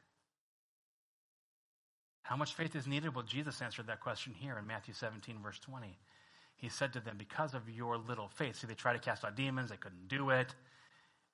How 2.31 2.37
much 2.37 2.55
faith 2.55 2.77
is 2.77 2.87
needed? 2.87 3.13
Well, 3.13 3.25
Jesus 3.25 3.61
answered 3.61 3.89
that 3.89 3.99
question 3.99 4.33
here 4.39 4.57
in 4.57 4.65
Matthew 4.65 4.95
17, 4.95 5.39
verse 5.43 5.59
20. 5.59 5.99
He 6.55 6.69
said 6.69 6.93
to 6.93 7.01
them, 7.01 7.17
Because 7.19 7.55
of 7.55 7.69
your 7.69 7.99
little 7.99 8.29
faith. 8.29 8.61
See, 8.61 8.69
they 8.69 8.75
tried 8.75 8.93
to 8.93 9.01
cast 9.01 9.25
out 9.25 9.35
demons, 9.35 9.71
they 9.71 9.77
couldn't 9.77 10.07
do 10.07 10.31
it. 10.31 10.55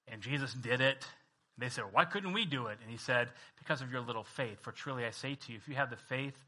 And 0.08 0.22
Jesus 0.22 0.54
did 0.54 0.80
it. 0.80 1.06
And 1.54 1.58
they 1.58 1.68
said, 1.68 1.84
Why 1.92 2.06
couldn't 2.06 2.32
we 2.32 2.46
do 2.46 2.68
it? 2.68 2.78
And 2.80 2.90
he 2.90 2.96
said, 2.96 3.28
Because 3.58 3.82
of 3.82 3.92
your 3.92 4.00
little 4.00 4.24
faith. 4.24 4.58
For 4.62 4.72
truly 4.72 5.04
I 5.04 5.10
say 5.10 5.34
to 5.34 5.52
you, 5.52 5.58
if 5.58 5.68
you 5.68 5.74
have 5.74 5.90
the 5.90 5.96
faith 5.96 6.38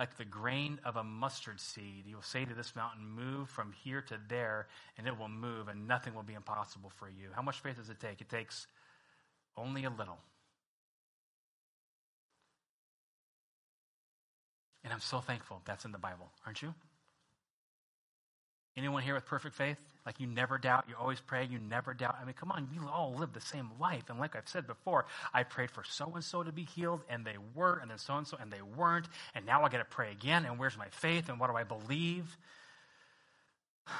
like 0.00 0.16
the 0.16 0.24
grain 0.24 0.80
of 0.84 0.96
a 0.96 1.04
mustard 1.04 1.60
seed, 1.60 2.02
you 2.04 2.16
will 2.16 2.22
say 2.22 2.44
to 2.44 2.54
this 2.54 2.74
mountain, 2.74 3.06
Move 3.06 3.48
from 3.48 3.72
here 3.84 4.02
to 4.02 4.18
there, 4.28 4.66
and 4.98 5.06
it 5.06 5.16
will 5.16 5.28
move, 5.28 5.68
and 5.68 5.86
nothing 5.86 6.12
will 6.12 6.24
be 6.24 6.34
impossible 6.34 6.90
for 6.96 7.08
you. 7.08 7.28
How 7.36 7.42
much 7.42 7.60
faith 7.60 7.76
does 7.76 7.88
it 7.88 8.00
take? 8.00 8.20
It 8.20 8.28
takes 8.28 8.66
only 9.56 9.84
a 9.84 9.90
little. 9.90 10.18
And 14.84 14.92
I'm 14.92 15.00
so 15.00 15.20
thankful 15.20 15.62
that's 15.64 15.84
in 15.84 15.92
the 15.92 15.98
Bible, 15.98 16.30
aren't 16.44 16.62
you? 16.62 16.74
Anyone 18.76 19.02
here 19.02 19.14
with 19.14 19.26
perfect 19.26 19.54
faith? 19.54 19.78
Like 20.06 20.18
you 20.18 20.26
never 20.26 20.58
doubt, 20.58 20.86
you 20.88 20.94
always 20.98 21.20
pray, 21.20 21.46
you 21.48 21.58
never 21.58 21.94
doubt. 21.94 22.16
I 22.20 22.24
mean, 22.24 22.34
come 22.34 22.50
on, 22.50 22.68
we 22.72 22.78
all 22.88 23.14
live 23.16 23.32
the 23.32 23.40
same 23.40 23.70
life. 23.78 24.04
And 24.08 24.18
like 24.18 24.34
I've 24.34 24.48
said 24.48 24.66
before, 24.66 25.04
I 25.32 25.44
prayed 25.44 25.70
for 25.70 25.84
so 25.84 26.10
and 26.14 26.24
so 26.24 26.42
to 26.42 26.50
be 26.50 26.64
healed, 26.64 27.02
and 27.08 27.24
they 27.24 27.36
were, 27.54 27.78
and 27.78 27.90
then 27.90 27.98
so 27.98 28.16
and 28.16 28.26
so, 28.26 28.36
and 28.40 28.50
they 28.50 28.62
weren't. 28.62 29.06
And 29.34 29.46
now 29.46 29.62
I 29.62 29.68
got 29.68 29.78
to 29.78 29.84
pray 29.84 30.10
again, 30.10 30.44
and 30.44 30.58
where's 30.58 30.76
my 30.76 30.88
faith, 30.90 31.28
and 31.28 31.38
what 31.38 31.50
do 31.50 31.56
I 31.56 31.64
believe? 31.64 32.36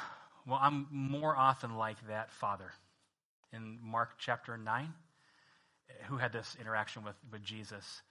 Well, 0.44 0.58
I'm 0.60 0.88
more 0.90 1.36
often 1.36 1.76
like 1.76 1.98
that 2.08 2.32
father 2.32 2.72
in 3.52 3.78
Mark 3.80 4.14
chapter 4.18 4.58
9 4.58 4.92
who 6.08 6.16
had 6.16 6.32
this 6.32 6.56
interaction 6.60 7.04
with, 7.04 7.14
with 7.30 7.42
Jesus. 7.42 8.02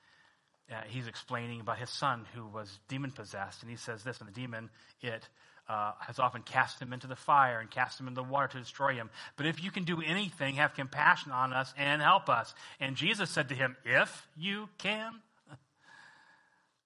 Uh, 0.69 0.81
he's 0.87 1.07
explaining 1.07 1.61
about 1.61 1.77
his 1.77 1.89
son 1.89 2.25
who 2.33 2.45
was 2.45 2.79
demon 2.87 3.11
possessed, 3.11 3.61
and 3.61 3.69
he 3.69 3.77
says 3.77 4.03
this, 4.03 4.19
and 4.19 4.27
the 4.27 4.33
demon, 4.33 4.69
it, 5.01 5.27
uh, 5.67 5.93
has 5.99 6.19
often 6.19 6.41
cast 6.41 6.81
him 6.81 6.91
into 6.91 7.07
the 7.07 7.15
fire 7.15 7.59
and 7.59 7.71
cast 7.71 7.99
him 7.99 8.07
into 8.07 8.21
the 8.21 8.27
water 8.27 8.47
to 8.47 8.59
destroy 8.59 8.93
him. 8.93 9.09
But 9.37 9.45
if 9.45 9.63
you 9.63 9.71
can 9.71 9.83
do 9.83 10.01
anything, 10.01 10.55
have 10.55 10.73
compassion 10.73 11.31
on 11.31 11.53
us 11.53 11.73
and 11.77 12.01
help 12.01 12.29
us. 12.29 12.53
And 12.79 12.95
Jesus 12.95 13.29
said 13.29 13.49
to 13.49 13.55
him, 13.55 13.77
If 13.85 14.27
you 14.37 14.67
can, 14.77 15.13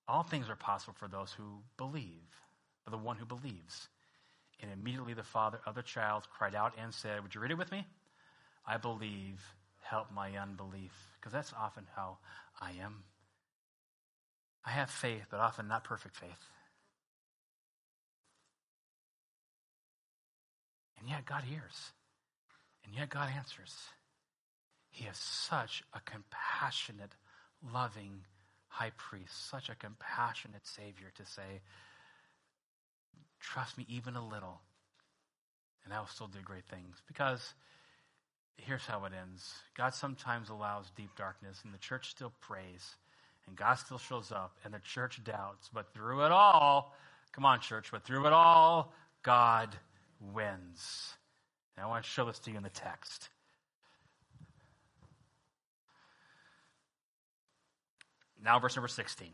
all 0.08 0.24
things 0.24 0.50
are 0.50 0.56
possible 0.56 0.96
for 1.00 1.08
those 1.08 1.32
who 1.32 1.62
believe, 1.78 2.22
for 2.84 2.92
the 2.92 2.98
one 2.98 3.18
who 3.18 3.26
believes. 3.26 3.88
And 4.62 4.72
immediately 4.72 5.14
the 5.14 5.24
father 5.24 5.60
of 5.66 5.76
the 5.76 5.84
child 5.84 6.28
cried 6.38 6.56
out 6.56 6.74
and 6.78 6.94
said, 6.94 7.24
Would 7.24 7.34
you 7.34 7.42
read 7.42 7.52
it 7.52 7.58
with 7.58 7.72
me? 7.72 7.86
I 8.68 8.78
believe, 8.78 9.42
help 9.84 10.12
my 10.12 10.38
unbelief. 10.38 10.94
Because 11.20 11.34
that's 11.34 11.54
often 11.54 11.86
how 11.96 12.18
I 12.62 12.72
am. 12.82 13.04
I 14.66 14.72
have 14.72 14.90
faith, 14.90 15.26
but 15.30 15.40
often 15.40 15.68
not 15.68 15.84
perfect 15.84 16.16
faith. 16.16 16.50
And 21.00 21.10
yet 21.10 21.26
God 21.26 21.44
hears. 21.44 21.92
And 22.84 22.96
yet 22.96 23.10
God 23.10 23.30
answers. 23.36 23.76
He 24.90 25.06
is 25.06 25.18
such 25.18 25.84
a 25.94 26.00
compassionate, 26.00 27.12
loving 27.74 28.22
high 28.68 28.92
priest, 28.98 29.50
such 29.50 29.70
a 29.70 29.76
compassionate 29.76 30.66
Savior 30.66 31.12
to 31.16 31.26
say, 31.26 31.62
Trust 33.40 33.78
me 33.78 33.86
even 33.88 34.16
a 34.16 34.28
little, 34.28 34.62
and 35.84 35.94
I 35.94 36.00
will 36.00 36.08
still 36.08 36.28
do 36.28 36.40
great 36.44 36.66
things. 36.66 36.98
Because 37.08 37.54
here's 38.58 38.86
how 38.86 39.06
it 39.06 39.14
ends 39.14 39.54
God 39.78 39.94
sometimes 39.94 40.50
allows 40.50 40.90
deep 40.96 41.16
darkness, 41.16 41.60
and 41.64 41.74
the 41.74 41.78
church 41.78 42.10
still 42.10 42.34
prays, 42.42 42.96
and 43.48 43.56
God 43.56 43.76
still 43.76 43.98
shows 43.98 44.32
up, 44.32 44.56
and 44.64 44.74
the 44.74 44.80
church 44.80 45.24
doubts. 45.24 45.70
But 45.74 45.94
through 45.94 46.26
it 46.26 46.32
all, 46.32 46.96
come 47.32 47.46
on, 47.46 47.60
church, 47.60 47.90
but 47.92 48.04
through 48.04 48.26
it 48.28 48.34
all, 48.34 48.94
God 49.24 49.76
wins. 50.34 51.14
And 51.76 51.86
I 51.86 51.88
want 51.88 52.04
to 52.04 52.10
show 52.10 52.26
this 52.26 52.40
to 52.40 52.52
you 52.52 52.58
in 52.58 52.64
the 52.64 52.70
text. 52.70 53.30
Now, 58.44 58.60
verse 58.60 58.76
number 58.76 58.88
16. 58.88 59.30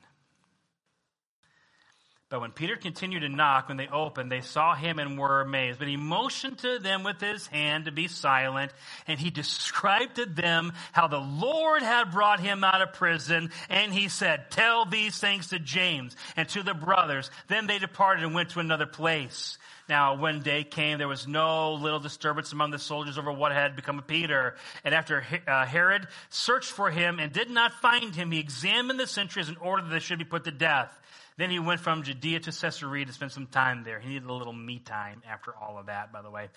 But 2.32 2.40
when 2.40 2.52
Peter 2.52 2.78
continued 2.78 3.20
to 3.20 3.30
knock, 3.30 3.68
when 3.68 3.76
they 3.76 3.90
opened, 3.90 4.32
they 4.32 4.40
saw 4.40 4.74
him 4.74 5.00
and 5.00 5.20
were 5.20 5.42
amazed. 5.42 5.80
But 5.80 5.90
he 5.90 5.98
motioned 5.98 6.60
to 6.60 6.80
them 6.80 7.04
with 7.04 7.20
his 7.20 7.46
hand 7.46 7.86
to 7.86 7.92
be 7.92 8.08
silent, 8.08 8.72
and 9.06 9.20
he 9.20 9.30
described 9.42 10.16
to 10.16 10.26
them 10.26 10.72
how 10.94 11.10
the 11.10 11.20
Lord 11.20 11.82
had 11.82 12.12
brought 12.12 12.40
him 12.40 12.64
out 12.64 12.82
of 12.82 12.94
prison. 12.94 13.52
And 13.70 13.94
he 13.94 14.08
said, 14.08 14.50
Tell 14.50 14.86
these 14.86 15.18
things 15.18 15.48
to 15.50 15.60
James 15.60 16.16
and 16.38 16.48
to 16.50 16.64
the 16.64 16.74
brothers. 16.74 17.30
Then 17.50 17.68
they 17.68 17.80
departed 17.80 18.24
and 18.24 18.34
went 18.34 18.52
to 18.52 18.62
another 18.62 18.86
place. 18.86 19.58
Now, 19.90 20.16
when 20.16 20.42
day 20.42 20.64
came, 20.64 21.00
there 21.00 21.10
was 21.10 21.28
no 21.28 21.74
little 21.74 22.00
disturbance 22.00 22.54
among 22.54 22.72
the 22.72 22.80
soldiers 22.80 23.18
over 23.18 23.30
what 23.30 23.52
had 23.52 23.76
become 23.76 24.00
of 24.00 24.08
Peter. 24.08 24.56
And 24.86 24.96
after 24.96 25.26
uh, 25.46 25.66
Herod 25.66 26.08
searched 26.30 26.72
for 26.72 26.90
him 26.90 27.20
and 27.20 27.34
did 27.34 27.50
not 27.50 27.74
find 27.74 28.16
him, 28.16 28.32
he 28.32 28.40
examined 28.40 29.02
the 29.02 29.06
sentries 29.06 29.50
in 29.50 29.58
order 29.58 29.84
that 29.84 29.90
they 29.90 30.00
should 30.00 30.18
be 30.18 30.24
put 30.24 30.46
to 30.46 30.52
death. 30.52 30.98
Then 31.38 31.50
he 31.50 31.60
went 31.60 31.80
from 31.80 32.04
Judea 32.04 32.42
to 32.42 32.52
Caesarea 32.52 33.06
to 33.06 33.14
spend 33.14 33.32
some 33.32 33.48
time 33.48 33.84
there. 33.84 34.00
He 34.00 34.10
needed 34.10 34.30
a 34.30 34.34
little 34.34 34.54
me 34.54 34.80
time 34.80 35.22
after 35.28 35.54
all 35.56 35.78
of 35.78 35.86
that, 35.88 36.12
by 36.12 36.22
the 36.22 36.30
way. 36.30 36.50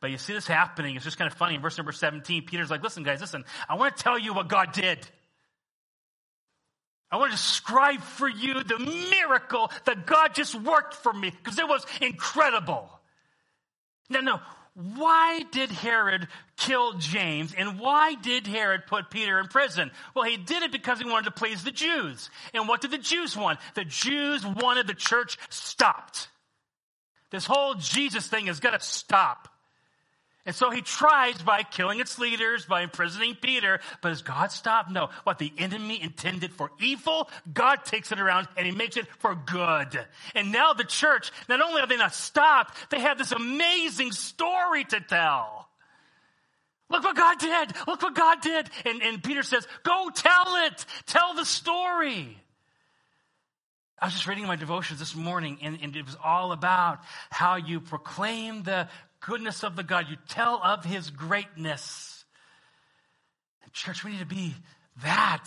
But 0.00 0.10
you 0.10 0.18
see 0.18 0.32
this 0.32 0.46
happening. 0.46 0.96
It's 0.96 1.04
just 1.04 1.18
kind 1.18 1.30
of 1.30 1.36
funny. 1.36 1.54
In 1.54 1.60
verse 1.60 1.76
number 1.76 1.92
17, 1.92 2.46
Peter's 2.46 2.70
like, 2.70 2.82
listen, 2.82 3.02
guys, 3.02 3.20
listen, 3.20 3.44
I 3.68 3.76
want 3.76 3.96
to 3.96 4.02
tell 4.02 4.18
you 4.18 4.34
what 4.34 4.48
God 4.48 4.72
did. 4.72 4.98
I 7.10 7.16
want 7.16 7.30
to 7.30 7.36
describe 7.36 8.00
for 8.00 8.26
you 8.26 8.64
the 8.64 8.78
miracle 8.78 9.70
that 9.84 10.06
God 10.06 10.34
just 10.34 10.54
worked 10.54 10.94
for 10.94 11.12
me 11.12 11.30
because 11.30 11.58
it 11.58 11.68
was 11.68 11.84
incredible. 12.00 12.88
Now, 14.08 14.20
now, 14.20 14.42
why 14.74 15.42
did 15.52 15.70
Herod 15.70 16.26
kill 16.66 16.94
James 16.94 17.54
and 17.56 17.78
why 17.78 18.14
did 18.14 18.46
Herod 18.46 18.86
put 18.86 19.10
Peter 19.10 19.38
in 19.38 19.48
prison? 19.48 19.90
Well, 20.14 20.24
he 20.24 20.36
did 20.36 20.62
it 20.62 20.72
because 20.72 21.00
he 21.00 21.08
wanted 21.08 21.26
to 21.26 21.30
please 21.32 21.64
the 21.64 21.72
Jews. 21.72 22.30
And 22.54 22.68
what 22.68 22.80
did 22.80 22.92
the 22.92 22.98
Jews 22.98 23.36
want? 23.36 23.58
The 23.74 23.84
Jews 23.84 24.46
wanted 24.46 24.86
the 24.86 24.94
church 24.94 25.38
stopped. 25.50 26.28
This 27.30 27.46
whole 27.46 27.74
Jesus 27.74 28.26
thing 28.28 28.46
has 28.46 28.60
got 28.60 28.78
to 28.78 28.86
stop. 28.86 29.48
And 30.44 30.54
so 30.54 30.70
he 30.70 30.82
tries 30.82 31.40
by 31.40 31.62
killing 31.62 32.00
its 32.00 32.18
leaders, 32.18 32.66
by 32.66 32.82
imprisoning 32.82 33.36
Peter. 33.40 33.80
But 34.00 34.08
has 34.08 34.22
God 34.22 34.50
stopped? 34.50 34.90
No. 34.90 35.08
What 35.22 35.38
the 35.38 35.52
enemy 35.56 36.02
intended 36.02 36.52
for 36.52 36.70
evil, 36.80 37.30
God 37.52 37.84
takes 37.84 38.10
it 38.10 38.20
around 38.20 38.48
and 38.56 38.66
he 38.66 38.72
makes 38.72 38.96
it 38.96 39.06
for 39.18 39.34
good. 39.34 40.04
And 40.34 40.50
now 40.52 40.72
the 40.72 40.84
church, 40.84 41.30
not 41.48 41.60
only 41.60 41.80
are 41.80 41.86
they 41.86 41.96
not 41.96 42.14
stopped, 42.14 42.76
they 42.90 43.00
have 43.00 43.18
this 43.18 43.32
amazing 43.32 44.12
story 44.12 44.84
to 44.84 45.00
tell. 45.00 45.68
Look 46.92 47.04
what 47.04 47.16
God 47.16 47.38
did. 47.38 47.72
Look 47.86 48.02
what 48.02 48.14
God 48.14 48.40
did. 48.42 48.70
And, 48.84 49.02
and 49.02 49.22
Peter 49.22 49.42
says, 49.42 49.66
go 49.82 50.10
tell 50.14 50.56
it. 50.66 50.84
Tell 51.06 51.34
the 51.34 51.44
story. 51.44 52.36
I 53.98 54.06
was 54.06 54.14
just 54.14 54.26
reading 54.26 54.46
my 54.46 54.56
devotions 54.56 54.98
this 54.98 55.14
morning, 55.14 55.58
and, 55.62 55.78
and, 55.80 55.94
it 55.94 56.04
was 56.04 56.16
all 56.22 56.50
about 56.50 56.98
how 57.30 57.54
you 57.54 57.80
proclaim 57.80 58.64
the 58.64 58.88
goodness 59.20 59.62
of 59.62 59.76
the 59.76 59.84
God. 59.84 60.06
You 60.10 60.16
tell 60.28 60.60
of 60.62 60.84
his 60.84 61.10
greatness. 61.10 62.24
Church, 63.72 64.04
we 64.04 64.10
need 64.10 64.18
to 64.18 64.26
be 64.26 64.54
that. 65.02 65.44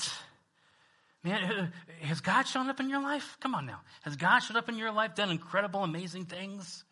Man, 1.23 1.73
has 2.01 2.21
God 2.21 2.43
shown 2.43 2.69
up 2.69 2.79
in 2.79 2.89
your 2.89 3.01
life? 3.01 3.37
Come 3.39 3.53
on 3.53 3.65
now. 3.65 3.81
Has 4.03 4.15
God 4.15 4.39
shown 4.39 4.57
up 4.57 4.69
in 4.69 4.77
your 4.77 4.91
life, 4.91 5.15
done 5.15 5.29
incredible, 5.29 5.83
amazing 5.83 6.25
things? 6.25 6.83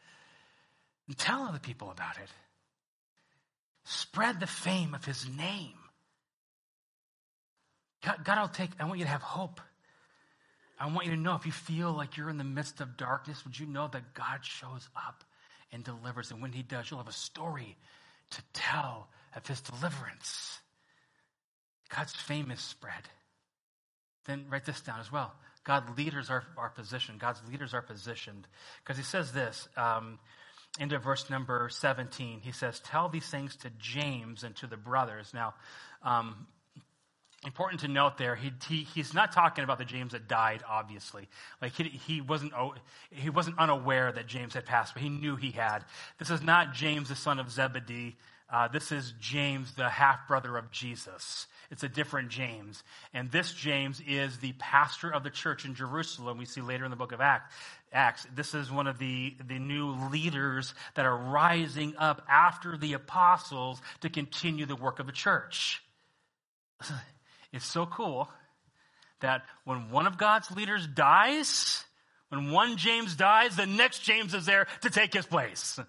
And 1.08 1.18
tell 1.18 1.44
other 1.44 1.60
people 1.60 1.90
about 1.92 2.18
it. 2.18 2.30
Spread 3.86 4.40
the 4.40 4.48
fame 4.48 4.94
of 4.94 5.06
his 5.06 5.28
name. 5.30 5.74
God, 8.04 8.24
God 8.24 8.40
will 8.42 8.48
take, 8.48 8.72
I 8.80 8.86
want 8.86 9.00
you 9.00 9.06
to 9.06 9.12
have 9.12 9.22
hope. 9.22 9.62
I 10.80 10.88
want 10.88 11.06
you 11.06 11.16
to 11.16 11.20
know 11.20 11.36
if 11.36 11.46
you 11.46 11.52
feel 11.52 11.94
like 11.94 12.18
you're 12.18 12.30
in 12.30 12.38
the 12.38 12.44
midst 12.44 12.82
of 12.82 12.98
darkness, 12.98 13.44
would 13.46 13.58
you 13.58 13.66
know 13.66 13.88
that 13.88 14.14
God 14.14 14.40
shows 14.42 14.90
up 14.96 15.24
and 15.72 15.84
delivers. 15.84 16.32
And 16.32 16.42
when 16.42 16.52
he 16.52 16.64
does, 16.64 16.90
you'll 16.90 17.00
have 17.00 17.08
a 17.08 17.14
story 17.14 17.78
to 18.32 18.42
tell 18.54 19.08
of 19.36 19.48
his 19.48 19.62
deliverance. 19.62 20.60
God's 21.96 22.14
fame 22.14 22.52
is 22.52 22.60
spread. 22.60 23.10
Then 24.26 24.46
write 24.50 24.66
this 24.66 24.82
down 24.82 25.00
as 25.00 25.12
well. 25.12 25.34
God 25.64 25.98
leaders 25.98 26.30
are, 26.30 26.44
are 26.58 26.70
positioned. 26.70 27.20
God's 27.20 27.42
leaders 27.50 27.74
are 27.74 27.82
positioned. 27.82 28.48
Because 28.84 28.98
he 28.98 29.04
says 29.04 29.32
this 29.32 29.68
um, 29.78 30.20
into 30.80 30.98
verse 30.98 31.30
number 31.30 31.70
17. 31.70 32.42
He 32.42 32.52
says, 32.52 32.80
Tell 32.80 33.10
these 33.10 33.28
things 33.28 33.56
to 33.58 33.70
James 33.78 34.44
and 34.44 34.56
to 34.58 34.68
the 34.68 34.78
brothers. 34.78 35.32
Now, 35.34 35.54
um, 36.04 36.48
important 37.46 37.82
to 37.82 37.88
note 37.88 38.18
there, 38.18 38.36
he, 38.36 38.52
he, 38.68 38.84
he's 38.96 39.14
not 39.14 39.32
talking 39.32 39.64
about 39.64 39.78
the 39.78 39.86
James 39.86 40.14
that 40.14 40.28
died, 40.28 40.64
obviously. 40.68 41.28
Like 41.62 41.74
he, 41.74 41.84
he, 41.84 42.22
wasn't, 42.22 42.54
he 43.12 43.30
wasn't 43.30 43.60
unaware 43.60 44.12
that 44.12 44.28
James 44.28 44.54
had 44.54 44.66
passed, 44.66 44.94
but 44.94 45.04
he 45.04 45.10
knew 45.10 45.36
he 45.36 45.52
had. 45.52 45.80
This 46.18 46.30
is 46.30 46.42
not 46.42 46.74
James, 46.74 47.10
the 47.10 47.16
son 47.16 47.40
of 47.40 47.52
Zebedee. 47.52 48.16
Uh, 48.50 48.68
this 48.68 48.92
is 48.92 49.14
James, 49.20 49.74
the 49.74 49.90
half 49.90 50.28
brother 50.28 50.58
of 50.58 50.70
Jesus. 50.72 51.48
It's 51.72 51.84
a 51.84 51.90
different 51.90 52.30
James. 52.30 52.84
And 53.14 53.32
this 53.32 53.52
James 53.52 54.02
is 54.08 54.38
the 54.38 54.54
pastor 54.60 55.12
of 55.12 55.24
the 55.24 55.32
church 55.32 55.66
in 55.66 55.74
Jerusalem, 55.74 56.38
we 56.38 56.46
see 56.46 56.62
later 56.62 56.86
in 56.86 56.92
the 56.92 56.98
book 56.98 57.14
of 57.14 57.22
Acts. 57.22 57.52
Acts, 57.94 58.26
this 58.34 58.54
is 58.54 58.72
one 58.72 58.88
of 58.88 58.98
the, 58.98 59.36
the 59.48 59.60
new 59.60 59.92
leaders 60.12 60.74
that 60.96 61.06
are 61.06 61.16
rising 61.16 61.96
up 61.98 62.24
after 62.28 62.78
the 62.78 62.94
apostles 62.94 63.82
to 64.02 64.10
continue 64.10 64.66
the 64.66 64.76
work 64.76 65.00
of 65.00 65.06
the 65.06 65.12
church. 65.12 65.84
It's 67.54 67.68
so 67.68 67.86
cool 67.86 68.30
that 69.20 69.44
when 69.64 69.92
one 69.92 70.08
of 70.08 70.18
God's 70.18 70.50
leaders 70.50 70.88
dies, 70.88 71.86
when 72.30 72.50
one 72.50 72.78
James 72.78 73.16
dies, 73.16 73.56
the 73.56 73.68
next 73.68 74.00
James 74.00 74.34
is 74.34 74.48
there 74.48 74.66
to 74.82 74.90
take 74.90 75.14
his 75.14 75.28
place. 75.28 75.80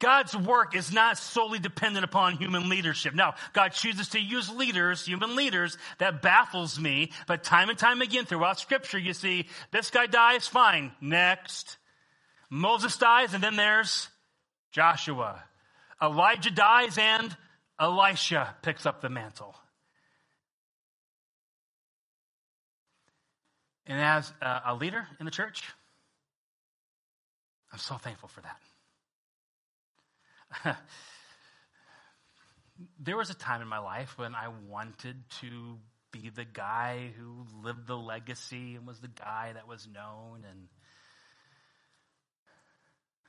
God's 0.00 0.36
work 0.36 0.74
is 0.74 0.92
not 0.92 1.18
solely 1.18 1.58
dependent 1.58 2.04
upon 2.04 2.36
human 2.36 2.68
leadership. 2.68 3.14
Now, 3.14 3.34
God 3.52 3.68
chooses 3.68 4.08
to 4.10 4.20
use 4.20 4.50
leaders, 4.50 5.06
human 5.06 5.36
leaders, 5.36 5.78
that 5.98 6.20
baffles 6.20 6.78
me, 6.78 7.12
but 7.26 7.44
time 7.44 7.70
and 7.70 7.78
time 7.78 8.02
again 8.02 8.24
throughout 8.24 8.58
scripture, 8.58 8.98
you 8.98 9.14
see, 9.14 9.46
this 9.70 9.90
guy 9.90 10.06
dies, 10.06 10.48
fine, 10.48 10.92
next. 11.00 11.78
Moses 12.50 12.96
dies, 12.96 13.34
and 13.34 13.42
then 13.42 13.56
there's 13.56 14.08
Joshua. 14.72 15.42
Elijah 16.02 16.50
dies, 16.50 16.98
and 16.98 17.34
Elisha 17.80 18.54
picks 18.62 18.86
up 18.86 19.00
the 19.00 19.08
mantle. 19.08 19.54
And 23.86 24.00
as 24.00 24.32
uh, 24.42 24.60
a 24.66 24.74
leader 24.74 25.06
in 25.20 25.24
the 25.24 25.30
church, 25.30 25.62
I'm 27.72 27.78
so 27.78 27.96
thankful 27.96 28.28
for 28.28 28.40
that. 28.40 28.56
there 33.00 33.16
was 33.16 33.30
a 33.30 33.34
time 33.34 33.62
in 33.62 33.68
my 33.68 33.78
life 33.78 34.18
when 34.18 34.34
I 34.34 34.48
wanted 34.68 35.16
to 35.40 35.78
be 36.10 36.30
the 36.30 36.44
guy 36.44 37.10
who 37.18 37.46
lived 37.62 37.86
the 37.86 37.96
legacy 37.96 38.76
and 38.76 38.86
was 38.86 39.00
the 39.00 39.08
guy 39.08 39.52
that 39.54 39.66
was 39.66 39.88
known. 39.92 40.44
And 40.48 40.68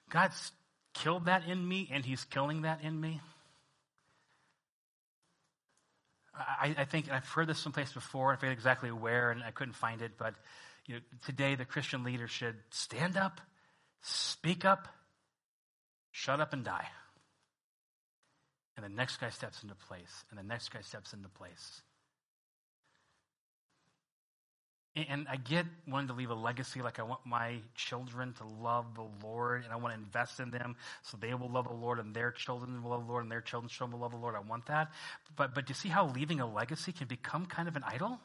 God's 0.10 0.52
killed 0.94 1.26
that 1.26 1.48
in 1.48 1.68
me, 1.68 1.90
and 1.92 2.06
He's 2.06 2.24
killing 2.26 2.62
that 2.62 2.84
in 2.84 3.00
me. 3.00 3.22
I, 6.38 6.76
I 6.80 6.86
think 6.86 7.10
I've 7.10 7.28
heard 7.28 7.48
this 7.48 7.60
someplace 7.60 7.92
before. 7.94 8.34
I 8.34 8.36
forget 8.36 8.54
exactly 8.54 8.92
where, 8.92 9.32
and 9.32 9.42
I 9.44 9.52
couldn't 9.52 9.76
find 9.76 10.02
it. 10.02 10.12
But 10.18 10.36
you 10.86 10.96
know, 10.96 11.02
today, 11.26 11.56
the 11.56 11.66
Christian 11.66 12.04
leader 12.04 12.28
should 12.28 12.56
stand 12.72 13.18
up, 13.18 13.40
speak 14.02 14.66
up, 14.66 14.88
shut 16.12 16.40
up, 16.40 16.54
and 16.54 16.64
die. 16.64 16.88
And 18.76 18.84
the 18.84 18.90
next 18.90 19.18
guy 19.18 19.30
steps 19.30 19.64
into 19.64 19.76
place, 19.76 20.26
and 20.30 20.38
the 20.38 20.44
next 20.44 20.70
guy 20.70 20.82
steps 20.82 21.14
into 21.14 21.30
place. 21.30 21.82
And 24.96 25.28
I 25.30 25.36
get 25.36 25.66
wanting 25.90 26.08
to 26.08 26.14
leave 26.14 26.30
a 26.30 26.36
legacy, 26.36 26.82
like 26.82 27.00
I 27.00 27.04
want 27.04 27.20
my 27.26 27.58
children 27.76 28.34
to 28.34 28.46
love 28.64 28.96
the 28.96 29.06
Lord, 29.26 29.66
and 29.66 29.74
I 29.74 29.76
want 29.76 29.94
to 29.94 30.00
invest 30.00 30.40
in 30.40 30.52
them 30.52 30.78
so 31.04 31.18
they 31.18 31.34
will 31.34 31.50
love 31.50 31.68
the 31.68 31.74
Lord, 31.74 32.00
and 32.00 32.14
their 32.14 32.32
children 32.32 32.82
will 32.82 32.92
love 32.92 33.06
the 33.06 33.12
Lord, 33.12 33.24
and 33.24 33.32
their 33.32 33.42
children's 33.42 33.74
children 33.74 34.00
will 34.00 34.04
love 34.04 34.12
the 34.12 34.18
Lord. 34.18 34.36
I 34.36 34.40
want 34.40 34.68
that. 34.68 34.92
But, 35.36 35.54
but 35.54 35.66
do 35.66 35.72
you 35.72 35.76
see 35.76 35.90
how 35.90 36.08
leaving 36.08 36.40
a 36.40 36.50
legacy 36.50 36.94
can 36.94 37.08
become 37.08 37.46
kind 37.46 37.68
of 37.68 37.76
an 37.76 37.84
idol? 37.84 38.20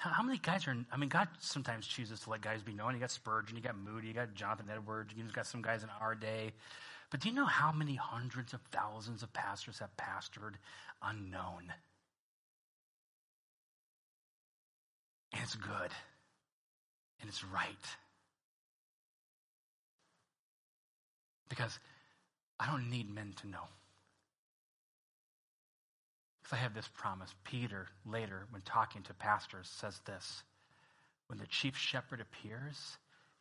How 0.00 0.22
many 0.22 0.38
guys 0.38 0.66
are, 0.66 0.74
I 0.90 0.96
mean, 0.96 1.10
God 1.10 1.28
sometimes 1.40 1.86
chooses 1.86 2.20
to 2.20 2.30
let 2.30 2.40
guys 2.40 2.62
be 2.62 2.72
known. 2.72 2.94
You 2.94 3.00
got 3.00 3.10
Spurgeon, 3.10 3.54
you 3.54 3.62
got 3.62 3.76
Moody, 3.76 4.08
you 4.08 4.14
got 4.14 4.32
Jonathan 4.32 4.64
Edwards, 4.72 5.12
you've 5.14 5.30
got 5.34 5.46
some 5.46 5.60
guys 5.60 5.82
in 5.82 5.90
our 6.00 6.14
day. 6.14 6.52
But 7.10 7.20
do 7.20 7.28
you 7.28 7.34
know 7.34 7.44
how 7.44 7.70
many 7.70 7.96
hundreds 7.96 8.54
of 8.54 8.60
thousands 8.72 9.22
of 9.22 9.30
pastors 9.34 9.80
have 9.80 9.94
pastored 9.98 10.54
unknown? 11.02 11.70
And 15.34 15.42
it's 15.42 15.54
good. 15.54 15.90
And 17.20 17.28
it's 17.28 17.44
right. 17.44 17.84
Because 21.50 21.78
I 22.58 22.70
don't 22.70 22.88
need 22.88 23.14
men 23.14 23.34
to 23.42 23.48
know. 23.48 23.68
I 26.52 26.56
have 26.56 26.74
this 26.74 26.88
promise. 26.88 27.34
Peter, 27.44 27.88
later, 28.04 28.46
when 28.50 28.62
talking 28.62 29.02
to 29.04 29.14
pastors, 29.14 29.68
says 29.68 30.00
this 30.06 30.42
When 31.28 31.38
the 31.38 31.46
chief 31.46 31.76
shepherd 31.76 32.20
appears, 32.20 32.98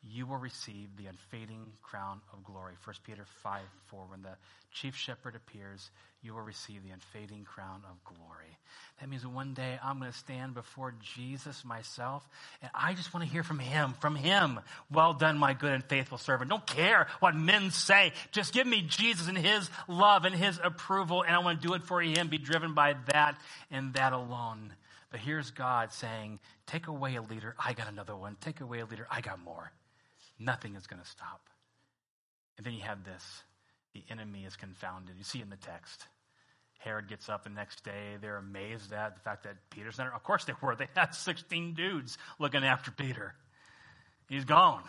you 0.08 0.26
will 0.26 0.38
receive 0.38 0.88
the 0.98 1.08
unfading 1.08 1.66
crown 1.82 2.22
of 2.32 2.44
glory. 2.44 2.74
1 2.86 2.96
Peter 3.06 3.26
5 3.44 3.62
4. 3.88 4.00
When 4.10 4.22
the 4.22 4.38
chief 4.72 4.96
shepherd 4.96 5.36
appears, 5.36 5.92
you 6.22 6.34
will 6.34 6.42
receive 6.42 6.84
the 6.84 6.92
unfading 6.92 7.44
crown 7.44 7.82
of 7.90 8.02
glory. 8.06 8.58
That 9.00 9.10
means 9.10 9.26
one 9.28 9.54
day 9.54 9.78
I'm 9.84 10.00
going 10.00 10.12
to 10.12 10.18
stand 10.18 10.54
before 10.54 10.94
Jesus 11.16 11.66
myself, 11.66 12.28
and 12.62 12.72
I 12.74 12.94
just 12.94 13.14
want 13.14 13.26
to 13.26 13.32
hear 13.32 13.44
from 13.44 13.60
him, 13.60 13.94
from 14.00 14.16
him. 14.16 14.62
Well 14.90 15.14
done, 15.14 15.38
my 15.38 15.54
good 15.54 15.74
and 15.74 15.84
faithful 15.84 16.18
servant. 16.18 16.50
Don't 16.50 16.66
care 16.66 17.08
what 17.20 17.36
men 17.36 17.72
say. 17.72 18.14
Just 18.32 18.54
give 18.54 18.68
me 18.68 18.82
Jesus 18.82 19.28
and 19.28 19.38
his 19.38 19.70
love 19.88 20.24
and 20.24 20.36
his 20.36 20.60
approval, 20.64 21.24
and 21.24 21.36
I 21.36 21.40
want 21.40 21.62
to 21.62 21.68
do 21.68 21.74
it 21.74 21.84
for 21.84 22.02
him, 22.02 22.30
be 22.30 22.38
driven 22.38 22.74
by 22.74 22.96
that 23.08 23.40
and 23.70 23.94
that 23.96 24.14
alone. 24.14 24.72
But 25.12 25.20
here's 25.20 25.52
God 25.52 25.92
saying, 25.92 26.40
Take 26.68 26.88
away 26.88 27.16
a 27.16 27.22
leader, 27.22 27.56
I 27.58 27.74
got 27.74 27.90
another 27.90 28.16
one. 28.16 28.38
Take 28.40 28.62
away 28.62 28.80
a 28.80 28.86
leader, 28.86 29.08
I 29.12 29.22
got 29.22 29.44
more. 29.44 29.72
Nothing 30.40 30.76
is 30.76 30.88
going 30.88 31.02
to 31.02 31.08
stop. 31.08 31.42
And 32.58 32.66
then 32.66 32.74
you 32.74 32.82
have 32.82 33.04
this 33.04 33.44
the 33.94 34.04
enemy 34.10 34.46
is 34.46 34.56
confounded. 34.56 35.16
You 35.18 35.24
see 35.24 35.42
in 35.42 35.50
the 35.50 35.58
text. 35.58 36.06
Herod 36.80 37.10
gets 37.10 37.28
up 37.28 37.44
the 37.44 37.50
next 37.50 37.84
day. 37.84 38.18
They're 38.22 38.38
amazed 38.38 38.94
at 38.94 39.16
the 39.16 39.22
fact 39.22 39.44
that 39.44 39.58
Peter's 39.70 39.98
not. 39.98 40.14
Of 40.14 40.24
course 40.24 40.46
they 40.46 40.54
were. 40.62 40.76
They 40.76 40.88
had 40.96 41.14
16 41.14 41.74
dudes 41.74 42.18
looking 42.40 42.64
after 42.64 42.92
Peter. 42.92 43.34
He's 44.30 44.46
gone. 44.46 44.84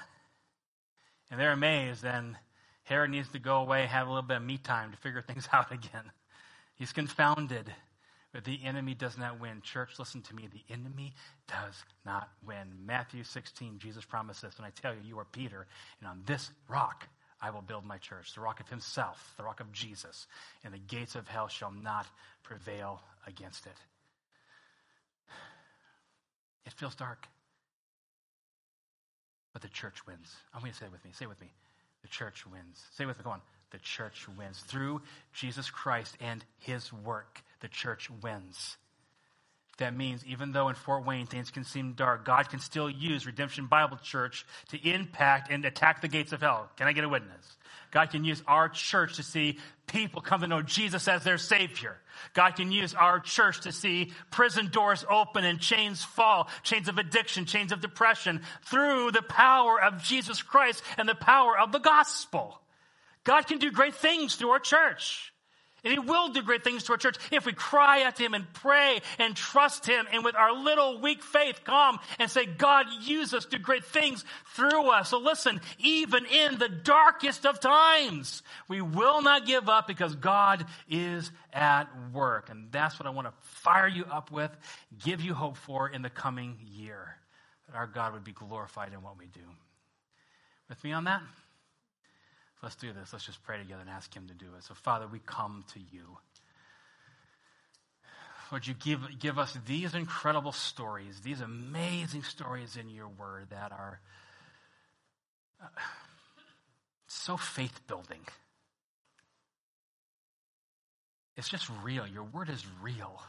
And 1.31 1.41
they're 1.41 1.53
amazed. 1.53 2.05
And 2.05 2.37
Herod 2.85 3.11
needs 3.11 3.29
to 3.31 3.39
go 3.39 3.57
away, 3.57 3.87
have 3.87 4.07
a 4.07 4.11
little 4.11 4.27
bit 4.27 4.37
of 4.37 4.43
me 4.43 4.59
time 4.59 4.93
to 4.93 4.97
figure 4.99 5.23
things 5.23 5.49
out 5.53 5.73
again. 5.73 6.13
He's 6.77 6.93
confounded. 6.93 7.73
But 8.33 8.45
the 8.45 8.61
enemy 8.65 8.95
does 8.95 9.19
not 9.19 9.41
win. 9.41 9.61
Church, 9.63 9.99
listen 9.99 10.23
to 10.23 10.35
me. 10.35 10.49
The 10.53 10.73
enemy 10.73 11.15
does 11.49 11.85
not 12.07 12.29
win. 12.47 12.69
Matthew 12.87 13.25
16, 13.25 13.79
Jesus 13.79 14.05
promises, 14.05 14.55
and 14.57 14.65
I 14.65 14.71
tell 14.71 14.95
you, 14.95 15.01
you 15.05 15.19
are 15.19 15.25
Peter, 15.25 15.67
and 16.01 16.09
on 16.09 16.23
this 16.27 16.51
rock 16.69 17.09
I 17.41 17.51
will 17.51 17.63
build 17.63 17.85
my 17.85 17.99
church, 17.99 18.35
the 18.35 18.41
rock 18.41 18.61
of 18.61 18.69
himself, 18.69 19.35
the 19.37 19.43
rock 19.43 19.61
of 19.61 19.73
Jesus, 19.73 20.27
and 20.63 20.73
the 20.73 20.79
gates 20.79 21.15
of 21.17 21.27
hell 21.27 21.49
shall 21.49 21.73
not 21.73 22.07
prevail 22.43 23.01
against 23.27 23.67
it. 23.67 23.77
It 26.67 26.73
feels 26.75 26.95
dark. 26.95 27.27
But 29.53 29.63
the 29.63 29.69
church 29.69 30.07
wins. 30.07 30.37
I'm 30.55 30.61
going 30.61 30.73
to 30.73 30.79
say 30.79 30.87
it 30.87 30.93
with 30.93 31.05
me. 31.05 31.11
Say 31.13 31.25
it 31.25 31.29
with 31.29 31.41
me. 31.41 31.51
The 32.03 32.09
church 32.09 32.47
wins. 32.47 32.81
Say 32.93 33.05
it 33.05 33.07
with 33.09 33.19
me. 33.19 33.25
Go 33.25 33.31
on. 33.31 33.41
The 33.71 33.79
church 33.79 34.27
wins. 34.37 34.59
Through 34.61 35.03
Jesus 35.33 35.71
Christ 35.71 36.17
and 36.21 36.45
his 36.59 36.93
work 36.93 37.43
the 37.61 37.69
church 37.69 38.11
wins. 38.23 38.77
That 39.79 39.97
means 39.97 40.23
even 40.27 40.53
though 40.53 40.69
in 40.69 40.75
Fort 40.75 41.07
Wayne 41.07 41.27
things 41.27 41.51
can 41.51 41.65
seem 41.65 41.95
dark, 41.95 42.27
God 42.27 42.51
can 42.51 42.61
still 42.61 42.91
use 42.91 43.25
Redemption 43.25 43.67
Bible 43.67 43.97
Church 43.97 44.45
to 44.71 44.89
impact 44.89 45.51
and 45.51 45.65
attack 45.65 46.03
the 46.03 46.09
gates 46.09 46.33
of 46.33 46.43
hell. 46.43 46.69
Can 46.77 46.87
I 46.87 46.93
get 46.93 47.05
a 47.05 47.09
witness? 47.09 47.57
God 47.91 48.11
can 48.11 48.25
use 48.25 48.43
our 48.47 48.69
church 48.69 49.17
to 49.17 49.23
see 49.23 49.59
people 49.87 50.21
come 50.21 50.43
to 50.43 50.47
know 50.47 50.63
Jesus 50.63 51.09
as 51.09 51.25
their 51.25 51.39
Savior. 51.39 51.97
God 52.35 52.57
can 52.57 52.71
use 52.71 52.95
our 52.95 53.21
church 53.21 53.63
to 53.63 53.73
see 53.73 54.13
prison 54.31 54.69
doors 54.69 55.05
open 55.11 55.45
and 55.45 55.59
chains 55.59 56.05
fall, 56.05 56.49
chains 56.63 56.89
of 56.89 56.99
addiction, 56.99 57.47
chains 57.47 57.73
of 57.73 57.81
depression, 57.81 58.43
through 58.67 59.13
the 59.13 59.23
power 59.23 59.81
of 59.83 60.03
Jesus 60.03 60.43
Christ 60.43 60.83
and 60.99 61.09
the 61.09 61.15
power 61.15 61.59
of 61.59 61.73
the 61.73 61.79
gospel. 61.79 62.60
God 63.25 63.47
can 63.47 63.59
do 63.59 63.71
great 63.71 63.95
things 63.95 64.37
through 64.37 64.51
our 64.51 64.59
church. 64.59 65.33
And 65.83 65.93
He 65.93 65.99
will 65.99 66.29
do 66.29 66.43
great 66.43 66.63
things 66.63 66.85
to 66.85 66.93
our 66.93 66.99
church 66.99 67.17
if 67.31 67.47
we 67.47 67.53
cry 67.53 68.03
at 68.03 68.19
Him 68.19 68.35
and 68.35 68.51
pray 68.53 69.01
and 69.19 69.35
trust 69.35 69.87
Him 69.87 70.07
and 70.13 70.25
with 70.25 70.37
our 70.37 70.53
little 70.53 71.01
weak 71.01 71.23
faith 71.23 71.61
come 71.65 71.99
and 72.19 72.31
say, 72.31 72.45
God, 72.47 72.87
use 73.03 73.33
us, 73.33 73.47
do 73.47 73.59
great 73.59 73.85
things 73.85 74.25
through 74.55 74.91
us. 74.91 75.09
So 75.11 75.19
listen, 75.19 75.61
even 75.79 76.27
in 76.27 76.59
the 76.59 76.69
darkest 76.69 77.47
of 77.47 77.61
times, 77.61 78.43
we 78.69 78.81
will 78.83 79.23
not 79.23 79.47
give 79.47 79.69
up 79.69 79.87
because 79.87 80.15
God 80.15 80.67
is 80.89 81.31
at 81.53 81.87
work. 82.13 82.51
And 82.51 82.71
that's 82.71 82.99
what 82.99 83.07
I 83.07 83.11
want 83.11 83.29
to 83.29 83.35
fire 83.41 83.89
you 83.89 84.05
up 84.05 84.31
with, 84.31 84.51
give 85.03 85.23
you 85.23 85.35
hope 85.35 85.57
for 85.57 85.89
in 85.89 86.03
the 86.03 86.11
coming 86.11 86.59
year. 86.61 87.17
That 87.69 87.77
our 87.77 87.87
God 87.87 88.13
would 88.13 88.25
be 88.25 88.33
glorified 88.33 88.93
in 88.93 89.03
what 89.03 89.17
we 89.19 89.27
do. 89.27 89.41
With 90.69 90.83
me 90.85 90.93
on 90.93 91.05
that? 91.05 91.23
Let's 92.63 92.77
do 92.77 92.93
this. 92.93 93.13
Let's 93.13 93.25
just 93.25 93.43
pray 93.43 93.59
together 93.59 93.81
and 93.81 93.91
ask 93.91 94.15
Him 94.15 94.29
to 94.29 94.35
do 94.35 94.47
it. 94.57 94.65
So, 94.65 94.75
Father, 94.75 95.07
we 95.07 95.19
come 95.19 95.65
to 95.73 95.81
you. 95.81 96.19
Would 98.53 98.67
you 98.67 98.75
give, 98.75 99.01
give 99.19 99.39
us 99.39 99.57
these 99.67 99.95
incredible 99.95 100.53
stories, 100.53 101.21
these 101.21 101.41
amazing 101.41 102.25
stories 102.25 102.77
in 102.77 102.91
your 102.91 103.09
word 103.09 103.47
that 103.51 103.71
are 103.71 104.01
uh, 105.63 105.67
so 107.07 107.37
faith 107.37 107.81
building? 107.87 108.21
It's 111.37 111.49
just 111.49 111.71
real. 111.85 112.07
Your 112.07 112.25
word 112.25 112.51
is 112.51 112.65
real. 112.83 113.23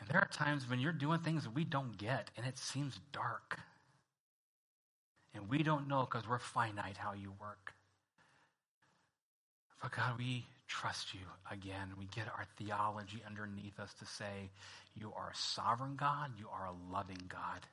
And 0.00 0.08
there 0.08 0.18
are 0.18 0.28
times 0.32 0.68
when 0.68 0.80
you're 0.80 0.92
doing 0.92 1.20
things 1.20 1.44
that 1.44 1.54
we 1.54 1.64
don't 1.64 1.96
get 1.98 2.30
and 2.36 2.46
it 2.46 2.58
seems 2.58 2.98
dark. 3.12 3.60
And 5.34 5.48
we 5.48 5.62
don't 5.62 5.88
know 5.88 6.00
because 6.00 6.28
we're 6.28 6.38
finite 6.38 6.96
how 6.96 7.12
you 7.12 7.32
work. 7.40 7.72
But 9.82 9.92
God, 9.92 10.18
we 10.18 10.46
trust 10.66 11.14
you 11.14 11.20
again. 11.50 11.88
We 11.98 12.06
get 12.06 12.26
our 12.26 12.44
theology 12.58 13.22
underneath 13.26 13.78
us 13.78 13.92
to 13.94 14.06
say, 14.06 14.50
You 14.94 15.12
are 15.16 15.30
a 15.30 15.36
sovereign 15.36 15.96
God, 15.96 16.32
you 16.38 16.46
are 16.52 16.66
a 16.66 16.92
loving 16.94 17.22
God, 17.28 17.66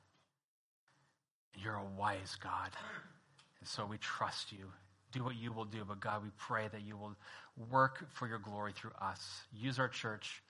you're 1.56 1.76
a 1.76 2.00
wise 2.00 2.38
God. 2.42 2.70
And 3.60 3.68
so 3.68 3.86
we 3.86 3.98
trust 3.98 4.52
you. 4.52 4.72
Do 5.14 5.24
what 5.24 5.36
you 5.36 5.54
will 5.54 5.66
do, 5.66 5.84
but 5.88 6.00
God, 6.00 6.22
we 6.22 6.30
pray 6.38 6.68
that 6.72 6.82
you 6.82 6.98
will 6.98 7.16
work 7.72 8.06
for 8.14 8.28
your 8.28 8.40
glory 8.40 8.74
through 8.74 8.92
us. 9.02 9.42
Use 9.54 9.80
our 9.80 9.88
church 9.88 10.44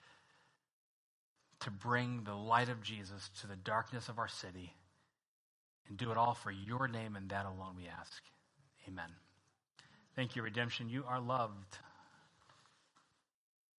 to 1.61 1.71
bring 1.71 2.23
the 2.23 2.33
light 2.33 2.69
of 2.69 2.81
Jesus 2.81 3.29
to 3.41 3.47
the 3.47 3.55
darkness 3.55 4.09
of 4.09 4.19
our 4.19 4.27
city 4.27 4.73
and 5.89 5.97
do 5.97 6.11
it 6.11 6.17
all 6.17 6.33
for 6.33 6.51
your 6.51 6.87
name 6.87 7.15
and 7.15 7.29
that 7.29 7.45
alone 7.45 7.75
we 7.77 7.87
ask. 7.87 8.23
Amen. 8.87 9.09
Thank 10.15 10.35
you, 10.35 10.41
redemption. 10.41 10.89
You 10.89 11.03
are 11.07 11.19
loved. 11.19 11.77